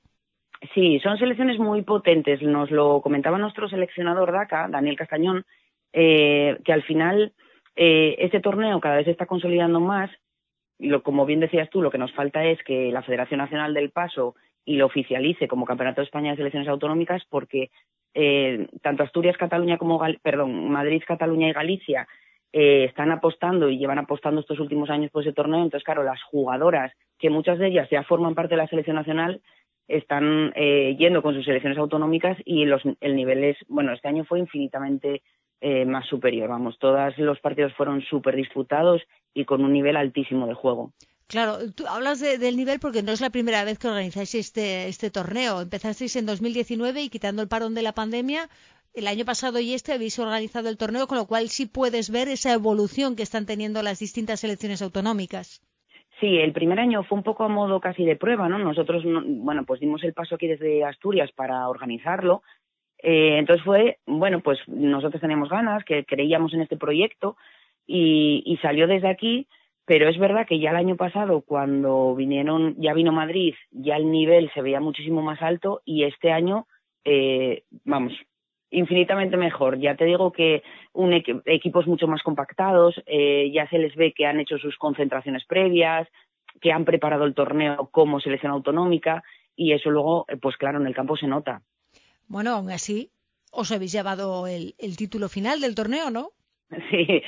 Sí, 0.74 1.02
son 1.02 1.18
selecciones 1.18 1.60
muy 1.60 1.82
potentes. 1.82 2.42
Nos 2.42 2.72
lo 2.72 3.02
comentaba 3.02 3.38
nuestro 3.38 3.68
seleccionador 3.68 4.32
DACA, 4.32 4.70
Daniel 4.70 4.96
Castañón, 4.96 5.46
eh, 5.92 6.58
que 6.64 6.72
al 6.72 6.84
final 6.84 7.34
eh, 7.76 8.16
este 8.20 8.40
torneo 8.40 8.80
cada 8.80 8.98
vez 8.98 9.06
se 9.06 9.12
está 9.12 9.26
consolidando 9.26 9.82
más. 9.82 10.10
Lo, 10.80 11.04
como 11.04 11.26
bien 11.26 11.39
decías 11.42 11.70
tú, 11.70 11.82
lo 11.82 11.92
que 11.92 11.98
nos 11.98 12.13
falta 12.13 12.46
es 12.46 12.62
que 12.63 12.92
la 12.92 13.04
Federación 13.04 13.39
Nacional 13.39 13.74
del 13.74 13.92
Paso 13.92 14.36
y 14.65 14.78
lo 14.78 14.86
oficialice 14.86 15.48
como 15.48 15.65
Campeonato 15.65 16.02
de 16.02 16.06
España 16.06 16.32
de 16.32 16.38
Selecciones 16.38 16.70
Autonómicas 16.70 17.24
porque 17.30 17.70
eh, 18.13 18.68
tanto 18.82 19.04
Asturias, 19.04 19.38
Cataluña 19.38 19.78
como, 19.78 20.02
perdón, 20.22 20.70
Madrid, 20.70 21.04
Cataluña 21.06 21.50
y 21.50 21.54
Galicia 21.54 22.08
eh, 22.52 22.86
están 22.86 23.12
apostando 23.12 23.70
y 23.70 23.78
llevan 23.78 24.00
apostando 24.00 24.42
estos 24.42 24.60
últimos 24.60 24.89
años 24.89 25.12
por 25.12 25.24
ese 25.24 25.34
torneo. 25.34 25.63
Entonces, 25.63 25.84
claro, 25.84 26.04
las 26.04 26.22
jugadoras, 26.24 26.92
que 27.20 27.30
muchas 27.30 27.60
de 27.60 27.68
ellas 27.68 27.89
ya 27.92 28.04
forman 28.04 28.36
parte 28.36 28.56
de 28.56 28.62
la 28.62 28.68
selección 28.68 28.96
nacional, 28.96 29.42
están 29.88 30.54
eh, 30.56 30.96
yendo 30.98 31.22
con 31.22 31.34
sus 31.34 31.46
selecciones 31.46 31.78
autonómicas 31.78 32.38
y 32.46 32.65
los, 32.65 32.82
el 33.02 33.15
nivel 33.15 33.44
es, 33.44 33.58
bueno, 33.68 33.92
este 33.92 34.08
año 34.08 34.24
fue 34.24 34.39
infinitamente 34.39 35.24
eh, 35.62 35.86
más 35.86 36.08
superior. 36.08 36.50
Vamos, 36.50 36.78
todos 36.80 37.17
los 37.17 37.39
partidos 37.39 37.74
fueron 37.74 38.02
súper 38.02 38.36
disputados 38.36 39.02
y 39.34 39.45
con 39.45 39.63
un 39.63 39.74
nivel 39.74 39.98
altísimo 39.98 40.48
de 40.48 40.54
juego. 40.54 40.93
Claro, 41.28 41.58
tú 41.76 41.86
hablas 41.86 42.19
del 42.19 42.58
nivel 42.58 42.80
porque 42.80 43.04
no 43.04 43.12
es 43.12 43.22
la 43.22 43.30
primera 43.30 43.63
vez 43.63 43.78
que 43.78 43.88
organizáis 43.88 44.34
este, 44.34 44.88
este 44.88 45.12
torneo. 45.12 45.62
Empezasteis 45.62 46.15
en 46.15 46.26
2019 46.26 47.04
y 47.04 47.10
quitando 47.10 47.43
el 47.43 47.48
parón 47.48 47.76
de 47.76 47.84
la 47.84 47.93
pandemia, 47.93 48.50
el 48.95 49.08
año 49.08 49.26
pasado 49.26 49.60
y 49.60 49.74
este 49.74 49.93
habéis 49.93 50.17
organizado 50.17 50.69
el 50.69 50.78
torneo, 50.78 51.06
con 51.06 51.19
lo 51.19 51.28
cual 51.28 51.50
sí 51.50 51.67
puedes 51.67 52.10
ver 52.10 52.30
esa 52.30 52.54
evolución 52.54 53.15
que 53.15 53.24
están 53.24 53.45
teniendo 53.45 53.84
las 53.84 54.00
distintas 54.00 54.39
selecciones 54.39 54.82
autonómicas. 54.82 55.62
Sí, 56.19 56.38
el 56.38 56.52
primer 56.52 56.80
año 56.80 57.04
fue 57.04 57.17
un 57.17 57.24
poco 57.24 57.45
a 57.45 57.48
modo 57.48 57.80
casi 57.80 58.04
de 58.04 58.17
prueba, 58.17 58.50
¿no? 58.50 58.60
Nosotros, 58.60 59.04
bueno, 59.06 59.63
pues 59.65 59.80
dimos 59.80 60.04
el 60.04 60.13
paso 60.13 60.36
aquí 60.36 60.48
desde 60.48 60.84
Asturias 60.84 61.32
para 61.34 61.69
organizarlo. 61.69 62.41
Eh, 63.02 63.38
entonces 63.38 63.64
fue, 63.64 63.98
bueno, 64.06 64.42
pues 64.42 64.60
nosotros 64.68 65.22
teníamos 65.22 65.50
ganas, 65.50 65.84
que 65.84 66.06
creíamos 66.06 66.54
en 66.54 66.62
este 66.62 66.78
proyecto 66.78 67.38
y, 67.88 68.60
salió 68.62 68.88
desde 68.88 69.10
aquí 69.10 69.48
pero 69.86 70.08
es 70.08 70.20
verdad 70.20 70.46
que 70.46 70.60
ya 70.60 70.70
el 70.70 70.76
año 70.76 70.98
pasado, 70.98 71.42
cuando 71.42 72.14
vinieron, 72.14 72.76
ya 72.78 72.94
vino 72.94 73.12
Madrid, 73.12 73.56
ya 73.72 73.96
el 73.96 74.12
nivel 74.12 74.52
se 74.54 74.62
veía 74.62 74.80
muchísimo 74.80 75.24
más 75.24 75.42
alto 75.42 75.82
y 75.84 76.04
este 76.04 76.32
año, 76.32 76.68
eh, 77.04 77.64
vamos, 77.86 78.14
infinitamente 78.70 79.36
mejor. 79.36 79.80
Ya 79.80 79.96
te 79.96 80.06
digo 80.06 80.32
que 80.32 80.62
un 80.94 81.12
equipos 81.46 81.88
mucho 81.88 82.08
más 82.08 82.22
compactados, 82.22 83.02
eh, 83.08 83.50
ya 83.52 83.68
se 83.70 83.80
les 83.80 83.96
ve 83.96 84.14
que 84.14 84.28
han 84.28 84.40
hecho 84.40 84.60
sus 84.60 84.78
concentraciones 84.78 85.44
previas, 85.46 86.08
que 86.62 86.72
han 86.72 86.86
preparado 86.86 87.26
el 87.26 87.34
torneo 87.34 87.90
como 87.92 88.20
selección 88.20 88.52
autonómica 88.52 89.24
y 89.56 89.74
eso 89.74 89.90
luego, 89.90 90.26
eh, 90.28 90.38
pues 90.38 90.56
claro, 90.58 90.80
en 90.80 90.86
el 90.86 90.94
campo 90.94 91.18
se 91.18 91.26
nota. 91.26 91.64
Bueno, 92.30 92.52
aún 92.52 92.72
así, 92.72 93.12
os 93.52 93.72
habéis 93.74 93.92
llevado 93.92 94.48
el 94.48 94.98
título 94.98 95.28
final 95.28 95.60
del 95.60 95.76
torneo, 95.76 96.10
¿no? 96.10 96.30
Sí, 96.92 97.24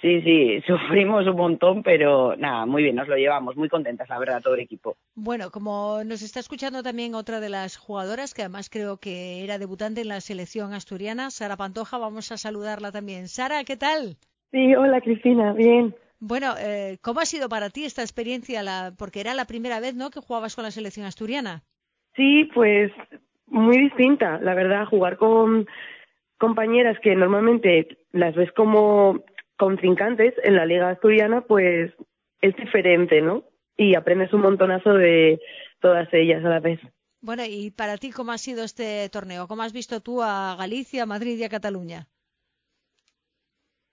sí, 0.00 0.22
sí, 0.22 0.60
sufrimos 0.66 1.26
un 1.26 1.36
montón, 1.36 1.82
pero 1.82 2.36
nada, 2.36 2.66
muy 2.66 2.82
bien, 2.82 2.96
nos 2.96 3.08
lo 3.08 3.16
llevamos, 3.16 3.56
muy 3.56 3.68
contentas, 3.68 4.08
la 4.08 4.18
verdad, 4.18 4.42
todo 4.42 4.54
el 4.54 4.60
equipo. 4.60 4.96
Bueno, 5.14 5.50
como 5.50 6.02
nos 6.04 6.22
está 6.22 6.40
escuchando 6.40 6.82
también 6.82 7.14
otra 7.14 7.40
de 7.40 7.48
las 7.48 7.76
jugadoras, 7.76 8.34
que 8.34 8.42
además 8.42 8.70
creo 8.70 8.98
que 8.98 9.42
era 9.42 9.58
debutante 9.58 10.02
en 10.02 10.08
la 10.08 10.20
selección 10.20 10.72
asturiana, 10.72 11.30
Sara 11.30 11.56
Pantoja, 11.56 11.98
vamos 11.98 12.30
a 12.32 12.36
saludarla 12.36 12.92
también. 12.92 13.28
Sara, 13.28 13.64
¿qué 13.64 13.76
tal? 13.76 14.16
Sí, 14.50 14.74
hola 14.74 15.00
Cristina, 15.00 15.52
bien. 15.52 15.94
Bueno, 16.18 16.54
eh, 16.58 16.98
¿cómo 17.02 17.20
ha 17.20 17.26
sido 17.26 17.48
para 17.48 17.70
ti 17.70 17.84
esta 17.84 18.02
experiencia? 18.02 18.62
porque 18.98 19.20
era 19.20 19.34
la 19.34 19.44
primera 19.44 19.80
vez, 19.80 19.94
¿no?, 19.94 20.10
que 20.10 20.20
jugabas 20.20 20.54
con 20.54 20.64
la 20.64 20.70
selección 20.70 21.04
asturiana. 21.04 21.62
Sí, 22.14 22.48
pues 22.54 22.90
muy 23.46 23.78
distinta, 23.78 24.38
la 24.40 24.54
verdad, 24.54 24.86
jugar 24.86 25.16
con 25.16 25.66
compañeras 26.38 26.98
que 27.02 27.14
normalmente 27.14 27.98
las 28.12 28.34
ves 28.34 28.52
como 28.52 29.24
contrincantes 29.56 30.34
en 30.42 30.56
la 30.56 30.66
liga 30.66 30.90
asturiana, 30.90 31.42
pues 31.42 31.92
es 32.40 32.56
diferente, 32.56 33.22
¿no? 33.22 33.44
Y 33.76 33.94
aprendes 33.94 34.32
un 34.32 34.42
montonazo 34.42 34.92
de 34.94 35.40
todas 35.80 36.12
ellas 36.12 36.44
a 36.44 36.48
la 36.48 36.60
vez. 36.60 36.80
Bueno, 37.20 37.42
y 37.44 37.70
para 37.70 37.96
ti, 37.96 38.10
¿cómo 38.10 38.32
ha 38.32 38.38
sido 38.38 38.64
este 38.64 39.08
torneo? 39.08 39.48
¿Cómo 39.48 39.62
has 39.62 39.72
visto 39.72 40.00
tú 40.00 40.22
a 40.22 40.54
Galicia, 40.56 41.06
Madrid 41.06 41.38
y 41.38 41.44
a 41.44 41.48
Cataluña? 41.48 42.08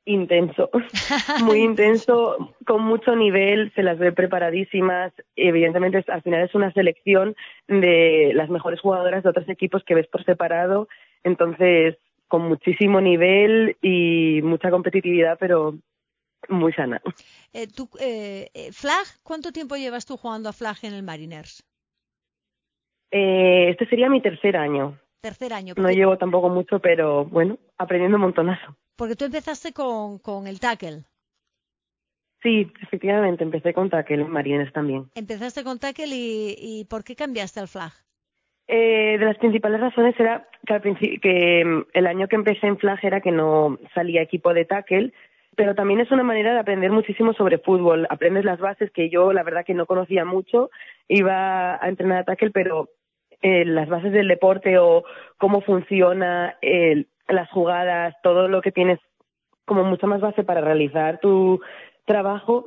Intenso, 0.06 0.70
muy 1.44 1.60
intenso, 1.60 2.54
con 2.66 2.84
mucho 2.84 3.16
nivel, 3.16 3.72
se 3.74 3.84
las 3.84 3.98
ve 3.98 4.12
preparadísimas. 4.12 5.13
Evidentemente, 5.36 6.04
al 6.08 6.22
final 6.22 6.44
es 6.44 6.54
una 6.56 6.74
selección 6.74 7.36
de 7.70 8.32
las 8.34 8.50
mejores 8.50 8.82
jugadoras 8.82 9.24
de 9.24 9.30
otros 9.30 9.48
equipos 9.48 9.84
que 9.86 9.96
ves 9.96 10.08
por 10.08 10.26
separado. 10.26 10.89
Entonces, 11.24 11.96
con 12.28 12.42
muchísimo 12.50 13.00
nivel 13.00 13.78
y 13.82 14.42
mucha 14.44 14.72
competitividad, 14.72 15.38
pero 15.39 15.76
muy 16.50 16.74
sana. 16.74 17.02
Eh, 17.54 17.68
eh, 18.00 18.50
eh, 18.54 18.72
Flag, 18.72 19.06
¿cuánto 19.24 19.52
tiempo 19.52 19.76
llevas 19.76 20.06
tú 20.06 20.18
jugando 20.18 20.50
a 20.50 20.54
Flag 20.54 20.78
en 20.84 20.94
el 20.96 21.04
Mariners? 21.04 21.63
Eh, 23.12 23.70
este 23.70 23.86
sería 23.88 24.10
mi 24.10 24.22
tercer 24.22 24.58
año. 24.58 25.00
Tercer 25.23 25.53
año. 25.53 25.73
No 25.77 25.89
llevo 25.89 26.17
tampoco 26.17 26.49
mucho, 26.49 26.79
pero 26.79 27.23
bueno, 27.23 27.57
aprendiendo 27.77 28.17
un 28.17 28.23
montonazo. 28.23 28.75
Porque 28.97 29.15
tú 29.15 29.23
empezaste 29.23 29.71
con, 29.71 30.19
con 30.19 30.47
el 30.47 30.59
tackle. 30.59 31.03
Sí, 32.41 32.69
efectivamente, 32.81 33.41
empecé 33.45 33.73
con 33.73 33.89
tackle 33.89 34.23
en 34.23 34.29
Mariners 34.29 34.73
también. 34.73 35.09
Empezaste 35.15 35.63
con 35.63 35.79
tackle 35.79 36.07
y, 36.13 36.55
y 36.59 36.86
¿por 36.89 37.05
qué 37.05 37.15
cambiaste 37.15 37.62
al 37.62 37.69
flag? 37.69 37.93
Eh, 38.67 39.17
de 39.17 39.25
las 39.25 39.38
principales 39.38 39.79
razones 39.79 40.13
era 40.19 40.45
que, 40.65 41.19
que 41.21 41.63
mm, 41.63 41.86
el 41.93 42.05
año 42.05 42.27
que 42.27 42.36
empecé 42.36 42.67
en 42.67 42.77
Flag 42.77 42.99
era 43.03 43.21
que 43.21 43.31
no 43.31 43.77
salía 43.93 44.21
equipo 44.21 44.53
de 44.53 44.65
tackle, 44.65 45.13
pero 45.55 45.73
también 45.73 46.01
es 46.01 46.12
una 46.12 46.23
manera 46.23 46.53
de 46.53 46.59
aprender 46.59 46.91
muchísimo 46.91 47.33
sobre 47.33 47.59
fútbol. 47.59 48.07
Aprendes 48.09 48.43
las 48.43 48.59
bases 48.59 48.91
que 48.91 49.09
yo, 49.09 49.31
la 49.31 49.43
verdad, 49.43 49.63
que 49.65 49.73
no 49.73 49.86
conocía 49.86 50.25
mucho. 50.25 50.69
Iba 51.07 51.81
a 51.81 51.88
entrenar 51.88 52.19
a 52.19 52.23
tackle, 52.25 52.51
pero 52.51 52.89
eh, 53.43 53.65
las 53.65 53.88
bases 53.88 54.12
del 54.12 54.27
deporte 54.27 54.79
o 54.79 55.03
cómo 55.38 55.62
funciona 55.62 56.58
las 57.27 57.49
jugadas, 57.51 58.15
todo 58.23 58.47
lo 58.47 58.62
que 58.62 58.71
tienes 58.71 58.99
como 59.65 59.84
mucha 59.84 60.08
más 60.08 60.21
base 60.21 60.43
para 60.43 60.62
realizar 60.62 61.19
tu 61.19 61.62
trabajo, 62.06 62.65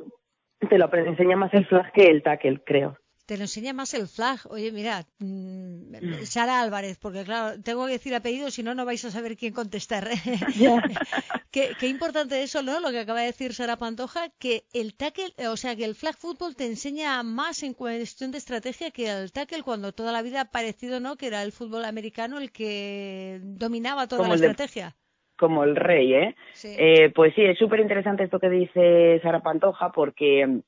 te 0.69 0.77
lo 0.77 0.89
enseña 0.93 1.35
más 1.35 1.53
el 1.53 1.65
flag 1.65 1.91
que 1.91 2.07
el 2.07 2.23
tackle, 2.23 2.61
creo 2.65 2.97
te 3.27 3.35
lo 3.35 3.43
enseña 3.43 3.73
más 3.73 3.93
el 3.93 4.07
flag. 4.07 4.39
Oye, 4.49 4.71
mira, 4.71 5.03
mm, 5.19 6.23
Sara 6.23 6.61
Álvarez, 6.61 6.97
porque 6.97 7.25
claro, 7.25 7.61
tengo 7.61 7.85
que 7.85 7.91
decir 7.91 8.15
apellido, 8.15 8.49
si 8.49 8.63
no, 8.63 8.73
no 8.73 8.85
vais 8.85 9.03
a 9.03 9.11
saber 9.11 9.35
quién 9.35 9.53
contestar. 9.53 10.07
qué, 11.51 11.71
qué, 11.77 11.87
importante 11.87 12.41
eso, 12.41 12.63
¿no? 12.63 12.79
Lo 12.79 12.89
que 12.89 12.99
acaba 12.99 13.19
de 13.19 13.27
decir 13.27 13.53
Sara 13.53 13.75
Pantoja, 13.75 14.29
que 14.39 14.63
el 14.73 14.95
tackle, 14.95 15.33
o 15.49 15.57
sea, 15.57 15.75
que 15.75 15.83
el 15.83 15.95
flag 15.95 16.15
football 16.15 16.55
te 16.55 16.65
enseña 16.65 17.21
más 17.21 17.63
en 17.63 17.73
cuestión 17.73 18.31
de 18.31 18.37
estrategia 18.37 18.91
que 18.91 19.09
el 19.09 19.33
tackle 19.33 19.61
cuando 19.61 19.91
toda 19.91 20.13
la 20.13 20.21
vida 20.21 20.41
ha 20.41 20.51
parecido, 20.51 21.01
¿no? 21.01 21.17
Que 21.17 21.27
era 21.27 21.43
el 21.43 21.51
fútbol 21.51 21.83
americano 21.83 22.39
el 22.39 22.53
que 22.53 23.39
dominaba 23.43 24.07
toda 24.07 24.29
la 24.29 24.35
estrategia. 24.35 24.95
como 25.37 25.65
el 25.65 25.75
rey, 25.75 26.13
¿eh? 26.13 26.35
eh 26.63 27.11
pues 27.13 27.35
sí, 27.35 27.43
es 27.43 27.57
súper 27.59 27.81
interesante 27.81 28.23
esto 28.23 28.39
que 28.39 28.49
dice 28.49 29.19
Sara 29.21 29.41
Pantoja, 29.41 29.91
porque 29.91 30.61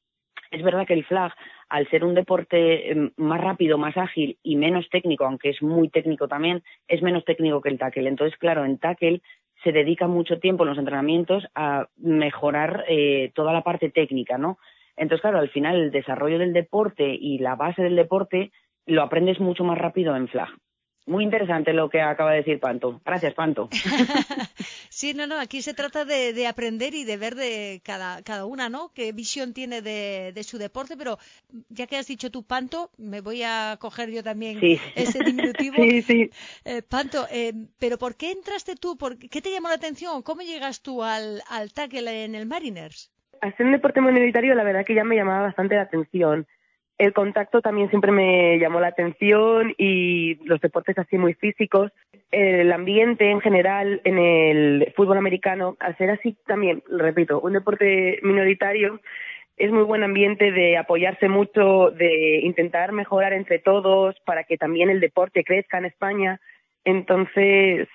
es 0.52 0.63
verdad 0.63 0.86
que 0.88 0.93
el 0.93 1.06
flag, 1.06 1.34
al 1.70 1.88
ser 1.90 2.04
un 2.04 2.16
deporte 2.16 2.92
em, 2.92 3.12
más 3.18 3.40
rápido, 3.42 3.78
más 3.78 3.96
ágil 3.98 4.38
y 4.44 4.56
menos 4.56 4.90
técnico, 4.90 5.26
aunque 5.26 5.50
es 5.50 5.62
muy 5.62 5.90
técnico 5.90 6.28
también, 6.28 6.64
es 6.88 7.02
menos 7.02 7.24
técnico 7.26 7.62
que 7.62 7.70
el 7.70 7.78
tackle. 7.78 8.10
Entonces, 8.10 8.38
claro, 8.38 8.66
en 8.66 8.78
tackle 8.78 9.22
se 9.64 9.72
dedica 9.72 10.08
mucho 10.08 10.40
tiempo 10.40 10.64
en 10.64 10.70
los 10.70 10.78
entrenamientos 10.78 11.46
a 11.56 11.88
mejorar 11.98 12.86
eh, 12.88 13.32
toda 13.36 13.54
la 13.54 13.62
parte 13.62 13.90
técnica, 13.90 14.38
¿no? 14.38 14.58
Entonces, 14.96 15.22
claro, 15.22 15.40
al 15.40 15.50
final 15.50 15.76
el 15.76 15.92
desarrollo 15.92 16.40
del 16.40 16.54
deporte 16.54 17.08
y 17.20 17.40
la 17.40 17.56
base 17.56 17.82
del 17.82 17.96
deporte 17.96 18.52
lo 18.86 19.02
aprendes 19.02 19.40
mucho 19.40 19.64
más 19.64 19.78
rápido 19.78 20.16
en 20.16 20.28
flag. 20.28 20.50
Muy 21.10 21.24
interesante 21.24 21.74
lo 21.74 21.89
que 21.89 22.02
acaba 22.02 22.32
de 22.32 22.38
decir 22.38 22.60
Panto. 22.60 23.02
Gracias, 23.04 23.34
Panto. 23.34 23.67
sí, 24.89 25.15
no, 25.15 25.26
no, 25.26 25.39
aquí 25.39 25.63
se 25.63 25.74
trata 25.74 26.06
de, 26.06 26.45
aprender 26.45 26.93
y 26.93 27.04
de 27.04 27.17
ver 27.17 27.34
de 27.34 27.82
cada, 27.84 28.22
cada 28.22 28.45
una, 28.45 28.69
¿no? 28.69 28.91
Qué 28.93 29.12
visión 29.12 29.54
tiene 29.56 29.82
de, 29.82 30.43
su 30.43 30.60
deporte, 30.60 30.95
pero 30.95 31.17
ya 31.69 31.88
que 31.88 31.98
has 31.98 32.06
dicho 32.06 32.30
tú, 32.30 32.43
Panto, 32.43 32.91
me 33.00 33.22
voy 33.22 33.41
a 33.41 33.78
coger 33.80 34.12
yo 34.12 34.22
también 34.24 34.60
ese 34.95 35.24
diminutivo. 35.24 35.78
sí, 35.84 36.04
sí. 36.04 36.30
Eh, 36.63 36.84
Panto, 36.84 37.26
eh, 37.32 37.54
pero 37.80 37.98
¿por 37.98 38.15
qué 38.15 38.32
entraste 38.32 38.76
tú? 38.76 38.95
¿Por 38.95 39.17
¿Qué 39.17 39.41
te 39.41 39.52
llamó 39.52 39.69
la 39.69 39.76
atención? 39.76 40.22
¿Cómo 40.22 40.43
llegas 40.43 40.84
tú 40.84 41.04
al, 41.04 41.41
al 41.50 41.74
tackle 41.74 42.24
en 42.24 42.36
el 42.36 42.45
Mariners? 42.45 43.12
Al 43.41 43.58
ser 43.58 43.65
un 43.65 43.72
deporte 43.72 44.00
minoritario, 44.00 44.54
la 44.54 44.63
verdad 44.63 44.86
que 44.86 44.93
ya 44.93 45.04
me 45.04 45.15
llamaba 45.15 45.41
bastante 45.41 45.74
la 45.74 45.84
atención 45.84 46.45
el 47.00 47.14
contacto 47.14 47.62
también 47.62 47.90
siempre 47.90 48.12
me 48.12 48.60
llamó 48.60 48.82
la 48.82 48.90
atención 48.90 49.74
y 49.78 50.36
los 50.46 50.60
deportes 50.60 50.98
así 50.98 51.18
muy 51.18 51.34
físicos. 51.34 51.92
El 52.30 52.72
ambiente 52.74 53.32
en 53.32 53.40
general 53.40 54.02
en 54.04 54.20
el 54.20 54.94
fútbol 54.98 55.18
americano, 55.18 55.78
al 55.80 55.98
ser 55.98 56.12
así 56.12 56.38
también, 56.46 56.84
repito, 56.90 57.40
un 57.40 57.54
deporte 57.54 58.20
minoritario, 58.22 59.00
es 59.56 59.72
muy 59.72 59.84
buen 59.84 60.04
ambiente 60.04 60.52
de 60.52 60.78
apoyarse 60.78 61.30
mucho, 61.30 61.90
de 61.92 62.42
intentar 62.44 62.92
mejorar 62.92 63.32
entre 63.32 63.60
todos 63.60 64.16
para 64.26 64.44
que 64.44 64.58
también 64.58 64.90
el 64.90 65.00
deporte 65.00 65.46
crezca 65.46 65.78
en 65.78 65.86
España. 65.86 66.42
Entonces, 66.84 67.88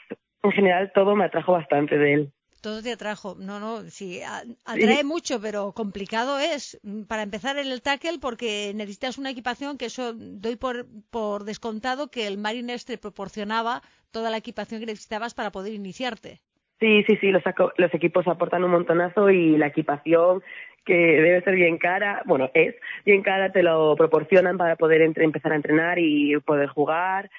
en 0.42 0.52
general, 0.52 0.92
todo 0.94 1.14
me 1.14 1.24
atrajo 1.24 1.52
bastante 1.52 1.98
de 1.98 2.14
él. 2.14 2.32
Todo 2.64 2.82
te 2.82 2.92
atrajo. 2.92 3.36
No, 3.38 3.60
no, 3.60 3.82
sí, 3.90 4.22
atrae 4.64 5.04
mucho, 5.04 5.38
pero 5.38 5.72
complicado 5.72 6.38
es. 6.38 6.80
Mm, 6.82 7.02
para 7.02 7.22
empezar 7.22 7.58
en 7.58 7.66
el 7.66 7.82
tackle, 7.82 8.18
porque 8.18 8.72
necesitas 8.74 9.18
una 9.18 9.28
equipación 9.28 9.76
que 9.76 9.84
eso 9.84 10.14
doy 10.14 10.56
por, 10.56 10.86
por 11.10 11.44
descontado 11.44 12.10
que 12.10 12.26
el 12.26 12.38
Marines 12.38 12.86
te 12.86 12.96
proporcionaba 12.96 13.82
toda 14.12 14.30
la 14.30 14.38
equipación 14.38 14.80
que 14.80 14.86
necesitabas 14.86 15.34
para 15.34 15.52
poder 15.52 15.74
iniciarte. 15.74 16.40
Sí, 16.80 17.04
sí, 17.06 17.18
sí, 17.20 17.30
los, 17.32 17.42
los 17.76 17.92
equipos 17.92 18.26
aportan 18.28 18.64
un 18.64 18.70
montonazo 18.70 19.28
y 19.28 19.58
la 19.58 19.66
equipación 19.66 20.42
que 20.86 20.94
debe 20.94 21.42
ser 21.42 21.56
bien 21.56 21.76
cara, 21.76 22.22
bueno, 22.24 22.50
es 22.54 22.74
bien 23.04 23.22
cara, 23.22 23.52
te 23.52 23.62
lo 23.62 23.94
proporcionan 23.94 24.56
para 24.56 24.76
poder 24.76 25.02
empezar 25.02 25.52
a 25.52 25.56
entrenar 25.56 25.98
y 25.98 26.38
poder 26.40 26.70
jugar. 26.70 27.30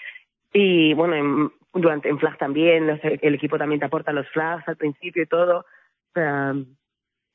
Y 0.54 0.94
bueno, 0.94 1.16
en, 1.16 1.52
durante 1.76 2.10
en 2.10 2.18
flag 2.18 2.38
también, 2.38 3.00
el 3.04 3.36
equipo 3.36 3.58
también 3.58 3.80
te 3.80 3.86
aporta 3.86 4.12
los 4.12 4.28
flags 4.30 4.68
al 4.68 4.78
principio 4.78 5.24
y 5.24 5.28
todo. 5.28 5.66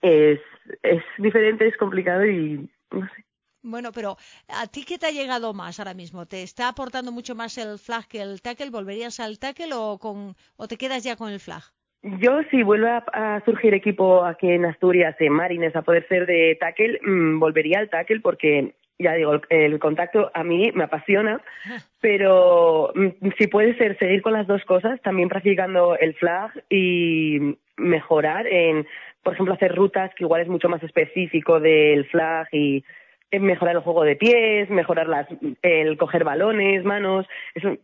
Es, 0.01 0.41
es 0.83 1.03
diferente, 1.19 1.69
es 1.69 1.77
complicado 1.77 2.25
y 2.27 2.69
no 2.91 3.07
sé. 3.15 3.25
Bueno, 3.63 3.93
pero 3.93 4.17
¿a 4.49 4.67
ti 4.69 4.85
qué 4.87 4.97
te 4.97 5.07
ha 5.07 5.11
llegado 5.11 5.53
más 5.53 5.79
ahora 5.79 5.93
mismo? 5.93 6.25
¿Te 6.25 6.43
está 6.43 6.69
aportando 6.69 7.13
mucho 7.13 7.35
más 7.35 7.59
el 7.59 7.79
flag 7.79 8.09
que 8.09 8.23
el 8.23 8.41
tackle? 8.41 8.71
¿Volverías 8.71 9.21
al 9.21 9.39
tackle 9.39 9.75
o, 9.75 9.99
con, 9.99 10.35
o 10.57 10.67
te 10.67 10.79
quedas 10.79 11.05
ya 11.05 11.17
con 11.17 11.31
el 11.31 11.41
flag? 11.41 11.63
Yo, 12.03 12.41
si 12.51 12.63
vuelve 12.63 12.89
a, 12.89 13.43
surgir 13.45 13.75
equipo 13.75 14.25
aquí 14.25 14.49
en 14.49 14.65
Asturias, 14.65 15.15
en 15.19 15.35
Marines, 15.35 15.77
a 15.77 15.83
poder 15.83 16.09
ser 16.09 16.25
de 16.25 16.57
tackle, 16.59 16.99
mm, 17.03 17.39
volvería 17.39 17.79
al 17.79 17.91
tackle 17.91 18.21
porque, 18.21 18.75
ya 19.01 19.15
digo, 19.15 19.41
el, 19.49 19.79
contacto 19.79 20.31
a 20.35 20.45
mí 20.45 20.71
me 20.75 20.85
apasiona, 20.85 21.41
pero 22.01 22.93
mm, 22.95 23.31
si 23.39 23.47
puede 23.47 23.77
ser 23.77 23.99
seguir 23.99 24.23
con 24.23 24.35
las 24.35 24.47
dos 24.47 24.65
cosas, 24.65 25.01
también 25.01 25.29
practicando 25.29 25.97
el 25.97 26.15
flag 26.15 26.53
y 26.69 27.57
mejorar 27.77 28.47
en, 28.47 28.87
por 29.23 29.35
ejemplo, 29.35 29.55
hacer 29.55 29.75
rutas 29.75 30.15
que 30.15 30.25
igual 30.25 30.43
es 30.43 30.49
mucho 30.49 30.69
más 30.69 30.83
específico 30.83 31.61
del 31.61 32.05
flag 32.07 32.49
y 32.53 32.85
mejorar 33.33 33.77
el 33.77 33.83
juego 33.83 34.05
de 34.05 34.17
pies, 34.17 34.69
mejorar 34.71 35.09
las, 35.09 35.27
el 35.63 35.97
coger 35.97 36.25
balones, 36.25 36.85
manos. 36.85 37.27
Eso, 37.55 37.77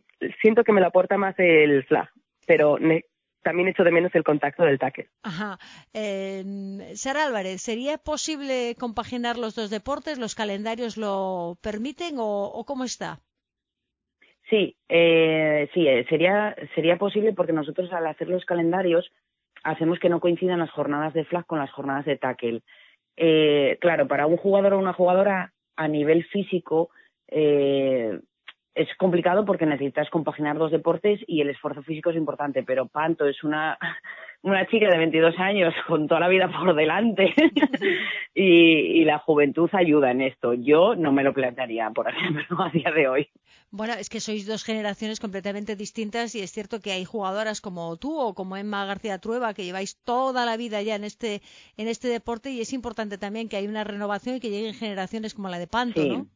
siento 0.42 0.64
que 0.64 0.72
me 0.72 0.80
lo 0.80 0.88
aporta 0.88 1.16
más 1.16 1.34
el 1.38 1.84
flag, 1.84 2.08
pero 2.46 2.78
también 3.46 3.68
echo 3.68 3.84
de 3.84 3.92
menos 3.92 4.12
el 4.16 4.24
contacto 4.24 4.64
del 4.64 4.76
tackle. 4.76 5.08
Ajá. 5.22 5.56
Eh, 5.94 6.42
Sara 6.96 7.26
Álvarez, 7.26 7.62
¿sería 7.62 7.96
posible 7.96 8.74
compaginar 8.76 9.38
los 9.38 9.54
dos 9.54 9.70
deportes? 9.70 10.18
¿Los 10.18 10.34
calendarios 10.34 10.96
lo 10.96 11.56
permiten 11.62 12.16
o, 12.18 12.64
cómo 12.66 12.82
está? 12.82 13.20
Sí, 14.50 14.76
eh, 14.88 15.70
sí, 15.72 15.86
eh, 15.86 16.04
sería, 16.08 16.56
sería 16.74 16.96
posible 16.96 17.32
porque 17.34 17.52
nosotros 17.52 17.92
al 17.92 18.08
hacer 18.08 18.28
los 18.28 18.44
calendarios 18.44 19.12
hacemos 19.62 20.00
que 20.00 20.08
no 20.08 20.18
coincidan 20.18 20.58
las 20.58 20.72
jornadas 20.72 21.14
de 21.14 21.24
flag 21.24 21.46
con 21.46 21.60
las 21.60 21.70
jornadas 21.70 22.04
de 22.04 22.16
tackle. 22.16 22.62
Eh, 23.16 23.78
claro, 23.80 24.08
para 24.08 24.26
un 24.26 24.38
jugador 24.38 24.72
o 24.72 24.78
una 24.80 24.92
jugadora 24.92 25.52
a 25.76 25.86
nivel 25.86 26.24
físico 26.24 26.90
eh, 27.28 28.18
es 28.76 28.88
complicado 28.98 29.46
porque 29.46 29.64
necesitas 29.64 30.10
compaginar 30.10 30.58
dos 30.58 30.70
deportes 30.70 31.20
y 31.26 31.40
el 31.40 31.48
esfuerzo 31.48 31.82
físico 31.82 32.10
es 32.10 32.16
importante, 32.16 32.62
pero 32.62 32.86
Panto 32.86 33.26
es 33.26 33.42
una, 33.42 33.78
una 34.42 34.66
chica 34.66 34.90
de 34.90 34.98
22 34.98 35.34
años 35.38 35.74
con 35.88 36.06
toda 36.06 36.20
la 36.20 36.28
vida 36.28 36.48
por 36.48 36.74
delante 36.74 37.34
y, 38.34 39.04
la 39.06 39.18
juventud 39.18 39.70
ayuda 39.72 40.10
en 40.10 40.20
esto. 40.20 40.52
Yo 40.52 40.96
no 40.96 41.12
me 41.12 41.22
lo 41.22 41.32
plantearía, 41.32 41.90
por 41.90 42.08
ejemplo, 42.10 42.60
a 42.60 42.70
día 42.70 42.90
de 42.90 43.08
hoy. 43.08 43.30
Bueno, 43.70 43.94
es 43.94 44.10
que 44.10 44.20
sois 44.20 44.46
dos 44.46 44.64
generaciones 44.64 45.20
completamente 45.20 45.76
distintas 45.76 46.34
y 46.34 46.40
es 46.40 46.50
cierto 46.50 46.80
que 46.80 46.92
hay 46.92 47.04
jugadoras 47.04 47.60
como 47.60 47.96
tú 47.96 48.18
o 48.18 48.34
como 48.34 48.56
Emma 48.56 48.84
García 48.84 49.18
Trueba 49.18 49.54
que 49.54 49.64
lleváis 49.64 49.96
toda 50.02 50.44
la 50.44 50.56
vida 50.56 50.82
ya 50.82 50.96
en 50.96 51.04
este, 51.04 51.40
en 51.76 51.88
este 51.88 52.08
deporte 52.08 52.50
y 52.50 52.60
es 52.60 52.72
importante 52.72 53.16
también 53.16 53.48
que 53.48 53.56
hay 53.56 53.68
una 53.68 53.84
renovación 53.84 54.36
y 54.36 54.40
que 54.40 54.50
lleguen 54.50 54.74
generaciones 54.74 55.34
como 55.34 55.48
la 55.48 55.58
de 55.58 55.66
Panto, 55.66 56.04
¿no? 56.04 56.26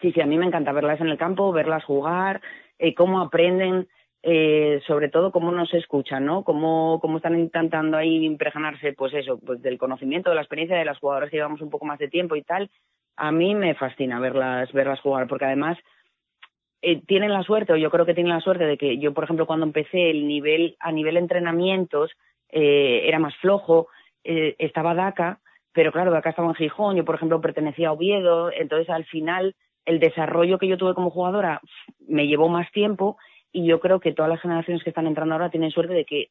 Sí, 0.00 0.12
sí, 0.12 0.20
a 0.20 0.26
mí 0.26 0.36
me 0.38 0.46
encanta 0.46 0.72
verlas 0.72 1.00
en 1.00 1.08
el 1.08 1.18
campo, 1.18 1.52
verlas 1.52 1.84
jugar, 1.84 2.40
eh, 2.78 2.94
cómo 2.94 3.20
aprenden, 3.20 3.88
eh, 4.22 4.80
sobre 4.86 5.08
todo 5.08 5.32
cómo 5.32 5.52
nos 5.52 5.72
escuchan, 5.72 6.24
¿no? 6.24 6.44
Cómo, 6.44 6.98
cómo 7.00 7.18
están 7.18 7.38
intentando 7.38 7.96
ahí 7.96 8.24
impregnarse, 8.24 8.92
pues 8.92 9.14
eso, 9.14 9.38
pues 9.38 9.62
del 9.62 9.78
conocimiento, 9.78 10.30
de 10.30 10.36
la 10.36 10.42
experiencia 10.42 10.76
de 10.76 10.84
las 10.84 10.98
jugadoras 10.98 11.30
que 11.30 11.36
llevamos 11.36 11.60
un 11.60 11.70
poco 11.70 11.86
más 11.86 11.98
de 11.98 12.08
tiempo 12.08 12.36
y 12.36 12.42
tal. 12.42 12.70
A 13.16 13.32
mí 13.32 13.54
me 13.54 13.74
fascina 13.74 14.20
verlas, 14.20 14.72
verlas 14.72 15.00
jugar, 15.00 15.26
porque 15.28 15.46
además 15.46 15.78
eh, 16.82 17.00
tienen 17.06 17.32
la 17.32 17.42
suerte, 17.42 17.72
o 17.72 17.76
yo 17.76 17.90
creo 17.90 18.04
que 18.04 18.14
tienen 18.14 18.32
la 18.32 18.40
suerte 18.40 18.64
de 18.64 18.76
que 18.76 18.98
yo, 18.98 19.14
por 19.14 19.24
ejemplo, 19.24 19.46
cuando 19.46 19.64
empecé 19.64 20.10
el 20.10 20.28
nivel, 20.28 20.76
a 20.80 20.92
nivel 20.92 21.16
entrenamientos, 21.16 22.10
eh, 22.50 23.02
era 23.04 23.18
más 23.18 23.34
flojo, 23.36 23.88
eh, 24.24 24.54
estaba 24.58 24.94
DACA, 24.94 25.40
pero 25.72 25.92
claro, 25.92 26.10
DACA 26.10 26.30
estaba 26.30 26.48
en 26.48 26.54
Gijón, 26.54 26.96
yo, 26.96 27.04
por 27.04 27.14
ejemplo, 27.14 27.40
pertenecía 27.40 27.88
a 27.88 27.92
Oviedo, 27.92 28.52
entonces 28.52 28.90
al 28.90 29.04
final 29.04 29.54
el 29.86 30.00
desarrollo 30.00 30.58
que 30.58 30.68
yo 30.68 30.76
tuve 30.76 30.94
como 30.94 31.10
jugadora 31.10 31.60
me 32.06 32.26
llevó 32.26 32.48
más 32.48 32.70
tiempo 32.72 33.16
y 33.52 33.66
yo 33.66 33.80
creo 33.80 34.00
que 34.00 34.12
todas 34.12 34.28
las 34.28 34.40
generaciones 34.40 34.82
que 34.82 34.90
están 34.90 35.06
entrando 35.06 35.34
ahora 35.34 35.50
tienen 35.50 35.70
suerte 35.70 35.94
de 35.94 36.04
que 36.04 36.28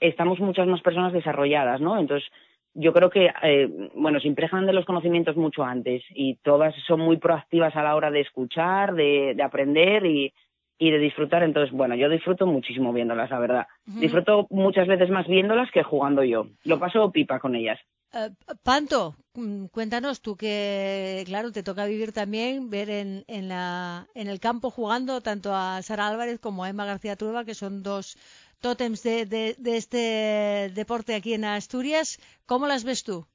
estamos 0.00 0.40
muchas 0.40 0.66
más 0.66 0.80
personas 0.80 1.12
desarrolladas, 1.12 1.80
¿no? 1.80 1.98
Entonces, 1.98 2.28
yo 2.74 2.92
creo 2.92 3.10
que, 3.10 3.30
eh, 3.42 3.68
bueno, 3.94 4.18
se 4.18 4.28
impregnan 4.28 4.66
de 4.66 4.72
los 4.72 4.84
conocimientos 4.84 5.36
mucho 5.36 5.62
antes 5.62 6.02
y 6.10 6.36
todas 6.36 6.74
son 6.86 7.00
muy 7.00 7.18
proactivas 7.18 7.76
a 7.76 7.82
la 7.82 7.94
hora 7.94 8.10
de 8.10 8.20
escuchar, 8.20 8.94
de, 8.94 9.36
aprender 9.42 10.06
y, 10.06 10.32
de 10.78 10.98
disfrutar. 10.98 11.42
Entonces, 11.42 11.72
bueno, 11.72 11.94
yo 11.94 12.08
disfruto 12.08 12.46
muchísimo 12.46 12.92
viéndolas, 12.92 13.30
la 13.30 13.38
verdad. 13.38 13.66
Disfruto 13.84 14.46
muchas 14.50 14.88
veces 14.88 15.10
más 15.10 15.28
viéndolas 15.28 15.70
que 15.70 15.82
jugando 15.82 16.24
yo. 16.24 16.46
Lo 16.64 16.78
paso 16.78 17.12
pipa 17.12 17.38
con 17.38 17.54
ellas. 17.54 17.78
Eh, 18.14 18.30
Panto, 18.62 19.14
mm, 19.34 19.66
cuéntanos 19.66 20.20
tú 20.20 20.36
que, 20.36 21.22
claro, 21.26 21.50
te 21.50 21.62
toca 21.62 21.86
vivir 21.86 22.12
también, 22.12 22.68
ver 22.68 22.90
en, 22.90 23.24
en, 23.26 23.48
la, 23.48 24.06
en 24.14 24.28
el 24.28 24.38
campo 24.38 24.70
jugando 24.70 25.22
tanto 25.22 25.54
a 25.54 25.80
Sara 25.82 26.08
Álvarez 26.08 26.38
como 26.38 26.64
a 26.64 26.68
Emma 26.68 26.84
García 26.84 27.16
Trueba, 27.16 27.44
que 27.46 27.54
son 27.54 27.82
dos 27.82 28.18
tótems 28.60 29.02
de, 29.02 29.24
de, 29.26 29.76
este 29.76 30.70
deporte 30.74 31.14
aquí 31.14 31.32
en 31.32 31.44
Asturias. 31.44 32.18
¿Cómo 32.46 32.66
las 32.66 32.84
ves 32.84 33.02
tú? 33.02 33.26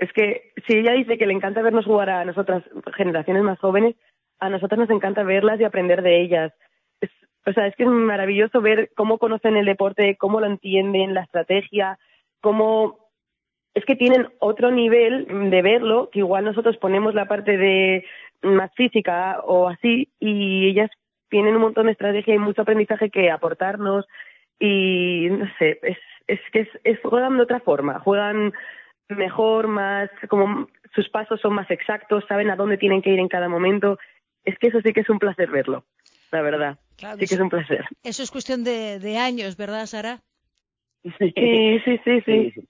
Es 0.00 0.12
que 0.12 0.52
si 0.66 0.76
ella 0.76 0.92
dice 0.92 1.16
que 1.16 1.26
le 1.26 1.32
encanta 1.32 1.62
vernos 1.62 1.86
jugar 1.86 2.10
a 2.10 2.24
nosotras, 2.24 2.62
generaciones 2.96 3.42
más 3.42 3.58
jóvenes, 3.58 3.96
a 4.40 4.50
nosotras 4.50 4.78
nos 4.78 4.90
encanta 4.90 5.22
verlas 5.22 5.58
y 5.58 5.64
aprender 5.64 6.02
de 6.02 6.20
ellas. 6.20 6.52
o 7.46 7.52
sea, 7.52 7.66
es 7.66 7.74
que 7.76 7.84
es 7.84 7.88
maravilloso 7.88 8.60
ver 8.60 8.90
cómo 8.94 9.18
conocen 9.18 9.56
el 9.56 9.64
deporte, 9.64 10.16
cómo 10.16 10.38
lo 10.40 10.46
entienden, 10.46 11.14
la 11.14 11.22
estrategia, 11.22 11.98
cómo 12.40 13.07
es 13.74 13.84
que 13.84 13.96
tienen 13.96 14.28
otro 14.38 14.70
nivel 14.70 15.50
de 15.50 15.62
verlo, 15.62 16.10
que 16.10 16.20
igual 16.20 16.44
nosotros 16.44 16.76
ponemos 16.78 17.14
la 17.14 17.26
parte 17.26 17.56
de 17.56 18.04
más 18.42 18.72
física 18.74 19.40
o 19.44 19.68
así, 19.68 20.08
y 20.18 20.68
ellas 20.68 20.90
tienen 21.28 21.54
un 21.54 21.62
montón 21.62 21.86
de 21.86 21.92
estrategia 21.92 22.34
y 22.34 22.38
mucho 22.38 22.62
aprendizaje 22.62 23.10
que 23.10 23.30
aportarnos, 23.30 24.06
y 24.58 25.28
no 25.30 25.46
sé, 25.58 25.78
es, 25.82 25.98
es 26.26 26.40
que 26.52 26.68
es, 26.84 26.98
juegan 27.02 27.36
de 27.36 27.42
otra 27.42 27.60
forma, 27.60 28.00
juegan 28.00 28.52
mejor, 29.08 29.68
más, 29.68 30.10
como 30.28 30.68
sus 30.94 31.08
pasos 31.08 31.40
son 31.40 31.54
más 31.54 31.70
exactos, 31.70 32.24
saben 32.28 32.50
a 32.50 32.56
dónde 32.56 32.78
tienen 32.78 33.02
que 33.02 33.10
ir 33.10 33.18
en 33.20 33.28
cada 33.28 33.48
momento. 33.48 33.98
Es 34.44 34.58
que 34.58 34.68
eso 34.68 34.80
sí 34.82 34.92
que 34.92 35.00
es 35.00 35.08
un 35.08 35.18
placer 35.18 35.50
verlo, 35.50 35.84
la 36.32 36.42
verdad. 36.42 36.78
sí 36.96 37.26
que 37.26 37.34
es 37.34 37.40
un 37.40 37.50
placer. 37.50 37.84
Eso 38.02 38.22
es 38.22 38.30
cuestión 38.30 38.64
de, 38.64 38.98
de 38.98 39.18
años, 39.18 39.56
¿verdad, 39.56 39.86
Sara? 39.86 40.20
Sí, 41.02 41.32
sí, 41.84 42.00
sí, 42.04 42.20
sí 42.26 42.68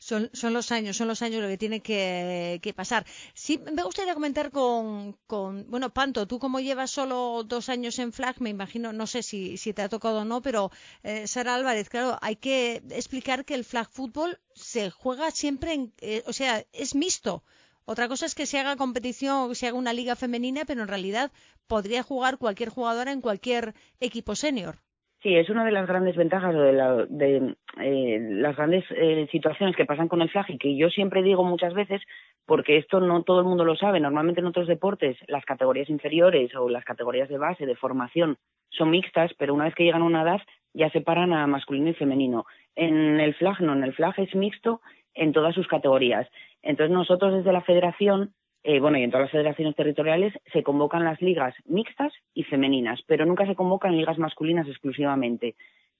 son, 0.00 0.30
son 0.32 0.54
los 0.54 0.72
años, 0.72 0.96
son 0.96 1.08
los 1.08 1.22
años 1.22 1.42
lo 1.42 1.48
que 1.48 1.58
tiene 1.58 1.80
que, 1.80 2.74
pasar. 2.74 3.06
Sí, 3.34 3.60
me 3.72 3.82
gustaría 3.82 4.14
comentar 4.14 4.50
con, 4.50 5.16
con, 5.26 5.70
bueno, 5.70 5.90
Panto, 5.90 6.26
tú 6.26 6.38
como 6.38 6.58
llevas 6.58 6.90
solo 6.90 7.44
dos 7.44 7.68
años 7.68 7.98
en 7.98 8.12
flag, 8.12 8.40
me 8.40 8.50
imagino, 8.50 8.92
no 8.92 9.06
sé 9.06 9.22
si, 9.22 9.56
si 9.58 9.72
te 9.74 9.82
ha 9.82 9.88
tocado 9.88 10.20
o 10.20 10.24
no, 10.24 10.40
pero 10.40 10.72
eh, 11.02 11.26
Sara 11.28 11.54
Álvarez, 11.54 11.88
claro, 11.90 12.18
hay 12.22 12.36
que 12.36 12.82
explicar 12.90 13.44
que 13.44 13.54
el 13.54 13.64
flag 13.64 13.88
fútbol 13.90 14.40
se 14.54 14.90
juega 14.90 15.30
siempre 15.30 15.74
en, 15.74 15.92
eh, 16.00 16.24
o 16.26 16.32
sea, 16.32 16.64
es 16.72 16.94
mixto. 16.94 17.44
Otra 17.84 18.08
cosa 18.08 18.24
es 18.24 18.34
que 18.34 18.46
se 18.46 18.58
haga 18.58 18.76
competición, 18.76 19.54
se 19.54 19.66
haga 19.66 19.76
una 19.76 19.92
liga 19.92 20.16
femenina, 20.16 20.64
pero 20.64 20.82
en 20.82 20.88
realidad 20.88 21.30
podría 21.66 22.02
jugar 22.02 22.38
cualquier 22.38 22.70
jugadora 22.70 23.12
en 23.12 23.20
cualquier 23.20 23.74
equipo 24.00 24.34
senior. 24.34 24.80
Sí, 25.22 25.36
es 25.36 25.50
una 25.50 25.66
de 25.66 25.72
las 25.72 25.86
grandes 25.86 26.16
ventajas 26.16 26.54
o 26.54 26.60
de, 26.60 27.06
de 27.10 27.54
eh, 27.78 28.18
las 28.30 28.56
grandes 28.56 28.84
eh, 28.90 29.28
situaciones 29.30 29.76
que 29.76 29.84
pasan 29.84 30.08
con 30.08 30.22
el 30.22 30.30
flag 30.30 30.46
y 30.48 30.56
que 30.56 30.74
yo 30.76 30.88
siempre 30.88 31.22
digo 31.22 31.44
muchas 31.44 31.74
veces, 31.74 32.00
porque 32.46 32.78
esto 32.78 33.00
no 33.00 33.22
todo 33.22 33.40
el 33.40 33.46
mundo 33.46 33.66
lo 33.66 33.76
sabe. 33.76 34.00
Normalmente 34.00 34.40
en 34.40 34.46
otros 34.46 34.66
deportes 34.66 35.18
las 35.28 35.44
categorías 35.44 35.90
inferiores 35.90 36.54
o 36.54 36.70
las 36.70 36.84
categorías 36.86 37.28
de 37.28 37.36
base, 37.36 37.66
de 37.66 37.76
formación, 37.76 38.38
son 38.70 38.90
mixtas, 38.90 39.32
pero 39.36 39.52
una 39.52 39.64
vez 39.64 39.74
que 39.74 39.84
llegan 39.84 40.02
a 40.02 40.06
una 40.06 40.22
edad 40.22 40.40
ya 40.72 40.88
separan 40.90 41.34
a 41.34 41.46
masculino 41.46 41.90
y 41.90 41.94
femenino. 41.94 42.46
En 42.74 43.20
el 43.20 43.34
flag 43.34 43.60
no, 43.60 43.74
en 43.74 43.84
el 43.84 43.92
flag 43.92 44.18
es 44.18 44.34
mixto 44.34 44.80
en 45.12 45.32
todas 45.32 45.54
sus 45.54 45.68
categorías. 45.68 46.28
Entonces 46.62 46.94
nosotros 46.94 47.34
desde 47.34 47.52
la 47.52 47.60
federación 47.60 48.32
eh, 48.62 48.78
bueno, 48.78 48.98
y 48.98 49.02
en 49.02 49.10
todas 49.10 49.24
las 49.24 49.32
federaciones 49.32 49.74
territoriales 49.74 50.34
se 50.52 50.62
convocan 50.62 51.04
las 51.04 51.20
ligas 51.22 51.54
mixtas 51.64 52.12
y 52.34 52.44
femeninas, 52.44 53.00
pero 53.06 53.24
nunca 53.24 53.46
se 53.46 53.54
convocan 53.54 53.96
ligas 53.96 54.18
masculinas 54.18 54.68
exclusivamente. 54.68 55.54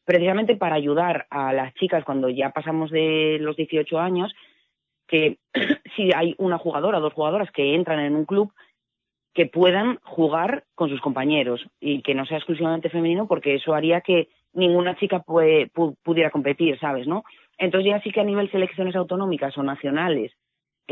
precisamente 0.04 0.56
para 0.56 0.74
ayudar 0.74 1.26
a 1.30 1.52
las 1.52 1.72
chicas 1.74 2.04
cuando 2.04 2.28
ya 2.28 2.50
pasamos 2.50 2.90
de 2.90 3.38
los 3.40 3.56
18 3.56 3.98
años, 3.98 4.34
que 5.06 5.38
si 5.96 6.11
hay 6.14 6.34
una 6.38 6.58
jugadora 6.58 6.98
dos 6.98 7.12
jugadoras 7.12 7.50
que 7.52 7.74
entran 7.74 8.00
en 8.00 8.16
un 8.16 8.24
club, 8.24 8.52
que 9.34 9.46
puedan 9.46 9.98
jugar 10.02 10.64
con 10.74 10.90
sus 10.90 11.00
compañeros 11.00 11.64
y 11.80 12.02
que 12.02 12.14
no 12.14 12.26
sea 12.26 12.38
exclusivamente 12.38 12.90
femenino 12.90 13.28
porque 13.28 13.54
eso 13.54 13.74
haría 13.74 14.00
que 14.00 14.28
ninguna 14.52 14.96
chica 14.96 15.22
pudiera 15.22 16.30
competir, 16.30 16.78
¿sabes? 16.80 17.06
¿no? 17.06 17.22
Entonces 17.56 17.90
ya 17.90 18.02
sí 18.02 18.11
que 18.11 18.20
a 18.20 18.24
nivel 18.24 18.50
selecciones 18.50 18.96
autonómicas 18.96 19.56
o 19.56 19.62
nacionales 19.62 20.32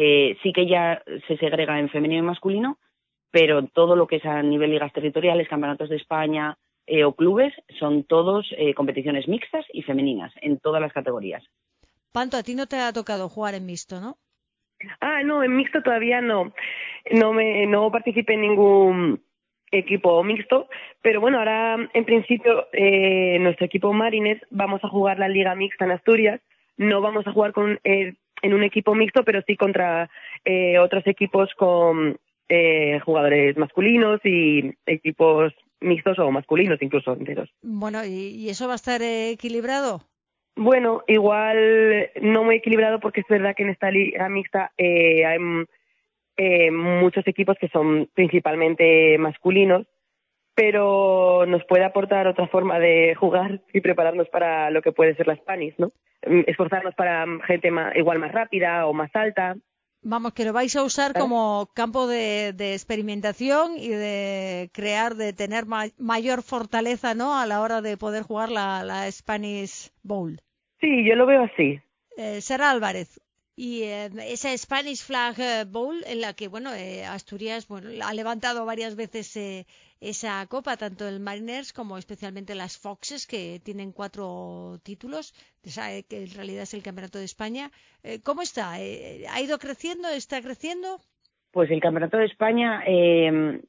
eh, 0.01 0.39
sí 0.45 0.53
que 0.53 0.67
ya 0.67 1.03
se 1.27 1.37
segrega 1.39 1.81
en 1.81 1.89
femenino 1.89 2.23
y 2.23 2.27
masculino, 2.27 2.79
pero 3.33 3.67
todo 3.67 3.97
lo 3.97 4.07
que 4.07 4.17
es 4.17 4.25
a 4.25 4.41
nivel 4.43 4.71
ligas 4.71 4.93
territoriales, 4.93 5.49
campeonatos 5.49 5.89
de 5.89 5.97
España 5.97 6.57
eh, 6.87 7.03
o 7.03 7.15
clubes 7.15 7.53
son 7.81 8.05
todos 8.05 8.47
eh, 8.57 8.75
competiciones 8.75 9.27
mixtas 9.27 9.67
y 9.73 9.83
femeninas 9.83 10.33
en 10.41 10.61
todas 10.61 10.81
las 10.81 10.93
categorías. 10.93 11.43
Panto, 12.13 12.37
a 12.37 12.45
ti 12.45 12.55
no 12.55 12.67
te 12.67 12.77
ha 12.77 12.93
tocado 12.93 13.29
jugar 13.29 13.55
en 13.55 13.67
mixto, 13.67 14.01
¿no? 14.01 14.17
Ah, 15.01 15.23
no, 15.25 15.43
en 15.43 15.57
mixto 15.57 15.83
todavía 15.83 16.21
no. 16.21 16.53
No 17.11 17.33
me 17.33 17.67
no 17.67 17.91
participé 17.91 18.35
en 18.35 18.43
ningún 18.43 19.21
equipo 19.73 20.23
mixto, 20.23 20.69
pero 21.03 21.21
bueno, 21.21 21.39
ahora 21.39 21.91
en 21.93 22.05
principio 22.05 22.69
eh, 22.73 23.39
nuestro 23.41 23.67
equipo 23.67 23.93
Marines 23.93 24.41
vamos 24.51 24.83
a 24.85 24.89
jugar 24.89 25.19
la 25.19 25.29
Liga 25.29 25.57
Mixta 25.57 25.87
en 25.87 25.91
Asturias. 25.91 26.41
No 26.77 27.01
vamos 27.01 27.27
a 27.27 27.33
jugar 27.33 27.53
con 27.53 27.81
eh, 27.83 28.15
en 28.43 28.55
un 28.55 28.63
equipo 28.63 28.95
mixto, 28.95 29.25
pero 29.25 29.43
sí 29.47 29.57
contra 29.57 30.11
eh, 30.45 30.79
otros 30.79 31.07
equipos 31.07 31.51
con 31.57 32.19
eh, 32.49 33.01
jugadores 33.05 33.57
masculinos 33.57 34.21
y 34.25 34.73
equipos 34.87 35.53
mixtos 35.81 36.19
o 36.19 36.31
masculinos 36.31 36.81
incluso 36.81 37.13
enteros. 37.13 37.51
Bueno, 37.63 38.05
¿y, 38.05 38.49
eso 38.49 38.67
va 38.67 38.73
a 38.73 38.77
estar 38.77 39.03
equilibrado? 39.03 40.03
Bueno, 40.57 41.05
igual 41.07 42.11
no 42.21 42.43
muy 42.45 42.57
equilibrado 42.57 42.99
porque 42.99 43.21
es 43.21 43.29
verdad 43.29 43.55
que 43.55 43.63
en 43.63 43.71
esta 43.71 43.91
liga 43.91 44.29
mixta 44.29 44.73
eh, 44.77 45.25
hay 45.25 45.39
eh, 46.37 46.71
muchos 46.71 47.27
equipos 47.29 47.57
que 47.61 47.69
son 47.69 48.09
principalmente 48.15 49.19
masculinos, 49.19 49.87
pero 50.59 51.47
nos 51.47 51.65
puede 51.67 51.85
aportar 51.85 52.27
otra 52.27 52.49
forma 52.49 52.81
de 52.81 53.15
jugar 53.15 53.61
y 53.73 53.81
prepararnos 53.81 54.29
para 54.29 54.73
lo 54.73 54.83
que 54.83 54.91
puede 54.91 55.15
ser 55.15 55.29
la 55.29 55.37
Spanish, 55.37 55.75
¿no? 55.79 55.93
Mm, 56.27 56.41
esforzarnos 56.49 56.97
para 56.97 57.25
gente 57.47 57.71
igual 57.95 58.19
más 58.19 58.33
rápida 58.33 58.85
o 58.89 58.93
más 58.93 59.15
alta. 59.15 59.55
Vamos, 60.03 60.33
que 60.33 60.45
lo 60.45 60.53
vais 60.53 60.75
a 60.75 60.83
usar 60.83 61.13
como 61.13 61.69
campo 61.75 62.09
de, 62.09 62.49
experimentación 62.59 63.77
y 63.77 63.91
de 63.91 64.69
crear, 64.73 65.15
de 65.15 65.33
tener 65.33 65.65
mayor 65.97 66.43
fortaleza, 66.43 67.15
¿no? 67.15 67.39
A 67.39 67.47
la 67.47 67.61
hora 67.61 67.81
de 67.81 67.97
poder 67.97 68.25
jugar 68.25 68.51
la, 68.51 68.83
la 68.83 69.09
Spanish 69.13 69.93
Bowl. 70.03 70.41
Sí, 70.81 71.05
yo 71.09 71.15
lo 71.15 71.27
veo 71.27 71.45
así. 71.45 71.79
Eh, 72.17 72.41
Sara 72.41 72.73
Álvarez, 72.73 73.21
y 73.59 73.83
eh, 73.83 74.09
esa 74.29 74.57
Spanish 74.57 75.03
Flag 75.05 75.35
eh, 75.41 75.65
Bowl 75.69 76.05
en 76.07 76.21
la 76.21 76.33
que 76.33 76.47
bueno 76.47 76.73
eh, 76.73 77.05
Asturias 77.05 77.67
bueno 77.67 77.89
ha 78.07 78.15
levantado 78.15 78.65
varias 78.65 78.95
veces 78.95 79.37
eh, 79.37 79.67
esa 80.01 80.47
copa 80.47 80.77
tanto 80.77 81.09
el 81.09 81.19
Mariners 81.19 81.73
como 81.73 81.99
especialmente 81.99 82.55
las 82.55 82.79
Foxes 82.79 83.27
que 83.27 83.61
tienen 83.65 83.91
cuatro 83.91 84.79
títulos 84.85 85.35
que 85.65 86.05
en 86.09 86.35
realidad 86.37 86.63
es 86.63 86.73
el 86.73 86.85
campeonato 86.85 87.19
de 87.19 87.25
España. 87.25 87.71
Cómo 88.23 88.43
está 88.43 88.75
ha 88.75 89.41
ido 89.41 89.59
creciendo 89.59 90.09
está 90.09 90.41
creciendo 90.41 91.01
pues 91.51 91.69
el 91.73 91.81
campeonato 91.81 92.17
de 92.17 92.27
España 92.27 92.85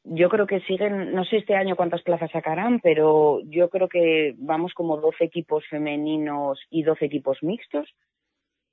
yo 0.04 0.30
creo 0.30 0.46
que 0.46 0.62
siguen 0.62 1.16
no 1.16 1.26
sé 1.26 1.38
este 1.38 1.56
año 1.56 1.76
cuántas 1.76 2.04
plazas 2.04 2.30
sacarán 2.32 2.80
pero 2.80 3.42
yo 3.46 3.70
creo 3.70 3.90
que 3.90 4.36
vamos 4.38 4.72
como 4.76 4.98
12 4.98 5.24
equipos 5.24 5.66
femeninos 5.68 6.60
y 6.70 6.84
12 6.84 7.06
equipos 7.06 7.40
mixtos 7.42 7.88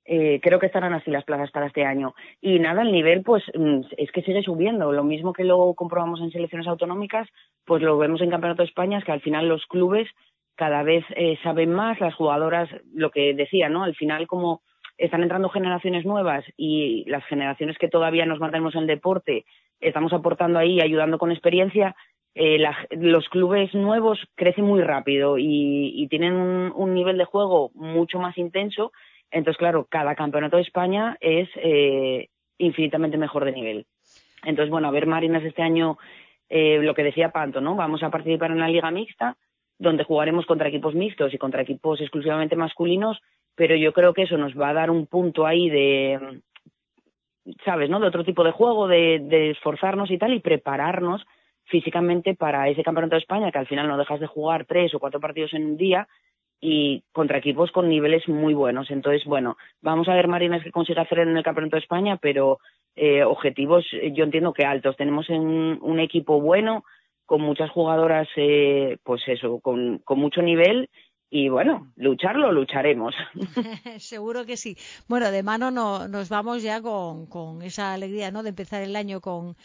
eh, 0.09 0.39
creo 0.41 0.57
que 0.57 0.67
estarán 0.67 0.93
así 0.93 1.11
las 1.11 1.25
plazas 1.25 1.51
para 1.51 1.67
este 1.67 1.83
año. 1.85 2.15
Y 2.41 2.59
nada, 2.59 2.81
el 2.81 2.93
nivel 2.93 3.23
pues 3.23 3.43
mm, 3.53 3.81
es 3.97 4.11
que 4.11 4.21
sigue 4.21 4.41
subiendo. 4.41 4.93
Lo 4.93 5.03
mismo 5.03 5.33
que 5.33 5.43
lo 5.43 5.73
comprobamos 5.73 6.21
en 6.21 6.31
selecciones 6.31 6.65
autonómicas, 6.67 7.27
pues 7.65 7.83
lo 7.83 7.97
vemos 7.97 8.21
en 8.21 8.29
Campeonato 8.29 8.63
de 8.63 8.69
España, 8.69 8.97
es 8.97 9.03
que 9.03 9.11
al 9.11 9.21
final 9.21 9.49
los 9.49 9.65
clubes 9.65 10.07
cada 10.55 10.81
vez 10.81 11.03
eh, 11.15 11.37
saben 11.43 11.73
más, 11.73 11.99
las 11.99 12.15
jugadoras, 12.15 12.69
lo 12.93 13.11
que 13.11 13.33
decía, 13.33 13.67
¿no? 13.69 13.83
Al 13.83 13.95
final 13.95 14.27
como 14.27 14.61
están 14.97 15.21
entrando 15.21 15.49
generaciones 15.49 16.05
nuevas 16.05 16.43
y 16.55 17.03
las 17.07 17.23
generaciones 17.25 17.77
que 17.77 17.89
todavía 17.89 18.25
nos 18.25 18.39
mantenemos 18.39 18.73
en 18.75 18.81
el 18.81 18.87
deporte, 18.87 19.45
estamos 19.81 20.13
aportando 20.13 20.57
ahí, 20.57 20.79
ayudando 20.79 21.19
con 21.19 21.31
experiencia, 21.31 21.95
eh, 22.39 22.59
los 22.91 23.27
clubes 23.29 23.73
nuevos 23.73 24.19
crecen 24.35 24.63
muy 24.63 24.81
rápido 24.81 25.37
y, 25.39 26.07
tienen 26.09 26.33
un, 26.33 26.93
nivel 26.93 27.17
de 27.17 27.25
juego 27.25 27.71
mucho 27.73 28.19
más 28.19 28.37
intenso 28.37 28.91
entonces, 29.31 29.57
claro, 29.57 29.87
cada 29.89 30.15
campeonato 30.15 30.57
de 30.57 30.63
España 30.63 31.17
es 31.19 31.49
eh, 31.55 32.29
infinitamente 32.57 33.17
mejor 33.17 33.45
de 33.45 33.51
nivel. 33.51 33.85
Entonces, 34.43 34.71
bueno, 34.71 34.87
a 34.87 34.91
ver 34.91 35.07
Marinas 35.07 35.43
este 35.43 35.61
año, 35.61 35.97
eh, 36.49 36.79
lo 36.81 36.93
que 36.93 37.03
decía 37.03 37.31
Panto, 37.31 37.61
¿no? 37.61 37.75
Vamos 37.75 38.03
a 38.03 38.09
participar 38.09 38.51
en 38.51 38.59
la 38.59 38.69
liga 38.69 38.91
mixta, 38.91 39.35
donde 39.77 40.03
jugaremos 40.03 40.45
contra 40.45 40.69
equipos 40.69 40.95
mixtos 40.95 41.33
y 41.33 41.37
contra 41.37 41.61
equipos 41.61 41.99
exclusivamente 42.01 42.55
masculinos, 42.55 43.19
pero 43.55 43.75
yo 43.75 43.93
creo 43.93 44.13
que 44.13 44.23
eso 44.23 44.37
nos 44.37 44.57
va 44.57 44.69
a 44.69 44.73
dar 44.73 44.89
un 44.89 45.07
punto 45.07 45.45
ahí 45.45 45.69
de, 45.69 46.41
¿sabes, 47.65 47.89
no? 47.89 47.99
De 47.99 48.07
otro 48.07 48.23
tipo 48.23 48.43
de 48.43 48.51
juego, 48.51 48.87
de, 48.87 49.19
de 49.19 49.51
esforzarnos 49.51 50.09
y 50.11 50.17
tal, 50.17 50.33
y 50.33 50.39
prepararnos 50.39 51.25
físicamente 51.65 52.33
para 52.33 52.69
ese 52.69 52.83
campeonato 52.83 53.15
de 53.15 53.21
España, 53.21 53.51
que 53.51 53.59
al 53.59 53.67
final 53.67 53.87
no 53.87 53.97
dejas 53.97 54.19
de 54.19 54.27
jugar 54.27 54.65
tres 54.65 54.93
o 54.93 54.99
cuatro 54.99 55.19
partidos 55.19 55.53
en 55.53 55.65
un 55.65 55.77
día, 55.77 56.07
y 56.59 57.03
contra 57.11 57.37
equipos 57.37 57.71
con 57.71 57.89
niveles 57.89 58.27
muy 58.27 58.53
buenos. 58.53 58.89
Entonces, 58.89 59.23
bueno, 59.25 59.57
vamos 59.81 60.07
a 60.07 60.13
ver 60.13 60.27
Marinas 60.27 60.63
que 60.63 60.71
consigue 60.71 60.99
hacer 60.99 61.19
en 61.19 61.37
el 61.37 61.43
Campeonato 61.43 61.75
de 61.75 61.81
España, 61.81 62.17
pero 62.17 62.59
eh, 62.95 63.23
objetivos 63.23 63.85
eh, 63.93 64.11
yo 64.13 64.23
entiendo 64.23 64.53
que 64.53 64.65
altos. 64.65 64.97
Tenemos 64.97 65.29
un 65.29 65.99
equipo 65.99 66.41
bueno, 66.41 66.83
con 67.27 67.41
muchas 67.41 67.69
jugadoras, 67.69 68.27
eh, 68.37 68.97
pues 69.03 69.21
eso, 69.27 69.59
con, 69.59 69.99
con 69.99 70.17
mucho 70.17 70.41
nivel 70.41 70.89
y 71.29 71.49
bueno, 71.49 71.91
lucharlo, 71.97 72.53
lucharemos. 72.53 73.13
Seguro 73.97 74.45
que 74.45 74.55
sí. 74.55 74.77
Bueno, 75.09 75.29
de 75.29 75.43
mano 75.43 75.69
no, 75.69 76.07
nos 76.07 76.29
vamos 76.29 76.63
ya 76.63 76.81
con, 76.81 77.25
con 77.25 77.61
esa 77.61 77.93
alegría, 77.93 78.31
¿no? 78.31 78.43
De 78.43 78.49
empezar 78.49 78.81
el 78.81 78.95
año 78.95 79.19
con 79.19 79.57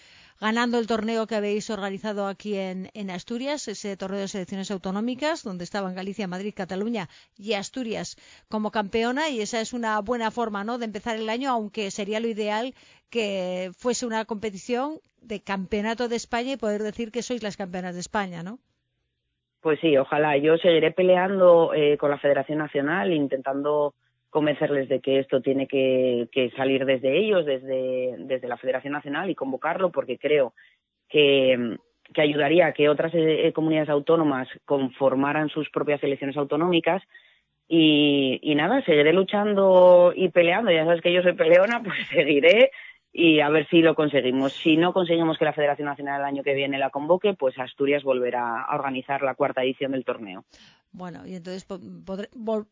ganando 0.42 0.80
el 0.80 0.88
torneo 0.88 1.28
que 1.28 1.36
habéis 1.36 1.70
organizado 1.70 2.26
aquí 2.26 2.56
en, 2.56 3.10
Asturias, 3.10 3.68
ese 3.68 3.96
torneo 3.96 4.18
de 4.18 4.26
selecciones 4.26 4.72
autonómicas, 4.72 5.44
donde 5.44 5.62
estaban 5.62 5.94
Galicia, 5.94 6.26
Madrid, 6.26 6.52
Cataluña 6.52 7.08
y 7.38 7.52
Asturias 7.52 8.16
como 8.48 8.72
campeona, 8.72 9.28
y 9.28 9.40
esa 9.40 9.60
es 9.60 9.72
una 9.72 10.00
buena 10.00 10.32
forma 10.32 10.64
¿no? 10.64 10.78
de 10.78 10.86
empezar 10.86 11.16
el 11.16 11.28
año, 11.28 11.48
aunque 11.48 11.92
sería 11.92 12.18
lo 12.18 12.26
ideal 12.26 12.74
que 13.08 13.70
fuese 13.78 14.04
una 14.04 14.24
competición 14.24 14.98
de 15.20 15.40
campeonato 15.40 16.08
de 16.08 16.16
España 16.16 16.54
y 16.54 16.56
poder 16.56 16.82
decir 16.82 17.12
que 17.12 17.22
sois 17.22 17.44
las 17.44 17.56
campeonas 17.56 17.94
de 17.94 18.00
España, 18.00 18.42
¿no? 18.42 18.58
Pues 19.60 19.78
sí, 19.78 19.96
ojalá. 19.96 20.36
Yo 20.38 20.56
seguiré 20.58 20.90
peleando 20.90 21.72
eh, 21.72 21.96
con 21.98 22.10
la 22.10 22.18
Federación 22.18 22.58
Nacional, 22.58 23.12
intentando 23.12 23.94
convencerles 24.32 24.88
de 24.88 25.00
que 25.00 25.18
esto 25.18 25.42
tiene 25.42 25.68
que, 25.68 26.52
salir 26.56 26.86
desde 26.86 27.18
ellos, 27.18 27.44
desde, 27.44 28.16
desde 28.18 28.48
la 28.48 28.56
Federación 28.56 28.94
Nacional 28.94 29.28
y 29.28 29.34
convocarlo 29.34 29.92
porque 29.92 30.18
creo 30.18 30.54
que, 31.08 31.76
ayudaría 32.16 32.66
a 32.66 32.72
que 32.72 32.88
otras 32.88 33.12
eh, 33.14 33.52
comunidades 33.54 33.90
autónomas 33.90 34.48
conformaran 34.64 35.50
sus 35.50 35.70
propias 35.70 36.02
elecciones 36.02 36.36
autonómicas 36.36 37.02
y, 37.68 38.40
y, 38.42 38.54
nada, 38.54 38.82
seguiré 38.84 39.12
luchando 39.12 40.12
y 40.16 40.30
peleando. 40.30 40.70
Ya 40.70 40.84
sabes 40.84 41.02
que 41.02 41.12
yo 41.12 41.22
soy 41.22 41.34
peleona, 41.34 41.82
pues 41.84 41.98
seguiré 42.08 42.70
y 43.12 43.40
a 43.40 43.50
ver 43.50 43.68
si 43.68 43.82
lo 43.82 43.94
conseguimos. 43.94 44.54
Si 44.54 44.78
no 44.78 44.94
conseguimos 44.94 45.36
que 45.36 45.44
la 45.44 45.52
Federación 45.52 45.86
Nacional 45.86 46.20
el 46.20 46.26
año 46.26 46.42
que 46.42 46.54
viene 46.54 46.78
la 46.78 46.88
convoque, 46.88 47.34
pues 47.34 47.58
Asturias 47.58 48.02
volverá 48.02 48.62
a 48.62 48.74
organizar 48.74 49.20
la 49.22 49.34
cuarta 49.34 49.62
edición 49.62 49.92
del 49.92 50.06
torneo. 50.06 50.44
Bueno, 50.94 51.26
y 51.26 51.34
entonces 51.36 51.66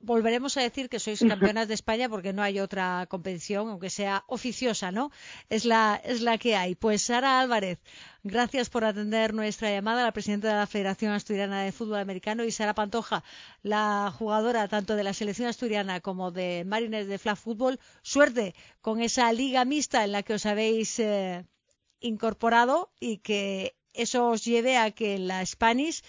volveremos 0.02 0.54
a 0.58 0.60
decir 0.60 0.90
que 0.90 1.00
sois 1.00 1.20
campeonas 1.20 1.68
de 1.68 1.74
España 1.74 2.06
porque 2.10 2.34
no 2.34 2.42
hay 2.42 2.60
otra 2.60 3.06
competición, 3.08 3.70
aunque 3.70 3.88
sea 3.88 4.24
oficiosa, 4.26 4.92
¿no? 4.92 5.10
Es 5.48 5.64
la, 5.64 5.98
es 6.04 6.20
la 6.20 6.36
que 6.36 6.54
hay. 6.54 6.74
Pues 6.74 7.00
Sara 7.00 7.40
Álvarez, 7.40 7.78
gracias 8.22 8.68
por 8.68 8.84
atender 8.84 9.32
nuestra 9.32 9.70
llamada, 9.70 10.04
la 10.04 10.12
presidenta 10.12 10.48
de 10.48 10.54
la 10.54 10.66
Federación 10.66 11.12
Asturiana 11.12 11.62
de 11.62 11.72
Fútbol 11.72 11.98
Americano, 11.98 12.44
y 12.44 12.50
Sara 12.50 12.74
Pantoja, 12.74 13.24
la 13.62 14.12
jugadora 14.18 14.68
tanto 14.68 14.96
de 14.96 15.04
la 15.04 15.14
selección 15.14 15.48
asturiana 15.48 16.00
como 16.00 16.30
de 16.30 16.64
Marines 16.66 17.06
de 17.06 17.18
Flag 17.18 17.38
Fútbol. 17.38 17.80
Suerte 18.02 18.54
con 18.82 19.00
esa 19.00 19.32
liga 19.32 19.64
mixta 19.64 20.04
en 20.04 20.12
la 20.12 20.22
que 20.22 20.34
os 20.34 20.44
habéis 20.44 20.98
eh, 20.98 21.46
incorporado 22.00 22.92
y 23.00 23.18
que 23.18 23.79
eso 23.94 24.28
os 24.28 24.44
lleve 24.44 24.76
a 24.76 24.90
que 24.90 25.18
la 25.18 25.44
Spanish 25.44 26.02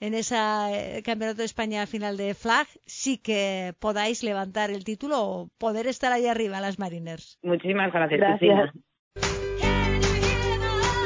en 0.00 0.14
ese 0.14 0.36
eh, 0.36 1.02
Campeonato 1.04 1.38
de 1.38 1.44
España 1.44 1.86
final 1.86 2.16
de 2.16 2.34
flag 2.34 2.66
sí 2.86 3.18
que 3.18 3.74
podáis 3.78 4.22
levantar 4.22 4.70
el 4.70 4.84
título 4.84 5.22
o 5.22 5.48
poder 5.58 5.86
estar 5.86 6.12
ahí 6.12 6.26
arriba 6.26 6.60
las 6.60 6.78
Mariners. 6.78 7.38
Muchísimas 7.42 7.92
gracias, 7.92 8.20
gracias. 8.20 8.70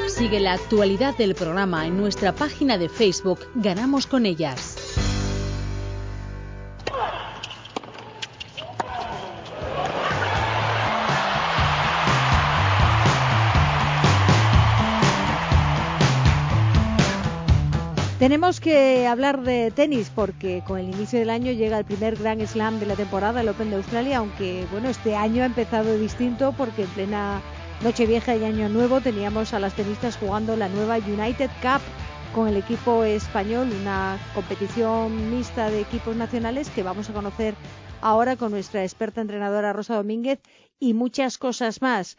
Sigue 0.08 0.40
la 0.40 0.52
actualidad 0.52 1.16
del 1.16 1.34
programa 1.34 1.86
en 1.86 1.96
nuestra 1.96 2.32
página 2.34 2.76
de 2.76 2.88
Facebook 2.88 3.40
Ganamos 3.54 4.06
con 4.06 4.26
ellas. 4.26 5.01
Tenemos 18.22 18.60
que 18.60 19.08
hablar 19.08 19.42
de 19.42 19.72
tenis 19.72 20.08
porque 20.14 20.62
con 20.64 20.78
el 20.78 20.90
inicio 20.94 21.18
del 21.18 21.28
año 21.28 21.50
llega 21.50 21.76
el 21.76 21.84
primer 21.84 22.14
Grand 22.14 22.46
Slam 22.46 22.78
de 22.78 22.86
la 22.86 22.94
temporada, 22.94 23.40
el 23.40 23.48
Open 23.48 23.70
de 23.70 23.74
Australia, 23.74 24.18
aunque 24.18 24.64
bueno, 24.70 24.88
este 24.88 25.16
año 25.16 25.42
ha 25.42 25.46
empezado 25.46 25.98
distinto 25.98 26.54
porque 26.56 26.82
en 26.82 26.88
plena 26.90 27.42
Nochevieja 27.82 28.36
y 28.36 28.44
Año 28.44 28.68
Nuevo 28.68 29.00
teníamos 29.00 29.52
a 29.54 29.58
las 29.58 29.74
tenistas 29.74 30.16
jugando 30.16 30.54
la 30.54 30.68
nueva 30.68 30.98
United 30.98 31.50
Cup 31.60 31.80
con 32.32 32.46
el 32.46 32.56
equipo 32.56 33.02
español, 33.02 33.72
una 33.80 34.16
competición 34.36 35.36
mixta 35.36 35.68
de 35.70 35.80
equipos 35.80 36.14
nacionales 36.14 36.70
que 36.70 36.84
vamos 36.84 37.10
a 37.10 37.14
conocer 37.14 37.56
ahora 38.02 38.36
con 38.36 38.52
nuestra 38.52 38.84
experta 38.84 39.20
entrenadora 39.20 39.72
Rosa 39.72 39.96
Domínguez 39.96 40.38
y 40.78 40.94
muchas 40.94 41.38
cosas 41.38 41.82
más. 41.82 42.16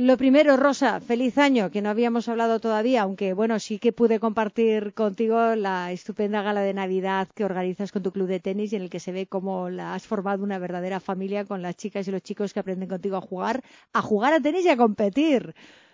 Lo 0.00 0.16
primero, 0.16 0.56
Rosa, 0.56 1.00
feliz 1.00 1.38
año, 1.38 1.72
que 1.72 1.82
no 1.82 1.90
habíamos 1.90 2.28
hablado 2.28 2.60
todavía, 2.60 3.02
aunque 3.02 3.32
bueno, 3.32 3.58
sí 3.58 3.80
que 3.80 3.92
pude 3.92 4.20
compartir 4.20 4.94
contigo 4.94 5.56
la 5.56 5.90
estupenda 5.90 6.40
gala 6.40 6.60
de 6.60 6.72
Navidad 6.72 7.26
que 7.34 7.44
organizas 7.44 7.90
con 7.90 8.04
tu 8.04 8.12
club 8.12 8.28
de 8.28 8.38
tenis 8.38 8.72
y 8.72 8.76
en 8.76 8.82
el 8.82 8.90
que 8.90 9.00
se 9.00 9.10
ve 9.10 9.26
cómo 9.26 9.70
la 9.70 9.94
has 9.94 10.06
formado 10.06 10.44
una 10.44 10.60
verdadera 10.60 11.00
familia 11.00 11.44
con 11.46 11.62
las 11.62 11.74
chicas 11.74 12.06
y 12.06 12.12
los 12.12 12.22
chicos 12.22 12.54
que 12.54 12.60
aprenden 12.60 12.88
contigo 12.88 13.16
a 13.16 13.20
jugar, 13.20 13.64
a 13.92 14.00
jugar 14.00 14.34
a 14.34 14.40
tenis 14.40 14.66
y 14.66 14.68
a 14.68 14.76
competir. 14.76 15.52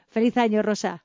Feliz 0.08 0.36
año, 0.36 0.60
Rosa. 0.60 1.02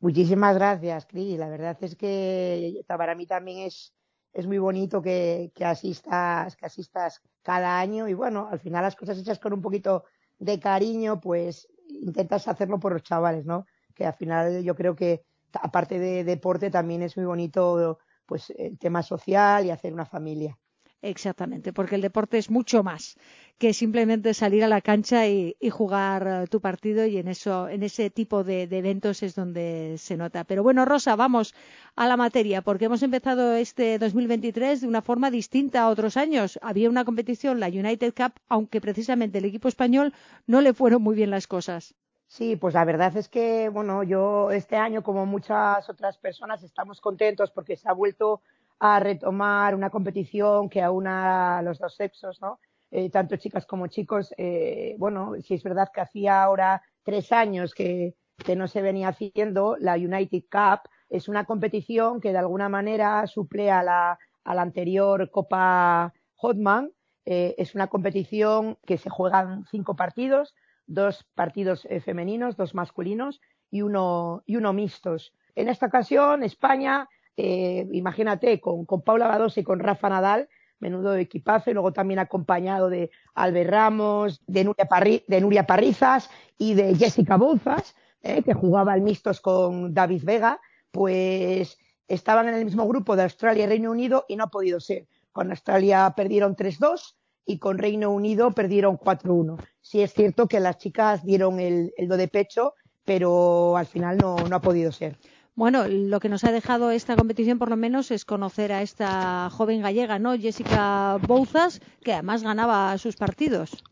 Muchísimas 0.00 0.54
gracias, 0.54 1.06
Cris. 1.06 1.38
La 1.38 1.48
verdad 1.48 1.78
es 1.80 1.96
que 1.96 2.84
para 2.86 3.14
mí 3.14 3.24
también 3.24 3.60
es, 3.60 3.94
es 4.34 4.46
muy 4.46 4.58
bonito 4.58 5.00
que, 5.00 5.50
que, 5.54 5.64
asistas, 5.64 6.56
que 6.56 6.66
asistas 6.66 7.22
cada 7.42 7.80
año 7.80 8.06
y 8.06 8.12
bueno, 8.12 8.48
al 8.50 8.60
final 8.60 8.82
las 8.82 8.96
cosas 8.96 9.16
hechas 9.16 9.38
con 9.38 9.54
un 9.54 9.62
poquito 9.62 10.04
de 10.38 10.60
cariño, 10.60 11.20
pues 11.22 11.68
intentas 12.04 12.48
hacerlo 12.48 12.78
por 12.80 12.92
los 12.92 13.02
chavales, 13.02 13.44
¿no? 13.46 13.66
Que 13.94 14.06
al 14.06 14.14
final 14.14 14.62
yo 14.62 14.74
creo 14.74 14.94
que 14.96 15.24
aparte 15.52 15.98
de 15.98 16.24
deporte 16.24 16.70
también 16.70 17.02
es 17.02 17.16
muy 17.16 17.26
bonito 17.26 17.98
pues 18.26 18.50
el 18.56 18.78
tema 18.78 19.02
social 19.02 19.64
y 19.66 19.70
hacer 19.70 19.92
una 19.92 20.06
familia. 20.06 20.58
Exactamente, 21.04 21.74
porque 21.74 21.96
el 21.96 22.00
deporte 22.00 22.38
es 22.38 22.50
mucho 22.50 22.82
más 22.82 23.18
que 23.58 23.74
simplemente 23.74 24.32
salir 24.32 24.64
a 24.64 24.68
la 24.68 24.80
cancha 24.80 25.28
y, 25.28 25.54
jugar 25.70 26.26
eh, 26.26 26.46
tu 26.46 26.62
partido 26.62 27.04
y 27.04 27.18
en 27.18 27.28
eso, 27.28 27.68
en 27.68 27.82
ese 27.82 28.08
tipo 28.08 28.42
de, 28.42 28.62
eventos 28.62 29.22
es 29.22 29.34
donde 29.34 29.96
se 29.98 30.16
nota. 30.16 30.44
Pero 30.44 30.62
bueno, 30.62 30.86
Rosa, 30.86 31.14
vamos 31.14 31.54
a 31.94 32.06
la 32.08 32.16
materia, 32.16 32.62
porque 32.62 32.86
hemos 32.86 33.02
empezado 33.02 33.52
este 33.52 33.98
2023 33.98 34.80
de 34.80 34.88
una 34.88 35.02
forma 35.02 35.30
distinta 35.30 35.82
a 35.82 35.90
otros 35.90 36.16
años. 36.16 36.58
Había 36.62 36.88
una 36.88 37.04
competición, 37.04 37.60
la 37.60 37.68
United 37.68 38.14
Cup, 38.14 38.32
aunque 38.48 38.80
precisamente 38.80 39.38
el 39.38 39.44
equipo 39.44 39.68
español 39.68 40.14
no 40.46 40.62
le 40.62 40.72
fueron 40.72 41.02
muy 41.02 41.14
bien 41.14 41.30
las 41.30 41.46
cosas. 41.46 41.94
Sí, 42.28 42.56
pues 42.56 42.72
la 42.72 42.86
verdad 42.86 43.14
es 43.18 43.28
que, 43.28 43.68
bueno, 43.68 44.02
yo 44.02 44.50
este 44.50 44.76
año, 44.76 45.02
como 45.02 45.26
muchas 45.26 45.88
otras 45.90 46.16
personas, 46.16 46.62
estamos 46.62 47.02
contentos 47.02 47.50
porque 47.50 47.76
se 47.76 47.90
ha 47.90 47.92
vuelto 47.92 48.40
a 48.78 49.00
retomar 49.00 49.74
una 49.74 49.90
competición 49.90 50.68
que 50.68 50.82
aúna 50.82 51.58
a 51.58 51.62
los 51.62 51.78
dos 51.78 51.94
sexos, 51.94 52.40
¿no? 52.40 52.58
Eh, 52.90 53.10
tanto 53.10 53.36
chicas 53.36 53.66
como 53.66 53.88
chicos. 53.88 54.32
Eh, 54.38 54.94
bueno, 54.98 55.32
si 55.42 55.54
es 55.54 55.64
verdad 55.64 55.90
que 55.92 56.00
hacía 56.00 56.42
ahora 56.42 56.80
tres 57.02 57.32
años 57.32 57.74
que, 57.74 58.14
que 58.36 58.54
no 58.54 58.68
se 58.68 58.82
venía 58.82 59.08
haciendo, 59.08 59.76
la 59.80 59.94
United 59.94 60.44
Cup 60.50 60.88
es 61.10 61.28
una 61.28 61.44
competición 61.44 62.20
que 62.20 62.30
de 62.32 62.38
alguna 62.38 62.68
manera 62.68 63.26
suple 63.26 63.70
a 63.70 63.82
la, 63.82 64.18
anterior 64.44 65.30
Copa 65.30 66.12
Hotman. 66.36 66.92
Eh, 67.24 67.54
es 67.58 67.74
una 67.74 67.88
competición 67.88 68.78
que 68.86 68.98
se 68.98 69.10
juegan 69.10 69.64
cinco 69.70 69.96
partidos, 69.96 70.54
dos 70.86 71.24
partidos 71.34 71.88
femeninos, 72.04 72.56
dos 72.56 72.74
masculinos 72.74 73.40
y 73.70 73.82
uno, 73.82 74.44
y 74.46 74.54
uno 74.54 74.72
mixtos. 74.72 75.32
En 75.56 75.68
esta 75.68 75.86
ocasión, 75.86 76.44
España 76.44 77.08
eh, 77.36 77.88
imagínate, 77.92 78.60
con, 78.60 78.84
con 78.84 79.02
Paula 79.02 79.28
Badosa 79.28 79.60
y 79.60 79.64
con 79.64 79.80
Rafa 79.80 80.08
Nadal, 80.08 80.48
menudo 80.78 81.16
equipazo, 81.16 81.70
y 81.70 81.74
luego 81.74 81.92
también 81.92 82.20
acompañado 82.20 82.90
de 82.90 83.10
Albert 83.34 83.70
Ramos, 83.70 84.42
de 84.46 84.64
Nuria, 84.64 84.88
de 85.26 85.40
Nuria 85.40 85.66
Parrizas 85.66 86.30
y 86.58 86.74
de 86.74 86.94
Jessica 86.94 87.36
Bouzas, 87.36 87.94
eh, 88.22 88.42
que 88.42 88.54
jugaba 88.54 88.96
mixtos 88.96 89.40
con 89.40 89.94
David 89.94 90.24
Vega, 90.24 90.60
pues 90.90 91.78
estaban 92.06 92.48
en 92.48 92.54
el 92.54 92.64
mismo 92.64 92.86
grupo 92.86 93.16
de 93.16 93.24
Australia 93.24 93.64
y 93.64 93.66
Reino 93.66 93.90
Unido 93.90 94.24
y 94.28 94.36
no 94.36 94.44
ha 94.44 94.50
podido 94.50 94.80
ser. 94.80 95.06
Con 95.32 95.50
Australia 95.50 96.12
perdieron 96.16 96.54
3-2 96.54 97.16
y 97.44 97.58
con 97.58 97.78
Reino 97.78 98.10
Unido 98.10 98.52
perdieron 98.52 98.98
4-1. 98.98 99.58
Sí 99.80 100.02
es 100.02 100.12
cierto 100.12 100.46
que 100.46 100.60
las 100.60 100.78
chicas 100.78 101.24
dieron 101.24 101.60
el, 101.60 101.92
el 101.96 102.08
do 102.08 102.16
de 102.16 102.28
pecho, 102.28 102.74
pero 103.04 103.76
al 103.76 103.86
final 103.86 104.16
no, 104.18 104.36
no 104.36 104.56
ha 104.56 104.60
podido 104.60 104.92
ser. 104.92 105.18
Bueno, 105.56 105.86
lo 105.86 106.18
que 106.18 106.28
nos 106.28 106.42
ha 106.42 106.50
dejado 106.50 106.90
esta 106.90 107.14
competición 107.14 107.58
por 107.58 107.70
lo 107.70 107.76
menos 107.76 108.10
es 108.10 108.24
conocer 108.24 108.72
a 108.72 108.82
esta 108.82 109.48
joven 109.50 109.82
gallega, 109.82 110.18
¿no? 110.18 110.36
Jessica 110.36 111.18
Bouzas, 111.28 111.80
que 112.02 112.12
además 112.12 112.42
ganaba 112.42 112.98
sus 112.98 113.14
partidos. 113.14 113.84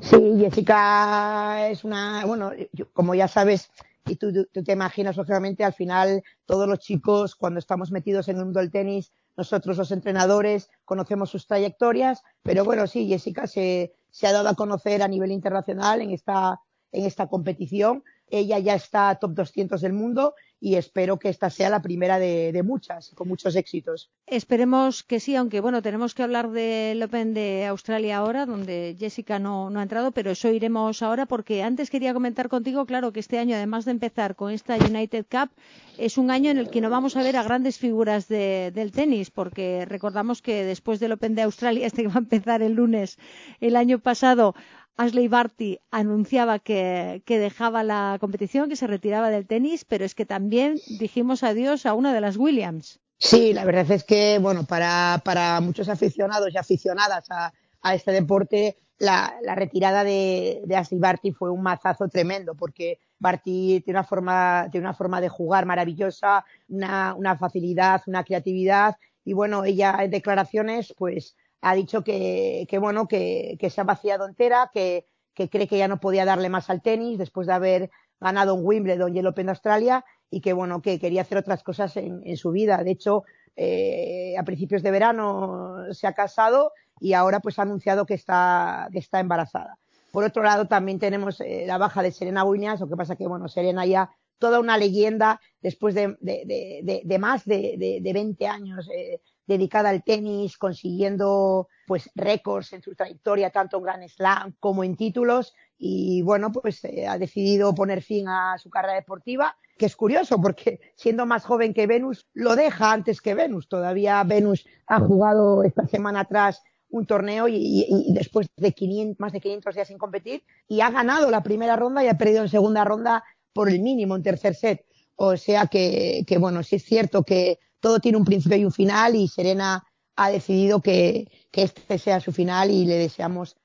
Sí, 0.00 0.34
Jessica 0.38 1.68
es 1.68 1.82
una, 1.82 2.24
bueno, 2.24 2.52
como 2.92 3.16
ya 3.16 3.26
sabes, 3.26 3.70
y 4.06 4.14
tú, 4.14 4.46
te 4.46 4.72
imaginas, 4.72 5.16
lógicamente, 5.16 5.64
al 5.64 5.72
final 5.72 6.22
todos 6.44 6.68
los 6.68 6.78
chicos, 6.78 7.34
cuando 7.34 7.58
estamos 7.58 7.90
metidos 7.90 8.28
en 8.28 8.38
el 8.38 8.44
mundo 8.44 8.60
del 8.60 8.70
tenis, 8.70 9.12
nosotros 9.36 9.78
los 9.78 9.90
entrenadores 9.90 10.70
conocemos 10.84 11.30
sus 11.30 11.48
trayectorias, 11.48 12.22
pero 12.42 12.64
bueno, 12.64 12.86
sí, 12.86 13.08
Jessica 13.08 13.48
se, 13.48 13.92
se 14.10 14.26
ha 14.28 14.32
dado 14.32 14.48
a 14.48 14.54
conocer 14.54 15.02
a 15.02 15.08
nivel 15.08 15.32
internacional 15.32 16.00
en 16.00 16.10
esta, 16.10 16.60
en 16.92 17.06
esta 17.06 17.26
competición. 17.28 18.04
Ella 18.32 18.58
ya 18.58 18.74
está 18.74 19.14
top 19.16 19.34
200 19.34 19.78
del 19.82 19.92
mundo 19.92 20.34
y 20.58 20.76
espero 20.76 21.18
que 21.18 21.28
esta 21.28 21.50
sea 21.50 21.68
la 21.68 21.82
primera 21.82 22.18
de, 22.18 22.62
muchas, 22.64 23.10
con 23.10 23.28
muchos 23.28 23.56
éxitos. 23.56 24.10
Esperemos 24.26 25.02
que 25.02 25.20
sí, 25.20 25.36
aunque 25.36 25.60
bueno, 25.60 25.82
tenemos 25.82 26.14
que 26.14 26.22
hablar 26.22 26.50
del 26.50 27.02
Open 27.02 27.34
de 27.34 27.66
Australia 27.66 28.18
ahora, 28.18 28.46
donde 28.46 28.96
Jessica 28.98 29.38
no, 29.38 29.68
ha 29.76 29.82
entrado, 29.82 30.12
pero 30.12 30.30
eso 30.30 30.48
iremos 30.48 31.02
ahora 31.02 31.26
porque 31.26 31.62
antes 31.62 31.90
quería 31.90 32.14
comentar 32.14 32.48
contigo, 32.48 32.86
claro, 32.86 33.12
que 33.12 33.20
este 33.20 33.38
año, 33.38 33.54
además 33.54 33.84
de 33.84 33.90
empezar 33.90 34.34
con 34.34 34.50
esta 34.50 34.76
United 34.76 35.26
Cup, 35.30 35.50
es 35.98 36.16
un 36.16 36.30
año 36.30 36.50
en 36.50 36.58
el 36.58 36.70
que 36.70 36.80
no 36.80 36.88
vamos 36.88 37.16
a 37.16 37.22
ver 37.22 37.36
a 37.36 37.42
grandes 37.42 37.78
figuras 37.78 38.28
del 38.28 38.92
tenis, 38.92 39.30
porque 39.30 39.84
recordamos 39.84 40.40
que 40.40 40.64
después 40.64 41.00
del 41.00 41.12
Open 41.12 41.34
de 41.34 41.42
Australia, 41.42 41.86
este 41.88 42.02
que 42.02 42.08
va 42.08 42.14
a 42.14 42.18
empezar 42.18 42.62
el 42.62 42.74
lunes 42.74 43.18
el 43.60 43.76
año 43.76 43.98
pasado, 43.98 44.54
Ashley 44.96 45.28
Barty 45.28 45.78
anunciaba 45.90 46.58
que, 46.58 47.22
dejaba 47.26 47.82
la 47.82 48.18
competición, 48.20 48.68
que 48.68 48.76
se 48.76 48.86
retiraba 48.86 49.30
del 49.30 49.46
tenis, 49.46 49.84
pero 49.84 50.04
es 50.04 50.14
que 50.14 50.26
también 50.26 50.78
dijimos 50.98 51.42
adiós 51.42 51.86
a 51.86 51.94
una 51.94 52.12
de 52.12 52.20
las 52.20 52.36
Williams. 52.36 53.00
Sí, 53.18 53.52
la 53.52 53.64
verdad 53.64 53.90
es 53.90 54.04
que, 54.04 54.38
bueno, 54.40 54.64
para, 54.64 55.22
para 55.24 55.60
muchos 55.60 55.88
aficionados 55.88 56.52
y 56.52 56.58
aficionadas 56.58 57.30
a, 57.30 57.52
a 57.80 57.94
este 57.94 58.12
deporte, 58.12 58.76
la, 58.98 59.34
la 59.42 59.54
retirada 59.54 60.04
de, 60.04 60.62
de, 60.64 60.76
Ashley 60.76 61.00
Barty 61.00 61.32
fue 61.32 61.50
un 61.50 61.62
mazazo 61.62 62.08
tremendo, 62.08 62.54
porque 62.54 62.98
Barty 63.18 63.80
tiene 63.84 63.98
una 63.98 64.04
forma, 64.04 64.68
tiene 64.70 64.86
una 64.86 64.94
forma 64.94 65.20
de 65.20 65.28
jugar 65.28 65.66
maravillosa, 65.66 66.44
una, 66.68 67.14
una 67.14 67.36
facilidad, 67.36 68.02
una 68.06 68.24
creatividad, 68.24 68.96
y 69.24 69.32
bueno, 69.32 69.64
ella 69.64 69.98
en 70.00 70.10
declaraciones, 70.10 70.92
pues, 70.96 71.36
ha 71.62 71.74
dicho 71.74 72.04
que, 72.04 72.66
que 72.68 72.78
bueno, 72.78 73.08
que, 73.08 73.56
que, 73.58 73.70
se 73.70 73.80
ha 73.80 73.84
vaciado 73.84 74.26
entera, 74.26 74.70
que, 74.74 75.06
que, 75.34 75.48
cree 75.48 75.66
que 75.66 75.78
ya 75.78 75.88
no 75.88 76.00
podía 76.00 76.24
darle 76.24 76.48
más 76.48 76.68
al 76.68 76.82
tenis 76.82 77.18
después 77.18 77.46
de 77.46 77.54
haber 77.54 77.90
ganado 78.20 78.54
un 78.54 78.66
Wimbledon 78.66 79.16
y 79.16 79.20
el 79.20 79.26
Open 79.26 79.46
de 79.46 79.52
Australia 79.52 80.04
y 80.28 80.40
que 80.40 80.52
bueno, 80.52 80.82
que 80.82 80.98
quería 80.98 81.22
hacer 81.22 81.38
otras 81.38 81.62
cosas 81.62 81.96
en, 81.96 82.20
en 82.24 82.36
su 82.36 82.50
vida. 82.50 82.82
De 82.82 82.90
hecho, 82.90 83.24
eh, 83.54 84.34
a 84.38 84.44
principios 84.44 84.82
de 84.82 84.90
verano 84.90 85.92
se 85.92 86.06
ha 86.06 86.14
casado 86.14 86.72
y 87.00 87.12
ahora 87.12 87.40
pues 87.40 87.58
ha 87.58 87.62
anunciado 87.62 88.06
que 88.06 88.14
está, 88.14 88.88
que 88.92 88.98
está 88.98 89.20
embarazada. 89.20 89.78
Por 90.10 90.24
otro 90.24 90.42
lado, 90.42 90.66
también 90.66 90.98
tenemos 90.98 91.40
eh, 91.40 91.64
la 91.66 91.78
baja 91.78 92.02
de 92.02 92.12
Serena 92.12 92.44
Williams, 92.44 92.80
lo 92.80 92.88
que 92.88 92.96
pasa 92.96 93.16
que 93.16 93.26
bueno, 93.26 93.48
Serena 93.48 93.86
ya 93.86 94.10
toda 94.38 94.58
una 94.58 94.76
leyenda 94.76 95.40
después 95.60 95.94
de, 95.94 96.16
de, 96.20 96.44
de, 96.82 97.02
de 97.04 97.18
más 97.18 97.44
de, 97.44 98.00
de, 98.02 98.12
20 98.12 98.46
años 98.46 98.88
eh, 98.92 99.20
dedicada 99.46 99.90
al 99.90 100.04
tenis, 100.04 100.56
consiguiendo 100.56 101.68
pues 101.86 102.10
récords 102.14 102.72
en 102.72 102.82
su 102.82 102.94
trayectoria, 102.94 103.50
tanto 103.50 103.78
en 103.78 103.82
Grand 103.82 104.08
Slam 104.08 104.54
como 104.60 104.84
en 104.84 104.96
títulos. 104.96 105.54
Y 105.78 106.22
bueno, 106.22 106.52
pues 106.52 106.84
eh, 106.84 107.06
ha 107.06 107.18
decidido 107.18 107.74
poner 107.74 108.02
fin 108.02 108.28
a 108.28 108.56
su 108.58 108.70
carrera 108.70 108.94
deportiva, 108.94 109.56
que 109.76 109.86
es 109.86 109.96
curioso 109.96 110.40
porque 110.40 110.80
siendo 110.94 111.26
más 111.26 111.44
joven 111.44 111.74
que 111.74 111.86
Venus, 111.86 112.26
lo 112.34 112.56
deja 112.56 112.92
antes 112.92 113.20
que 113.20 113.34
Venus. 113.34 113.68
Todavía 113.68 114.22
Venus 114.24 114.66
ha 114.86 115.00
jugado 115.00 115.64
esta 115.64 115.86
semana 115.86 116.20
atrás 116.20 116.62
un 116.92 117.06
torneo 117.06 117.48
y, 117.48 118.06
después 118.10 118.48
de 118.56 118.72
500, 118.72 119.18
más 119.18 119.32
de 119.32 119.40
500 119.40 119.74
días 119.74 119.88
sin 119.88 119.98
competir 119.98 120.44
y 120.68 120.82
ha 120.82 120.90
ganado 120.90 121.30
la 121.30 121.42
primera 121.42 121.74
ronda 121.74 122.04
y 122.04 122.08
ha 122.08 122.18
perdido 122.18 122.42
en 122.42 122.50
segunda 122.50 122.84
ronda 122.84 123.24
por 123.54 123.70
el 123.70 123.80
mínimo 123.80 124.14
en 124.14 124.22
tercer 124.22 124.54
set. 124.54 124.84
O 125.16 125.36
sea 125.36 125.66
que, 125.66 126.24
que 126.26 126.38
bueno, 126.38 126.62
sí 126.62 126.76
es 126.76 126.84
cierto 126.84 127.24
que 127.24 127.58
todo 127.82 127.98
tiene 127.98 128.16
un 128.16 128.24
principio 128.24 128.56
y 128.56 128.64
un 128.64 128.72
final 128.72 129.16
y 129.16 129.28
Serena 129.28 129.84
ha 130.16 130.30
decidido 130.30 130.80
que, 130.80 131.26
este 131.52 131.98
sea 131.98 132.20
su 132.20 132.32
final 132.32 132.70
y 132.70 132.86
le 132.86 132.94
deseamos 132.94 133.56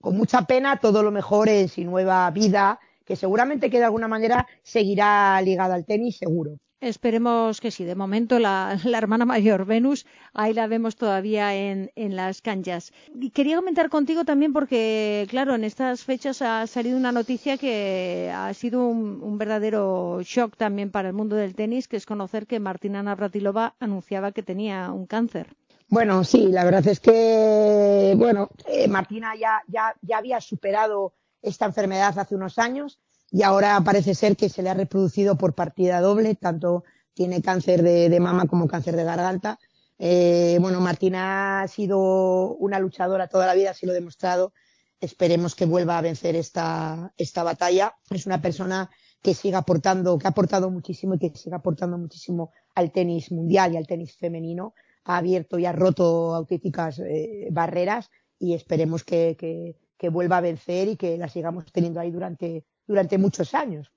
con 0.00 0.16
mucha 0.16 0.42
pena 0.42 0.78
todo 0.78 1.02
lo 1.02 1.10
mejor 1.10 1.48
en 1.48 1.68
su 1.68 1.82
nueva 1.82 2.30
vida, 2.30 2.78
que 3.04 3.16
seguramente 3.16 3.70
que 3.70 3.78
de 3.78 3.84
alguna 3.84 4.06
manera 4.06 4.46
seguirá 4.62 5.40
ligada 5.42 5.74
al 5.74 5.84
tenis, 5.84 6.16
seguro. 6.16 6.56
Esperemos 6.84 7.62
que 7.62 7.70
sí. 7.70 7.84
De 7.84 7.94
momento, 7.94 8.38
la, 8.38 8.78
hermana 8.84 9.24
mayor, 9.24 9.64
Venus, 9.64 10.04
ahí 10.34 10.52
la 10.52 10.66
vemos 10.66 10.96
todavía 10.96 11.54
en, 11.54 11.90
las 11.96 12.42
canchas. 12.42 12.92
Quería 13.32 13.56
comentar 13.56 13.88
contigo 13.88 14.26
también 14.26 14.52
porque, 14.52 15.26
claro, 15.30 15.54
en 15.54 15.64
estas 15.64 16.04
fechas 16.04 16.42
ha 16.42 16.66
salido 16.66 16.98
una 16.98 17.10
noticia 17.10 17.56
que 17.56 18.30
ha 18.34 18.52
sido 18.52 18.86
un, 18.86 19.38
verdadero 19.38 20.20
shock 20.22 20.58
también 20.58 20.90
para 20.90 21.08
el 21.08 21.14
mundo 21.14 21.36
del 21.36 21.54
tenis, 21.54 21.88
que 21.88 21.96
es 21.96 22.04
conocer 22.04 22.46
que 22.46 22.60
Martina 22.60 23.02
Navratilova 23.02 23.74
anunciaba 23.80 24.32
que 24.32 24.42
tenía 24.42 24.92
un 24.92 25.06
cáncer. 25.06 25.56
Bueno, 25.88 26.22
sí, 26.22 26.48
la 26.48 26.64
verdad 26.64 26.86
es 26.86 27.00
que, 27.00 28.14
bueno, 28.18 28.50
eh, 28.66 28.88
Martina 28.88 29.34
ya, 29.36 29.62
ya, 29.68 29.94
ya 30.02 30.18
había 30.18 30.38
superado 30.42 31.14
esta 31.40 31.64
enfermedad 31.64 32.18
hace 32.18 32.34
unos 32.34 32.58
años 32.58 32.98
y 33.34 33.42
ahora 33.42 33.80
parece 33.80 34.14
ser 34.14 34.36
que 34.36 34.48
se 34.48 34.62
le 34.62 34.70
ha 34.70 34.74
reproducido 34.74 35.36
por 35.36 35.56
partida 35.56 36.00
doble, 36.00 36.36
tanto 36.36 36.84
tiene 37.14 37.42
cáncer 37.42 37.82
de, 37.82 38.20
mama 38.20 38.46
como 38.46 38.68
cáncer 38.68 38.94
de 38.94 39.02
garganta. 39.02 39.58
Eh, 39.98 40.56
bueno, 40.60 40.80
Martina 40.80 41.62
ha 41.62 41.66
sido 41.66 42.54
una 42.54 42.78
luchadora 42.78 43.26
toda 43.26 43.46
la 43.46 43.54
vida, 43.54 43.72
así 43.72 43.86
lo 43.86 43.90
ha 43.90 43.96
demostrado. 43.96 44.52
Esperemos 45.00 45.56
que 45.56 45.64
vuelva 45.66 45.98
a 45.98 46.00
vencer 46.00 46.36
esta, 46.36 47.12
esta 47.16 47.42
batalla. 47.42 47.96
Es 48.08 48.24
una 48.24 48.40
persona 48.40 48.88
que 49.20 49.34
sigue 49.34 49.56
aportando, 49.56 50.16
que 50.16 50.28
ha 50.28 50.30
aportado 50.30 50.70
muchísimo 50.70 51.16
y 51.16 51.18
que 51.18 51.36
sigue 51.36 51.56
aportando 51.56 51.98
muchísimo 51.98 52.52
al 52.76 52.92
tenis 52.92 53.32
mundial 53.32 53.74
y 53.74 53.78
al 53.78 53.88
tenis 53.88 54.16
femenino. 54.16 54.74
Ha 55.06 55.16
abierto 55.16 55.58
y 55.58 55.66
ha 55.66 55.72
roto 55.72 56.36
auténticas 56.36 57.00
eh, 57.00 57.48
barreras 57.50 58.10
y 58.38 58.54
esperemos 58.54 59.02
que, 59.02 59.36
que, 59.36 59.76
que 59.98 60.08
vuelva 60.08 60.36
a 60.36 60.40
vencer 60.40 60.86
y 60.86 60.96
que 60.96 61.18
la 61.18 61.28
sigamos 61.28 61.64
teniendo 61.72 61.98
ahí 61.98 62.12
durante, 62.12 62.64
durante 62.86 63.18
muchos 63.18 63.54
años. 63.54 63.90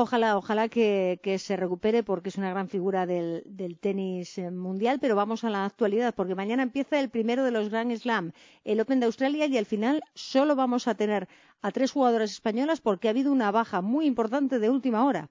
Ojalá, 0.00 0.36
ojalá 0.36 0.68
que, 0.68 1.36
se 1.40 1.56
recupere 1.56 2.04
porque 2.04 2.28
es 2.28 2.36
una 2.36 2.50
gran 2.50 2.68
figura 2.68 3.04
del, 3.04 3.78
tenis 3.80 4.38
eh, 4.38 4.48
mundial, 4.52 5.00
pero 5.00 5.16
vamos 5.16 5.42
a 5.42 5.50
la 5.50 5.64
actualidad 5.64 6.14
porque 6.14 6.36
mañana 6.36 6.62
empieza 6.62 7.00
el 7.00 7.10
primero 7.10 7.42
de 7.42 7.50
los 7.50 7.68
Grand 7.68 7.92
Slam, 7.96 8.32
el 8.62 8.80
Open 8.80 9.00
de 9.00 9.06
Australia 9.06 9.46
y 9.46 9.58
al 9.58 9.66
final 9.66 10.00
solo 10.14 10.54
vamos 10.54 10.86
a 10.86 10.94
tener 10.94 11.28
a 11.62 11.72
tres 11.72 11.90
jugadoras 11.90 12.30
españolas 12.30 12.80
porque 12.80 13.08
ha 13.08 13.10
habido 13.10 13.32
una 13.32 13.50
baja 13.50 13.80
muy 13.80 14.06
importante 14.06 14.60
de 14.60 14.70
última 14.70 15.04
hora. 15.04 15.30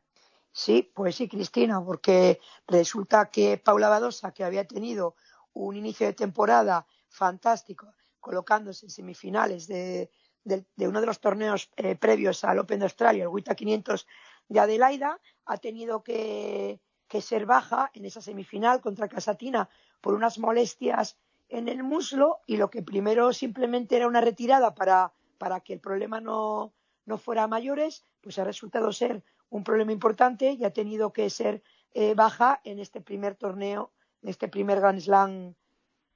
Sí, 0.52 0.92
pues 0.94 1.16
sí, 1.16 1.30
Cristina, 1.30 1.82
porque 1.82 2.42
resulta 2.68 3.30
que 3.30 3.58
Paula 3.58 3.88
Badosa, 3.88 4.34
que 4.34 4.44
había 4.44 4.66
tenido 4.66 5.16
un 5.54 5.78
inicio 5.78 6.08
de 6.08 6.14
temporada 6.14 6.86
fantástico, 7.08 7.94
colocándose 8.20 8.88
en 8.88 8.90
semifinales 8.90 9.66
de, 9.68 10.12
de, 10.48 10.88
uno 10.88 11.02
de 11.02 11.08
los 11.08 11.20
torneos 11.20 11.70
eh, 11.76 11.96
previos 11.96 12.44
al 12.44 12.60
Open 12.60 12.80
de 12.80 12.86
Australia, 12.86 13.24
el 13.24 13.30
WTA 13.30 13.56
500 13.56 14.08
de 14.48 14.60
Adelaida, 14.60 15.20
ha 15.46 15.58
tenido 15.58 16.04
que, 16.04 16.80
ser 17.22 17.46
baja 17.46 17.90
en 17.94 18.06
esa 18.06 18.22
semifinal 18.22 18.80
contra 18.80 19.08
Casatina 19.08 19.70
por 20.02 20.14
unas 20.14 20.38
molestias 20.40 21.18
en 21.50 21.68
el 21.68 21.82
muslo 21.84 22.40
y 22.46 22.58
lo 22.58 22.70
que 22.70 22.84
primero 22.84 23.34
simplemente 23.34 23.96
era 23.96 24.08
una 24.08 24.22
retirada 24.22 24.76
para, 24.76 25.14
para 25.38 25.62
que 25.62 25.74
el 25.74 25.80
problema 25.80 26.22
no, 26.22 26.74
no 27.06 27.18
fuera 27.18 27.48
mayores, 27.48 28.04
pues 28.22 28.38
ha 28.40 28.44
resultado 28.44 28.92
ser 28.92 29.24
un 29.50 29.64
problema 29.64 29.92
importante 29.92 30.52
y 30.52 30.64
ha 30.64 30.72
tenido 30.72 31.12
que 31.12 31.30
ser 31.30 31.64
eh, 31.94 32.14
baja 32.14 32.62
en 32.64 32.80
este 32.80 33.02
primer 33.02 33.36
torneo, 33.36 33.92
en 34.22 34.30
este 34.30 34.48
primer 34.48 34.80
Grand 34.80 35.00
Slam 35.00 35.56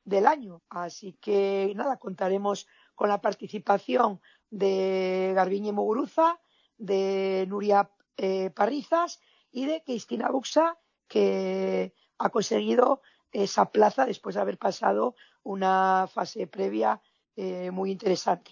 del 0.04 0.28
año. 0.28 0.62
Así 0.70 1.14
que 1.14 1.74
nada, 1.76 1.98
contaremos 1.98 2.68
con 2.96 3.10
la 3.10 3.22
participación 3.22 4.22
de 4.50 5.32
Garbiñe 5.36 5.72
Muguruza, 5.72 6.40
de 6.78 7.46
Nuria 7.48 7.90
eh, 8.18 8.50
Parrizas 8.52 9.20
y 9.52 9.66
de 9.66 9.84
Cristina 9.84 10.30
Buxa, 10.30 10.78
que 11.08 11.94
ha 12.18 12.30
conseguido 12.30 13.02
esa 13.32 13.72
plaza 13.72 14.06
después 14.06 14.36
de 14.36 14.42
haber 14.42 14.58
pasado 14.58 15.16
una 15.44 16.08
fase 16.12 16.48
previa 16.48 17.02
eh, 17.36 17.72
muy 17.72 17.92
interesante. 17.92 18.52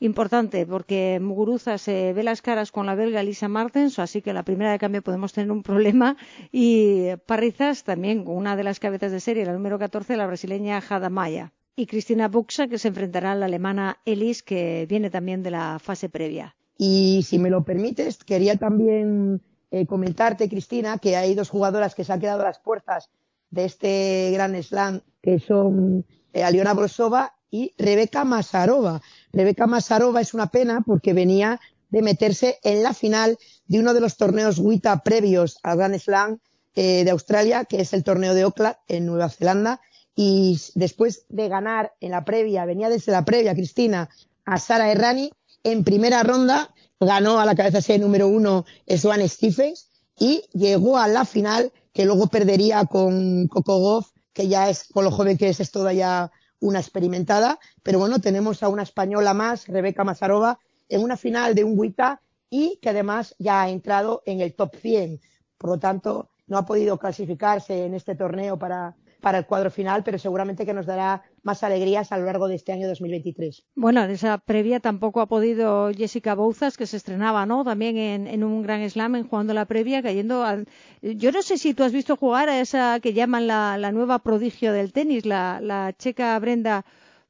Importante, 0.00 0.66
porque 0.66 1.18
Muguruza 1.20 1.78
se 1.78 2.12
ve 2.12 2.22
las 2.24 2.42
caras 2.42 2.72
con 2.72 2.86
la 2.86 2.94
belga 2.94 3.22
Lisa 3.22 3.48
Martens, 3.48 3.98
así 3.98 4.22
que 4.22 4.32
la 4.32 4.42
primera 4.42 4.72
de 4.72 4.78
cambio 4.78 5.02
podemos 5.02 5.32
tener 5.32 5.50
un 5.52 5.62
problema. 5.62 6.16
Y 6.50 7.16
Parrizas 7.26 7.84
también, 7.84 8.24
una 8.26 8.56
de 8.56 8.64
las 8.64 8.80
cabezas 8.80 9.12
de 9.12 9.20
serie, 9.20 9.46
la 9.46 9.52
número 9.52 9.78
14, 9.78 10.16
la 10.16 10.26
brasileña 10.26 10.82
Maya 11.10 11.52
y 11.76 11.86
Cristina 11.86 12.28
Buxa, 12.28 12.68
que 12.68 12.78
se 12.78 12.88
enfrentará 12.88 13.32
a 13.32 13.34
la 13.34 13.46
alemana 13.46 13.98
Elis, 14.04 14.42
que 14.42 14.86
viene 14.88 15.10
también 15.10 15.42
de 15.42 15.50
la 15.50 15.78
fase 15.78 16.08
previa. 16.08 16.54
Y 16.76 17.24
si 17.26 17.38
me 17.38 17.50
lo 17.50 17.64
permites, 17.64 18.18
quería 18.18 18.56
también 18.56 19.40
eh, 19.70 19.86
comentarte, 19.86 20.48
Cristina, 20.48 20.98
que 20.98 21.16
hay 21.16 21.34
dos 21.34 21.50
jugadoras 21.50 21.94
que 21.94 22.04
se 22.04 22.12
han 22.12 22.20
quedado 22.20 22.42
a 22.42 22.46
las 22.46 22.58
puertas 22.58 23.10
de 23.50 23.64
este 23.64 24.30
gran 24.32 24.60
slam, 24.62 25.00
que 25.22 25.38
son 25.38 26.04
eh, 26.32 26.42
Aliona 26.42 26.74
Brosova 26.74 27.34
y 27.50 27.72
Rebeca 27.78 28.24
Masarova. 28.24 29.00
Rebeca 29.32 29.66
Masarova 29.66 30.20
es 30.20 30.34
una 30.34 30.48
pena 30.48 30.82
porque 30.84 31.12
venía 31.12 31.60
de 31.90 32.02
meterse 32.02 32.58
en 32.64 32.82
la 32.82 32.92
final 32.92 33.38
de 33.66 33.78
uno 33.78 33.94
de 33.94 34.00
los 34.00 34.16
torneos 34.16 34.58
WITA 34.58 35.04
previos 35.04 35.58
al 35.62 35.78
Gran 35.78 35.98
Slam 35.98 36.38
eh, 36.74 37.04
de 37.04 37.10
Australia, 37.10 37.64
que 37.64 37.80
es 37.80 37.92
el 37.92 38.02
torneo 38.02 38.34
de 38.34 38.42
Auckland 38.42 38.76
en 38.88 39.06
Nueva 39.06 39.28
Zelanda, 39.28 39.80
y 40.16 40.60
después 40.74 41.26
de 41.28 41.48
ganar 41.48 41.92
en 42.00 42.12
la 42.12 42.24
previa, 42.24 42.64
venía 42.64 42.88
desde 42.88 43.12
la 43.12 43.24
previa 43.24 43.54
Cristina 43.54 44.08
a 44.44 44.58
Sara 44.58 44.90
Errani, 44.90 45.32
en 45.64 45.82
primera 45.84 46.22
ronda 46.22 46.74
ganó 47.00 47.40
a 47.40 47.44
la 47.44 47.54
cabeza 47.54 47.80
serie 47.80 48.04
número 48.04 48.28
uno 48.28 48.64
Swan 48.96 49.26
Stephens 49.28 49.90
y 50.18 50.44
llegó 50.52 50.98
a 50.98 51.08
la 51.08 51.24
final 51.24 51.72
que 51.92 52.04
luego 52.04 52.28
perdería 52.28 52.84
con 52.86 53.48
Coco 53.48 53.78
Goff, 53.78 54.10
que 54.32 54.48
ya 54.48 54.68
es, 54.68 54.88
con 54.92 55.04
lo 55.04 55.10
joven 55.10 55.38
que 55.38 55.48
es, 55.48 55.60
es 55.60 55.70
toda 55.70 55.92
ya 55.92 56.30
una 56.60 56.80
experimentada. 56.80 57.58
Pero 57.82 57.98
bueno, 57.98 58.20
tenemos 58.20 58.62
a 58.62 58.68
una 58.68 58.82
española 58.82 59.34
más, 59.34 59.68
Rebeca 59.68 60.04
Mazarova, 60.04 60.58
en 60.88 61.02
una 61.02 61.16
final 61.16 61.54
de 61.54 61.64
un 61.64 61.78
WITA 61.78 62.20
y 62.50 62.78
que 62.82 62.90
además 62.90 63.34
ya 63.38 63.62
ha 63.62 63.70
entrado 63.70 64.22
en 64.26 64.40
el 64.40 64.54
top 64.54 64.74
100. 64.76 65.20
Por 65.56 65.70
lo 65.70 65.78
tanto, 65.78 66.30
no 66.46 66.58
ha 66.58 66.66
podido 66.66 66.98
clasificarse 66.98 67.86
en 67.86 67.94
este 67.94 68.14
torneo 68.16 68.58
para, 68.58 68.96
para 69.24 69.38
el 69.38 69.46
cuadro 69.46 69.70
final, 69.70 70.04
pero 70.04 70.18
seguramente 70.18 70.66
que 70.66 70.74
nos 70.74 70.84
dará 70.84 71.22
más 71.42 71.62
alegrías 71.62 72.12
a 72.12 72.18
lo 72.18 72.26
largo 72.26 72.46
de 72.46 72.56
este 72.56 72.72
año 72.72 72.86
2023. 72.86 73.64
Bueno, 73.74 74.04
en 74.04 74.10
esa 74.10 74.36
previa 74.36 74.80
tampoco 74.80 75.22
ha 75.22 75.26
podido 75.26 75.90
Jessica 75.94 76.34
Bouzas, 76.34 76.76
que 76.76 76.86
se 76.86 76.98
estrenaba, 76.98 77.46
¿no? 77.46 77.64
También 77.64 77.96
en, 77.96 78.44
un 78.44 78.62
gran 78.62 78.86
slam, 78.90 79.14
en 79.14 79.26
jugando 79.26 79.54
la 79.54 79.64
previa, 79.64 80.02
cayendo 80.02 80.44
al... 80.44 80.68
Yo 81.00 81.32
no 81.32 81.40
sé 81.40 81.56
si 81.56 81.72
tú 81.72 81.84
has 81.84 81.92
visto 81.92 82.16
jugar 82.16 82.50
a 82.50 82.60
esa 82.60 83.00
que 83.00 83.14
llaman 83.14 83.46
la, 83.46 83.92
nueva 83.92 84.18
prodigio 84.18 84.74
del 84.74 84.92
tenis, 84.92 85.24
la, 85.24 85.94
checa 85.98 86.38
Brenda 86.38 86.84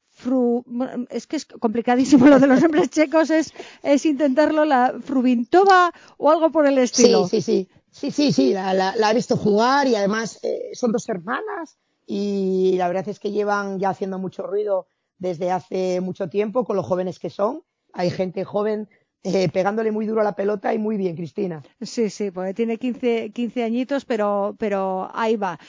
Fru... 0.09 0.65
es 1.09 1.27
que 1.27 1.37
es 1.37 1.45
complicadísimo 1.45 2.27
lo 2.27 2.41
de 2.41 2.47
los 2.47 2.61
nombres 2.61 2.89
checos, 2.89 3.29
es, 3.29 3.53
es 3.83 4.05
intentarlo, 4.05 4.65
la 4.65 4.95
Frubintova 5.01 5.93
o 6.17 6.29
algo 6.29 6.51
por 6.51 6.67
el 6.67 6.77
estilo. 6.77 7.25
Sí, 7.29 7.41
sí, 7.41 7.67
sí. 7.69 7.69
Sí, 7.95 8.11
sí, 8.11 8.33
sí, 8.33 8.51
la, 8.51 8.93
he 9.09 9.13
visto 9.13 9.37
jugar 9.37 9.87
y 9.87 9.95
además 9.95 10.37
eh, 10.43 10.71
son 10.73 10.91
dos 10.91 11.07
hermanas 11.07 11.77
y 12.05 12.75
la 12.77 12.87
verdad 12.87 13.09
es 13.09 13.19
que 13.19 13.31
llevan 13.31 13.79
ya 13.79 13.89
haciendo 13.89 14.19
mucho 14.19 14.43
ruido 14.43 14.87
desde 15.17 15.51
hace 15.51 16.01
mucho 16.01 16.29
tiempo 16.29 16.65
con 16.65 16.75
los 16.75 16.85
jóvenes 16.85 17.19
que 17.19 17.29
son. 17.29 17.63
Hay 17.93 18.09
gente 18.09 18.43
joven 18.43 18.89
eh, 19.23 19.49
pegándole 19.49 19.91
muy 19.91 20.05
duro 20.05 20.21
a 20.21 20.23
la 20.23 20.35
pelota 20.35 20.73
y 20.73 20.77
muy 20.77 20.97
bien, 20.97 21.15
Cristina. 21.15 21.63
Sí, 21.81 22.09
sí, 22.09 22.31
pues 22.31 22.53
tiene 22.53 22.77
15, 22.77 23.31
15 23.31 23.63
añitos, 23.63 24.05
pero, 24.05 24.55
pero 24.59 25.09
ahí 25.13 25.35
va. 25.35 25.59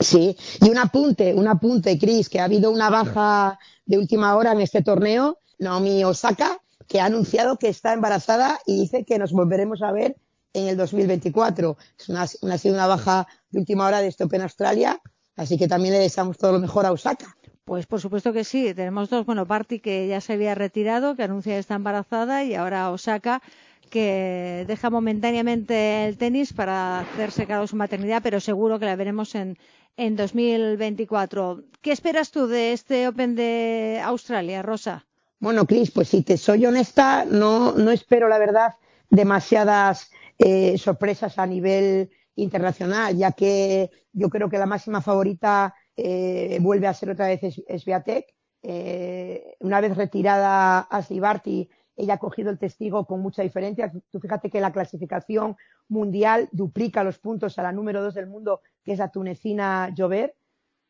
Sí, 0.00 0.34
y 0.62 0.70
un 0.70 0.78
apunte, 0.78 1.34
un 1.34 1.46
apunte, 1.46 1.98
Cris, 1.98 2.30
que 2.30 2.40
ha 2.40 2.44
habido 2.44 2.70
una 2.70 2.88
baja 2.88 3.58
de 3.84 3.98
última 3.98 4.34
hora 4.34 4.52
en 4.52 4.62
este 4.62 4.82
torneo, 4.82 5.40
Naomi 5.58 6.04
Osaka, 6.04 6.58
que 6.88 7.00
ha 7.00 7.04
anunciado 7.04 7.58
que 7.58 7.68
está 7.68 7.92
embarazada 7.92 8.58
y 8.64 8.80
dice 8.80 9.04
que 9.04 9.18
nos 9.18 9.32
volveremos 9.32 9.82
a 9.82 9.92
ver 9.92 10.16
en 10.54 10.68
el 10.68 10.76
2024. 10.78 11.76
Es 11.98 12.08
una, 12.08 12.22
ha 12.22 12.58
sido 12.58 12.74
una 12.74 12.86
baja 12.86 13.26
de 13.50 13.58
última 13.58 13.86
hora 13.86 14.00
de 14.00 14.08
este 14.08 14.24
Open 14.24 14.40
Australia 14.40 15.00
Así 15.36 15.58
que 15.58 15.68
también 15.68 15.94
le 15.94 16.00
deseamos 16.00 16.38
todo 16.38 16.52
lo 16.52 16.58
mejor 16.58 16.86
a 16.86 16.92
Osaka. 16.92 17.36
Pues 17.64 17.86
por 17.86 18.00
supuesto 18.00 18.32
que 18.32 18.44
sí. 18.44 18.72
Tenemos 18.74 19.10
dos, 19.10 19.26
bueno, 19.26 19.44
Barty 19.44 19.80
que 19.80 20.08
ya 20.08 20.20
se 20.20 20.34
había 20.34 20.54
retirado, 20.54 21.16
que 21.16 21.24
anuncia 21.24 21.54
que 21.54 21.58
está 21.58 21.74
embarazada, 21.74 22.44
y 22.44 22.54
ahora 22.54 22.90
Osaka 22.90 23.42
que 23.90 24.64
deja 24.66 24.90
momentáneamente 24.90 26.06
el 26.06 26.18
tenis 26.18 26.52
para 26.52 27.00
hacerse 27.00 27.46
cargo 27.46 27.62
de 27.62 27.68
su 27.68 27.76
maternidad, 27.76 28.20
pero 28.22 28.40
seguro 28.40 28.78
que 28.78 28.86
la 28.86 28.96
veremos 28.96 29.34
en, 29.34 29.58
en 29.96 30.16
2024. 30.16 31.62
¿Qué 31.80 31.92
esperas 31.92 32.30
tú 32.30 32.46
de 32.46 32.72
este 32.72 33.08
Open 33.08 33.34
de 33.34 34.00
Australia, 34.04 34.62
Rosa? 34.62 35.06
Bueno, 35.38 35.66
Cris, 35.66 35.90
pues 35.90 36.08
si 36.08 36.22
te 36.22 36.36
soy 36.36 36.66
honesta, 36.66 37.24
no, 37.24 37.72
no 37.72 37.90
espero, 37.90 38.28
la 38.28 38.38
verdad, 38.38 38.74
demasiadas 39.10 40.10
eh, 40.38 40.76
sorpresas 40.78 41.38
a 41.38 41.46
nivel 41.46 42.10
internacional, 42.36 43.16
ya 43.16 43.32
que 43.32 43.90
yo 44.12 44.28
creo 44.30 44.48
que 44.48 44.58
la 44.58 44.66
máxima 44.66 45.00
favorita 45.00 45.74
eh, 45.96 46.58
vuelve 46.60 46.86
a 46.86 46.94
ser 46.94 47.10
otra 47.10 47.26
vez 47.26 47.40
Sviatek. 47.42 48.34
Eh, 48.62 49.56
una 49.60 49.80
vez 49.80 49.96
retirada 49.96 50.80
Ashley 50.80 51.20
Barty 51.20 51.68
ella 51.96 52.14
ha 52.14 52.18
cogido 52.18 52.50
el 52.50 52.58
testigo 52.58 53.06
con 53.06 53.20
mucha 53.20 53.42
diferencia. 53.42 53.90
Tú 54.10 54.20
fíjate 54.20 54.50
que 54.50 54.60
la 54.60 54.72
clasificación 54.72 55.56
mundial 55.88 56.48
duplica 56.52 57.02
los 57.02 57.18
puntos 57.18 57.58
a 57.58 57.62
la 57.62 57.72
número 57.72 58.02
dos 58.02 58.14
del 58.14 58.26
mundo, 58.26 58.60
que 58.84 58.92
es 58.92 58.98
la 58.98 59.10
tunecina 59.10 59.88
Llover. 59.94 60.36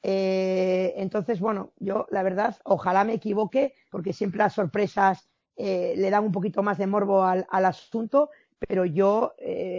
Eh, 0.02 0.94
entonces, 0.96 1.38
bueno, 1.38 1.72
yo 1.78 2.06
la 2.10 2.24
verdad, 2.24 2.56
ojalá 2.64 3.04
me 3.04 3.14
equivoque, 3.14 3.74
porque 3.90 4.12
siempre 4.12 4.38
las 4.38 4.54
sorpresas 4.54 5.28
eh, 5.56 5.94
le 5.96 6.10
dan 6.10 6.24
un 6.24 6.32
poquito 6.32 6.62
más 6.62 6.78
de 6.78 6.88
morbo 6.88 7.22
al, 7.22 7.46
asunto, 7.50 8.30
pero 8.58 8.84
yo 8.84 9.34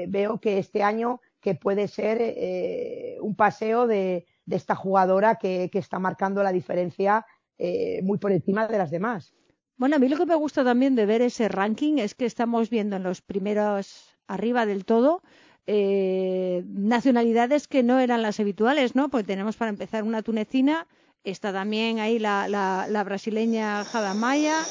veo 0.08 0.40
que 0.40 0.60
este 0.60 0.82
año 0.82 1.20
que 1.48 1.56
puede 1.56 1.88
ser 1.88 2.18
eh, 2.20 3.20
un 3.22 3.34
paseo 3.34 3.88
de, 3.88 4.26
esta 4.52 4.76
jugadora 4.76 5.36
que, 5.36 5.70
está 5.72 5.98
marcando 5.98 6.44
la 6.44 6.52
diferencia 6.52 7.26
eh, 7.58 8.02
muy 8.04 8.18
por 8.18 8.34
encima 8.34 8.68
de 8.68 8.78
las 8.78 8.92
demás. 8.92 9.34
Bueno, 9.78 9.96
a 9.96 10.00
mí 10.00 10.10
lo 10.10 10.18
que 10.18 10.26
me 10.26 10.36
gusta 10.36 10.66
también 10.66 10.96
de 10.96 11.06
ver 11.06 11.22
ese 11.22 11.48
ranking 11.48 12.00
es 12.00 12.16
que 12.16 12.26
estamos 12.26 12.70
viendo 12.70 12.98
en 12.98 13.04
los 13.04 13.22
primeros 13.22 14.18
arriba 14.28 14.66
del 14.66 14.84
todo 14.84 15.22
eh, 15.68 16.66
nacionalidades 16.68 17.70
que 17.70 17.82
no 17.82 18.00
eran 18.00 18.24
las 18.24 18.42
habituales, 18.42 18.94
¿no? 18.94 19.08
Pues 19.08 19.26
tenemos 19.26 19.56
para 19.56 19.70
empezar 19.70 20.04
una 20.04 20.24
tunecina, 20.24 20.86
está 21.24 21.54
también 21.54 22.00
ahí 22.00 22.20
la, 22.20 22.50
la, 22.50 22.88
la 22.90 23.06
brasileña 23.06 23.86
Jadamaya, 23.86 24.66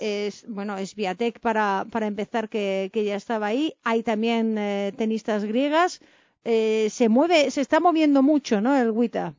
es 0.00 0.46
bueno 0.48 0.78
es 0.78 0.94
Viatek 0.94 1.40
para, 1.40 1.86
para 1.90 2.06
empezar 2.06 2.48
que, 2.48 2.90
que, 2.92 3.04
ya 3.04 3.16
estaba 3.16 3.46
ahí 3.46 3.74
hay 3.84 4.02
también 4.02 4.56
eh, 4.58 4.92
tenistas 4.96 5.44
griegas 5.44 6.00
eh, 6.44 6.88
se 6.90 7.08
mueve 7.08 7.50
se 7.50 7.60
está 7.60 7.80
moviendo 7.80 8.22
mucho 8.22 8.60
no 8.60 8.76
el 8.76 8.90
Wita 8.90 9.34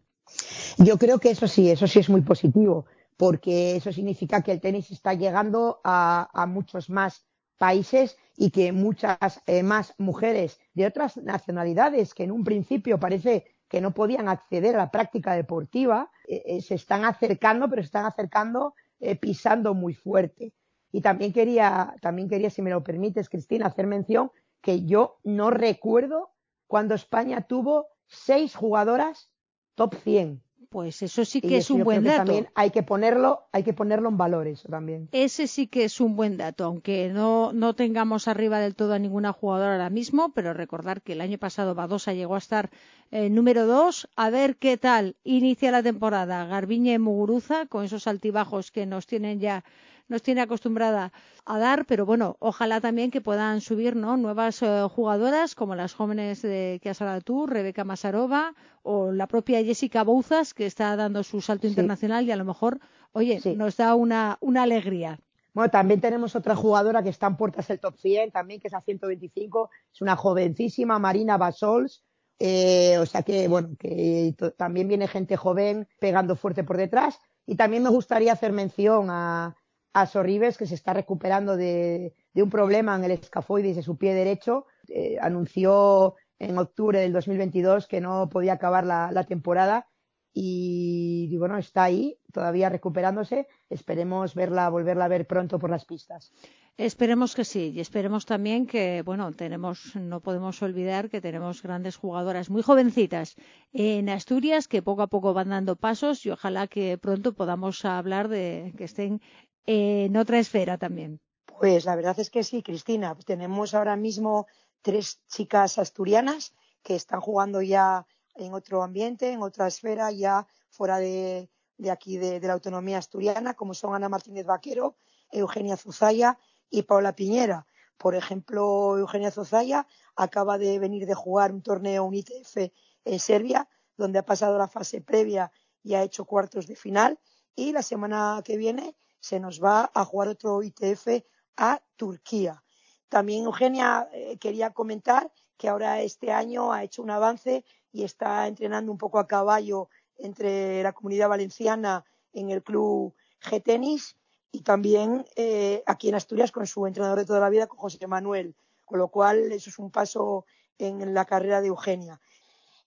yo 0.78 0.98
creo 0.98 1.20
que 1.20 1.32
eso 1.32 1.48
sí 1.48 1.70
eso 1.70 1.88
sí 1.88 2.00
es 2.00 2.10
muy 2.10 2.22
positivo 2.22 2.86
porque 3.18 3.76
eso 3.76 3.92
significa 3.92 4.42
que 4.42 4.52
el 4.52 4.62
tenis 4.62 4.92
está 4.92 5.14
llegando 5.14 5.80
a, 5.84 6.46
muchos 6.48 6.90
más 6.90 7.26
países 7.58 8.18
y 8.36 8.52
que 8.52 8.72
muchas 8.72 9.42
eh, 9.46 9.64
más 9.64 9.94
mujeres 9.98 10.60
de 10.74 10.88
otras 10.88 11.18
nacionalidades 11.18 12.14
que 12.14 12.24
en 12.24 12.32
un 12.32 12.44
principio 12.44 13.00
parece 13.00 13.46
que 13.70 13.82
no 13.82 13.94
podían 13.94 14.28
acceder 14.28 14.76
a 14.76 14.80
la 14.80 14.92
práctica 14.92 15.36
deportiva 15.36 16.12
eh, 16.28 16.44
eh, 16.46 16.62
se 16.62 16.76
están 16.76 17.06
acercando 17.06 17.70
pero 17.70 17.82
se 17.82 17.88
están 17.88 18.06
acercando 18.06 18.76
pisando 19.20 19.74
muy 19.74 19.94
fuerte. 19.94 20.54
Y 20.90 21.02
también 21.02 21.34
quería, 21.34 21.94
también 22.02 22.30
quería, 22.30 22.50
si 22.50 22.62
me 22.62 22.70
lo 22.70 22.86
permites, 22.86 23.28
Cristina, 23.28 23.68
hacer 23.68 23.86
mención 23.86 24.32
que 24.62 24.86
yo 24.86 25.20
no 25.26 25.50
recuerdo 25.50 26.33
cuando 26.68 26.96
España 26.96 27.42
tuvo 27.42 27.88
seis 28.08 28.56
jugadoras 28.56 29.30
top 29.76 29.96
100. 29.96 30.42
Pues 30.74 31.04
eso 31.04 31.24
sí 31.24 31.40
que 31.40 31.50
y 31.50 31.56
es 31.56 31.70
un 31.70 31.84
buen 31.84 32.04
dato. 32.04 32.26
También 32.26 32.48
hay 32.56 32.72
que 32.72 32.82
ponerlo, 32.82 33.44
hay 33.52 33.62
que 33.62 33.74
ponerlo 33.74 34.10
en 34.10 34.18
valor 34.18 34.48
eso 34.48 34.68
también. 34.70 35.08
Ese 35.12 35.46
sí 35.46 35.68
que 35.68 35.84
es 35.84 36.02
un 36.02 36.16
buen 36.16 36.36
dato, 36.36 36.66
aunque 36.66 37.10
no, 37.10 37.54
no 37.54 37.76
tengamos 37.76 38.28
arriba 38.28 38.58
del 38.60 38.74
todo 38.74 38.94
a 38.94 38.98
ninguna 38.98 39.34
jugadora 39.34 39.74
ahora 39.74 39.92
mismo, 39.92 40.34
pero 40.34 40.52
recordar 40.52 41.04
que 41.04 41.14
el 41.14 41.22
año 41.22 41.38
pasado 41.38 41.76
Badosa 41.76 42.14
llegó 42.14 42.34
a 42.34 42.40
estar 42.40 42.72
eh, 43.12 43.30
número 43.30 43.68
dos. 43.68 44.10
A 44.16 44.32
ver 44.32 44.56
qué 44.56 44.78
tal 44.78 45.16
inicia 45.24 45.70
la 45.70 45.84
temporada 45.84 46.44
Garbiñe 46.48 46.98
Muguruza 46.98 47.68
con 47.68 47.86
esos 47.86 48.08
altibajos 48.08 48.72
que 48.72 48.88
nos 48.88 49.06
tienen 49.06 49.40
ya 49.40 49.64
nos 50.08 50.22
tiene 50.22 50.42
acostumbrada 50.42 51.12
a 51.46 51.60
dar, 51.60 51.86
pero 51.86 52.06
bueno, 52.06 52.36
ojalá 52.40 52.82
también 52.82 53.12
que 53.12 53.22
puedan 53.22 53.62
subir 53.62 53.96
¿no? 53.96 54.18
nuevas 54.18 54.62
eh, 54.62 54.88
jugadoras 54.90 55.56
como 55.56 55.76
las 55.76 55.94
jóvenes 55.94 56.42
de 56.42 56.80
que 56.82 56.90
has 56.90 57.02
hablado 57.02 57.22
tú, 57.22 57.48
Rebeca 57.48 57.84
Masarova 57.84 58.54
o 58.82 59.12
la 59.12 59.28
propia 59.28 59.64
Jessica 59.64 60.04
Bouzas 60.04 60.54
que 60.54 60.66
está 60.66 60.96
dando 60.96 61.24
su 61.24 61.42
salto 61.42 61.64
sí. 61.64 61.70
internacional 61.70 62.26
y 62.26 62.32
a 62.32 62.36
lo 62.36 62.46
mejor, 62.46 62.80
oye, 63.12 63.40
sí. 63.42 63.56
nos 63.56 63.78
da 63.78 63.96
una, 63.96 64.38
una 64.42 64.64
alegría. 64.64 65.20
Bueno, 65.54 65.70
también 65.70 66.02
tenemos 66.02 66.36
otra 66.36 66.56
jugadora 66.56 67.04
que 67.04 67.10
está 67.10 67.28
en 67.28 67.38
puertas 67.38 67.68
del 67.68 67.80
top 67.80 67.96
100, 67.98 68.32
también 68.32 68.60
que 68.60 68.70
es 68.70 68.74
a 68.74 68.82
125, 68.82 69.70
es 69.94 70.02
una 70.02 70.16
jovencísima, 70.16 70.98
Marina 70.98 71.38
Basols, 71.38 72.04
eh, 72.40 72.98
o 72.98 73.06
sea 73.06 73.22
que, 73.22 73.48
bueno, 73.48 73.70
que 73.80 74.36
también 74.58 74.88
viene 74.88 75.08
gente 75.08 75.38
joven 75.38 75.88
pegando 76.00 76.36
fuerte 76.36 76.64
por 76.64 76.78
detrás. 76.78 77.20
Y 77.46 77.56
también 77.56 77.84
me 77.84 77.90
gustaría 77.90 78.34
hacer 78.34 78.52
mención 78.52 79.08
a, 79.10 79.56
a 79.94 80.06
Sorribes, 80.08 80.58
que 80.58 80.66
se 80.66 80.76
está 80.76 80.94
recuperando 80.94 81.56
de, 81.56 82.14
un 82.36 82.50
problema 82.50 82.96
en 82.96 83.04
el 83.04 83.12
escafoides 83.12 83.76
de 83.76 83.84
su 83.84 83.98
pie 83.98 84.14
derecho. 84.14 84.66
Eh, 84.90 85.18
anunció 85.22 86.16
en 86.40 86.58
octubre 86.58 87.00
del 87.00 87.14
2022 87.14 87.88
que 87.88 88.02
no 88.02 88.28
podía 88.30 88.54
acabar 88.54 88.86
la, 88.86 89.12
la 89.12 89.24
temporada 89.24 89.88
y, 90.34 91.30
y, 91.32 91.38
bueno, 91.38 91.58
está 91.60 91.84
ahí 91.84 92.18
todavía 92.32 92.70
recuperándose. 92.70 93.48
Esperemos 93.70 94.34
verla, 94.34 94.68
volverla 94.70 95.06
a 95.06 95.10
ver 95.10 95.28
pronto 95.28 95.60
por 95.60 95.70
las 95.70 95.86
pistas. 95.86 96.34
Esperemos 96.76 97.36
que 97.36 97.46
sí 97.46 97.72
y 97.76 97.80
esperemos 97.80 98.26
también 98.26 98.66
que, 98.66 99.04
bueno, 99.04 99.32
tenemos, 99.32 99.96
no 99.96 100.22
podemos 100.22 100.60
olvidar 100.64 101.12
que 101.12 101.22
tenemos 101.22 101.62
grandes 101.62 101.98
jugadoras 101.98 102.50
muy 102.50 102.64
jovencitas 102.64 103.36
en 103.74 104.10
Asturias 104.10 104.68
que 104.68 104.82
poco 104.82 105.04
a 105.04 105.08
poco 105.08 105.36
van 105.36 105.50
dando 105.50 105.76
pasos 105.76 106.26
y 106.26 106.32
ojalá 106.32 106.66
que 106.66 106.98
pronto 106.98 107.34
podamos 107.34 107.86
hablar 107.86 108.28
de 108.28 108.74
que 108.76 108.86
estén 108.86 109.22
en 109.66 110.16
otra 110.18 110.40
esfera 110.40 110.78
también. 110.78 111.20
Pues 111.46 111.86
la 111.86 111.96
verdad 111.96 112.20
es 112.20 112.30
que 112.30 112.44
sí, 112.44 112.64
Cristina. 112.64 113.16
Tenemos 113.26 113.74
ahora 113.74 113.96
mismo 113.96 114.48
tres 114.82 115.22
chicas 115.28 115.78
asturianas 115.78 116.54
que 116.82 116.96
están 116.96 117.22
jugando 117.22 117.62
ya 117.62 118.06
en 118.36 118.54
otro 118.54 118.84
ambiente, 118.84 119.32
en 119.32 119.42
otra 119.42 119.68
esfera, 119.68 120.12
ya 120.12 120.48
fuera 120.70 120.98
de, 120.98 121.50
de 121.78 121.92
aquí 121.92 122.18
de, 122.18 122.40
la 122.40 122.54
autonomía 122.54 122.98
asturiana, 122.98 123.54
como 123.54 123.74
son 123.74 123.96
Ana 123.96 124.10
Martínez 124.10 124.46
Vaquero, 124.46 124.98
Eugenia 125.32 125.78
Zuzaya 125.78 126.38
y 126.70 126.84
Paula 126.84 127.16
Piñera. 127.16 127.66
Por 127.98 128.16
ejemplo, 128.16 128.98
Eugenia 128.98 129.32
Zuzaya 129.32 129.88
acaba 130.16 130.58
de 130.58 130.80
venir 130.80 131.06
de 131.06 131.14
jugar 131.14 131.52
un 131.52 131.62
torneo, 131.62 132.04
un 132.04 132.16
ITF 132.16 132.72
en 133.06 133.20
Serbia, 133.20 133.70
donde 133.98 134.20
ha 134.20 134.26
pasado 134.26 134.58
la 134.58 134.68
fase 134.68 135.02
previa 135.02 135.52
y 135.84 135.94
ha 135.94 136.04
hecho 136.04 136.26
cuartos 136.26 136.68
de 136.68 136.76
final. 136.76 137.20
Y 137.56 137.72
la 137.72 137.84
semana 137.84 138.42
que 138.44 138.58
viene 138.58 138.96
se 139.24 139.40
nos 139.40 139.64
va 139.64 139.90
a 139.94 140.04
jugar 140.04 140.28
otro 140.28 140.62
ITF 140.62 141.24
a 141.56 141.82
Turquía. 141.96 142.62
También 143.08 143.46
Eugenia 143.46 144.10
eh, 144.12 144.38
quería 144.38 144.72
comentar 144.72 145.32
que 145.56 145.70
ahora 145.70 146.02
este 146.02 146.34
año 146.34 146.74
ha 146.74 146.84
hecho 146.84 147.02
un 147.02 147.10
avance 147.10 147.64
y 147.94 148.04
está 148.04 148.46
entrenando 148.48 148.92
un 148.92 148.98
poco 148.98 149.20
a 149.20 149.28
caballo 149.28 149.88
entre 150.18 150.84
la 150.84 150.92
comunidad 150.92 151.30
valenciana 151.30 152.04
en 152.34 152.50
el 152.50 152.64
club 152.64 153.14
G-Tenis 153.42 154.18
y 154.52 154.60
también 154.60 155.26
eh, 155.38 155.84
aquí 155.86 156.10
en 156.10 156.16
Asturias 156.16 156.52
con 156.52 156.68
su 156.68 156.86
entrenador 156.86 157.20
de 157.20 157.26
toda 157.26 157.40
la 157.40 157.50
vida, 157.50 157.68
con 157.68 157.80
José 157.80 158.06
Manuel. 158.06 158.56
Con 158.84 159.00
lo 159.00 159.08
cual, 159.08 159.54
eso 159.54 159.70
es 159.70 159.80
un 159.80 159.90
paso 159.90 160.46
en 160.78 161.14
la 161.14 161.24
carrera 161.24 161.62
de 161.62 161.70
Eugenia. 161.70 162.20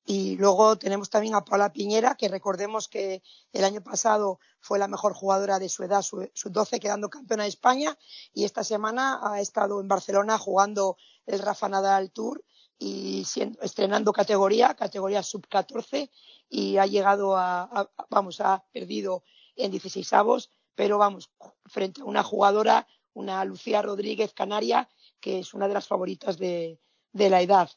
Y 0.08 0.36
luego 0.36 0.78
tenemos 0.78 1.10
también 1.10 1.34
a 1.34 1.44
Paula 1.44 1.72
Piñera, 1.72 2.14
que 2.14 2.28
recordemos 2.28 2.86
que 2.86 3.24
el 3.52 3.64
año 3.64 3.82
pasado 3.82 4.38
fue 4.60 4.78
la 4.78 4.86
mejor 4.86 5.14
jugadora 5.14 5.58
de 5.58 5.68
su 5.68 5.82
edad, 5.82 6.02
su, 6.02 6.30
su 6.32 6.48
12, 6.48 6.78
quedando 6.78 7.10
campeona 7.10 7.42
de 7.42 7.48
España. 7.48 7.98
Y 8.32 8.44
esta 8.44 8.62
semana 8.62 9.18
ha 9.20 9.40
estado 9.40 9.80
en 9.80 9.88
Barcelona 9.88 10.38
jugando 10.38 10.96
el 11.26 11.40
Rafa 11.40 11.68
Nadal 11.68 12.12
Tour 12.12 12.44
y 12.78 13.24
siendo, 13.24 13.60
estrenando 13.62 14.12
categoría, 14.12 14.74
categoría 14.74 15.24
sub-14, 15.24 16.08
y 16.48 16.76
ha 16.76 16.86
llegado 16.86 17.36
a, 17.36 17.90
vamos, 18.08 18.40
ha 18.40 18.64
perdido 18.72 19.24
en 19.56 19.72
16 19.72 20.12
avos, 20.12 20.50
pero 20.76 20.98
vamos, 20.98 21.30
frente 21.64 22.02
a 22.02 22.04
una 22.04 22.22
jugadora, 22.22 22.86
una 23.12 23.44
Lucía 23.44 23.82
Rodríguez 23.82 24.32
Canaria, 24.34 24.88
que 25.18 25.40
es 25.40 25.52
una 25.52 25.66
de 25.66 25.74
las 25.74 25.88
favoritas 25.88 26.38
de, 26.38 26.78
de 27.12 27.30
la 27.30 27.40
edad. 27.40 27.70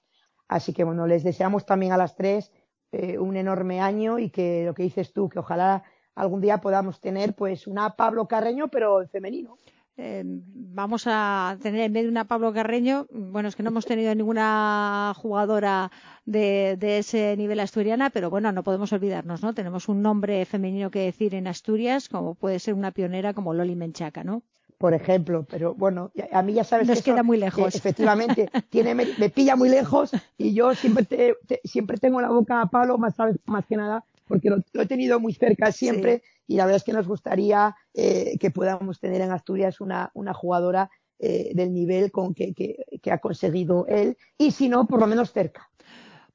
Así 0.49 0.73
que 0.73 0.83
bueno, 0.83 1.07
les 1.07 1.23
deseamos 1.23 1.65
también 1.65 1.93
a 1.93 1.97
las 1.97 2.15
tres 2.15 2.51
eh, 2.91 3.17
un 3.19 3.37
enorme 3.37 3.79
año 3.79 4.19
y 4.19 4.31
que 4.31 4.65
lo 4.65 4.73
que 4.73 4.83
dices 4.83 5.13
tú, 5.13 5.29
que 5.29 5.39
ojalá 5.39 5.83
algún 6.15 6.41
día 6.41 6.59
podamos 6.59 6.99
tener 6.99 7.35
pues 7.35 7.67
una 7.67 7.95
Pablo 7.95 8.27
Carreño, 8.27 8.67
pero 8.67 9.01
en 9.01 9.09
femenino. 9.09 9.57
Eh, 9.95 10.23
vamos 10.25 11.03
a 11.07 11.57
tener 11.61 11.81
en 11.81 11.93
vez 11.93 12.03
de 12.03 12.09
una 12.09 12.25
Pablo 12.25 12.51
Carreño, 12.51 13.05
bueno, 13.11 13.49
es 13.49 13.55
que 13.55 13.63
no 13.63 13.69
hemos 13.69 13.85
tenido 13.85 14.15
ninguna 14.15 15.13
jugadora 15.17 15.91
de, 16.25 16.77
de, 16.79 16.99
ese 16.99 17.35
nivel 17.37 17.59
asturiana, 17.59 18.09
pero 18.09 18.29
bueno, 18.29 18.51
no 18.51 18.63
podemos 18.63 18.93
olvidarnos, 18.93 19.43
¿no? 19.43 19.53
Tenemos 19.53 19.89
un 19.89 20.01
nombre 20.01 20.45
femenino 20.45 20.89
que 20.89 21.03
decir 21.03 21.35
en 21.35 21.47
Asturias, 21.47 22.07
como 22.09 22.35
puede 22.35 22.59
ser 22.59 22.73
una 22.73 22.91
pionera 22.91 23.33
como 23.33 23.53
Loli 23.53 23.75
Menchaca, 23.75 24.23
¿no? 24.23 24.41
Por 24.79 24.93
ejemplo, 24.93 25.45
pero 25.47 25.75
bueno, 25.75 26.09
a 26.31 26.41
mí 26.41 26.53
ya 26.53 26.63
sabes 26.63 26.87
Nos 26.87 26.99
que 26.99 27.11
queda 27.11 27.21
muy 27.21 27.37
lejos. 27.37 27.73
Que 27.73 27.77
efectivamente, 27.77 28.49
tiene, 28.69 28.95
me, 28.95 29.05
me, 29.17 29.29
pilla 29.29 29.57
muy 29.57 29.67
lejos 29.67 30.11
y 30.37 30.53
yo 30.53 30.73
siempre, 30.73 31.03
te, 31.03 31.35
te, 31.45 31.59
siempre 31.65 31.97
tengo 31.97 32.21
la 32.21 32.29
boca 32.29 32.61
a 32.61 32.67
palo, 32.67 32.97
más, 32.97 33.13
más 33.45 33.65
que 33.65 33.75
nada, 33.75 34.05
porque 34.25 34.49
lo, 34.49 34.57
lo, 34.71 34.81
he 34.81 34.85
tenido 34.85 35.19
muy 35.19 35.33
cerca 35.33 35.73
siempre 35.73 36.19
sí. 36.19 36.53
y 36.53 36.55
la 36.55 36.65
verdad 36.65 36.77
es 36.77 36.85
que 36.85 36.93
nos 36.93 37.09
gustaría 37.09 37.75
eh, 37.93 38.37
que 38.39 38.51
podamos 38.51 39.01
tener 39.01 39.19
en 39.19 39.31
Asturias 39.31 39.81
una, 39.81 40.11
una 40.13 40.33
jugadora 40.33 40.89
eh, 41.19 41.51
del 41.53 41.73
nivel 41.73 42.09
con 42.09 42.33
que, 42.33 42.53
que, 42.53 42.85
que 43.01 43.11
ha 43.11 43.17
conseguido 43.17 43.85
él 43.87 44.15
y 44.37 44.51
si 44.51 44.69
no, 44.69 44.87
por 44.87 45.01
lo 45.01 45.07
menos 45.07 45.33
cerca. 45.33 45.69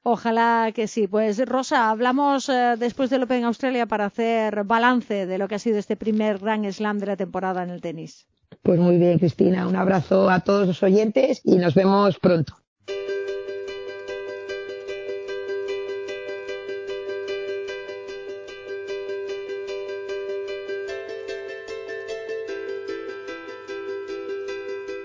Ojalá 0.03 0.71
que 0.75 0.87
sí. 0.87 1.09
Pues 1.09 1.43
Rosa, 1.49 1.89
hablamos 1.89 2.51
eh, 2.51 2.75
después 2.79 3.09
del 3.09 3.23
Open 3.23 3.45
Australia 3.45 3.87
para 3.87 4.05
hacer 4.05 4.65
balance 4.65 5.25
de 5.25 5.39
lo 5.39 5.49
que 5.49 5.55
ha 5.55 5.59
sido 5.59 5.79
este 5.79 5.97
primer 5.97 6.41
Grand 6.41 6.71
Slam 6.71 6.99
de 6.99 7.07
la 7.07 7.17
temporada 7.17 7.63
en 7.63 7.71
el 7.71 7.81
tenis. 7.81 8.27
Pues 8.65 8.81
muy 8.81 8.97
bien, 8.97 9.19
Cristina. 9.19 9.69
Un 9.69 9.77
abrazo 9.77 10.31
a 10.31 10.41
todos 10.41 10.67
los 10.67 10.83
oyentes 10.83 11.43
y 11.45 11.57
nos 11.57 11.75
vemos 11.75 12.19
pronto. 12.19 12.57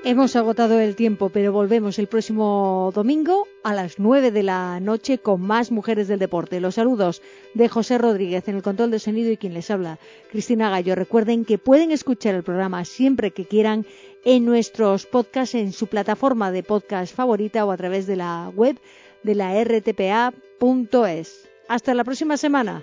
Hemos 0.09 0.35
agotado 0.35 0.79
el 0.79 0.95
tiempo, 0.95 1.29
pero 1.29 1.53
volvemos 1.53 1.99
el 1.99 2.07
próximo 2.07 2.91
domingo 2.95 3.47
a 3.63 3.75
las 3.75 3.99
9 3.99 4.31
de 4.31 4.41
la 4.41 4.79
noche 4.79 5.19
con 5.19 5.39
más 5.39 5.69
mujeres 5.69 6.07
del 6.07 6.17
deporte. 6.17 6.59
Los 6.59 6.75
saludos 6.75 7.21
de 7.53 7.69
José 7.69 7.99
Rodríguez 7.99 8.47
en 8.47 8.55
el 8.55 8.63
control 8.63 8.89
de 8.89 8.97
sonido 8.97 9.31
y 9.31 9.37
quien 9.37 9.53
les 9.53 9.69
habla, 9.69 9.99
Cristina 10.31 10.71
Gallo. 10.71 10.95
Recuerden 10.95 11.45
que 11.45 11.59
pueden 11.59 11.91
escuchar 11.91 12.33
el 12.33 12.41
programa 12.41 12.85
siempre 12.85 13.29
que 13.29 13.45
quieran 13.45 13.85
en 14.25 14.45
nuestros 14.45 15.05
podcasts 15.05 15.53
en 15.53 15.73
su 15.73 15.85
plataforma 15.85 16.51
de 16.51 16.63
podcast 16.63 17.15
favorita 17.15 17.63
o 17.63 17.69
a 17.69 17.77
través 17.77 18.07
de 18.07 18.15
la 18.15 18.51
web 18.55 18.79
de 19.21 19.35
la 19.35 19.63
rtpa.es. 19.63 21.49
Hasta 21.67 21.93
la 21.93 22.03
próxima 22.03 22.35
semana. 22.35 22.81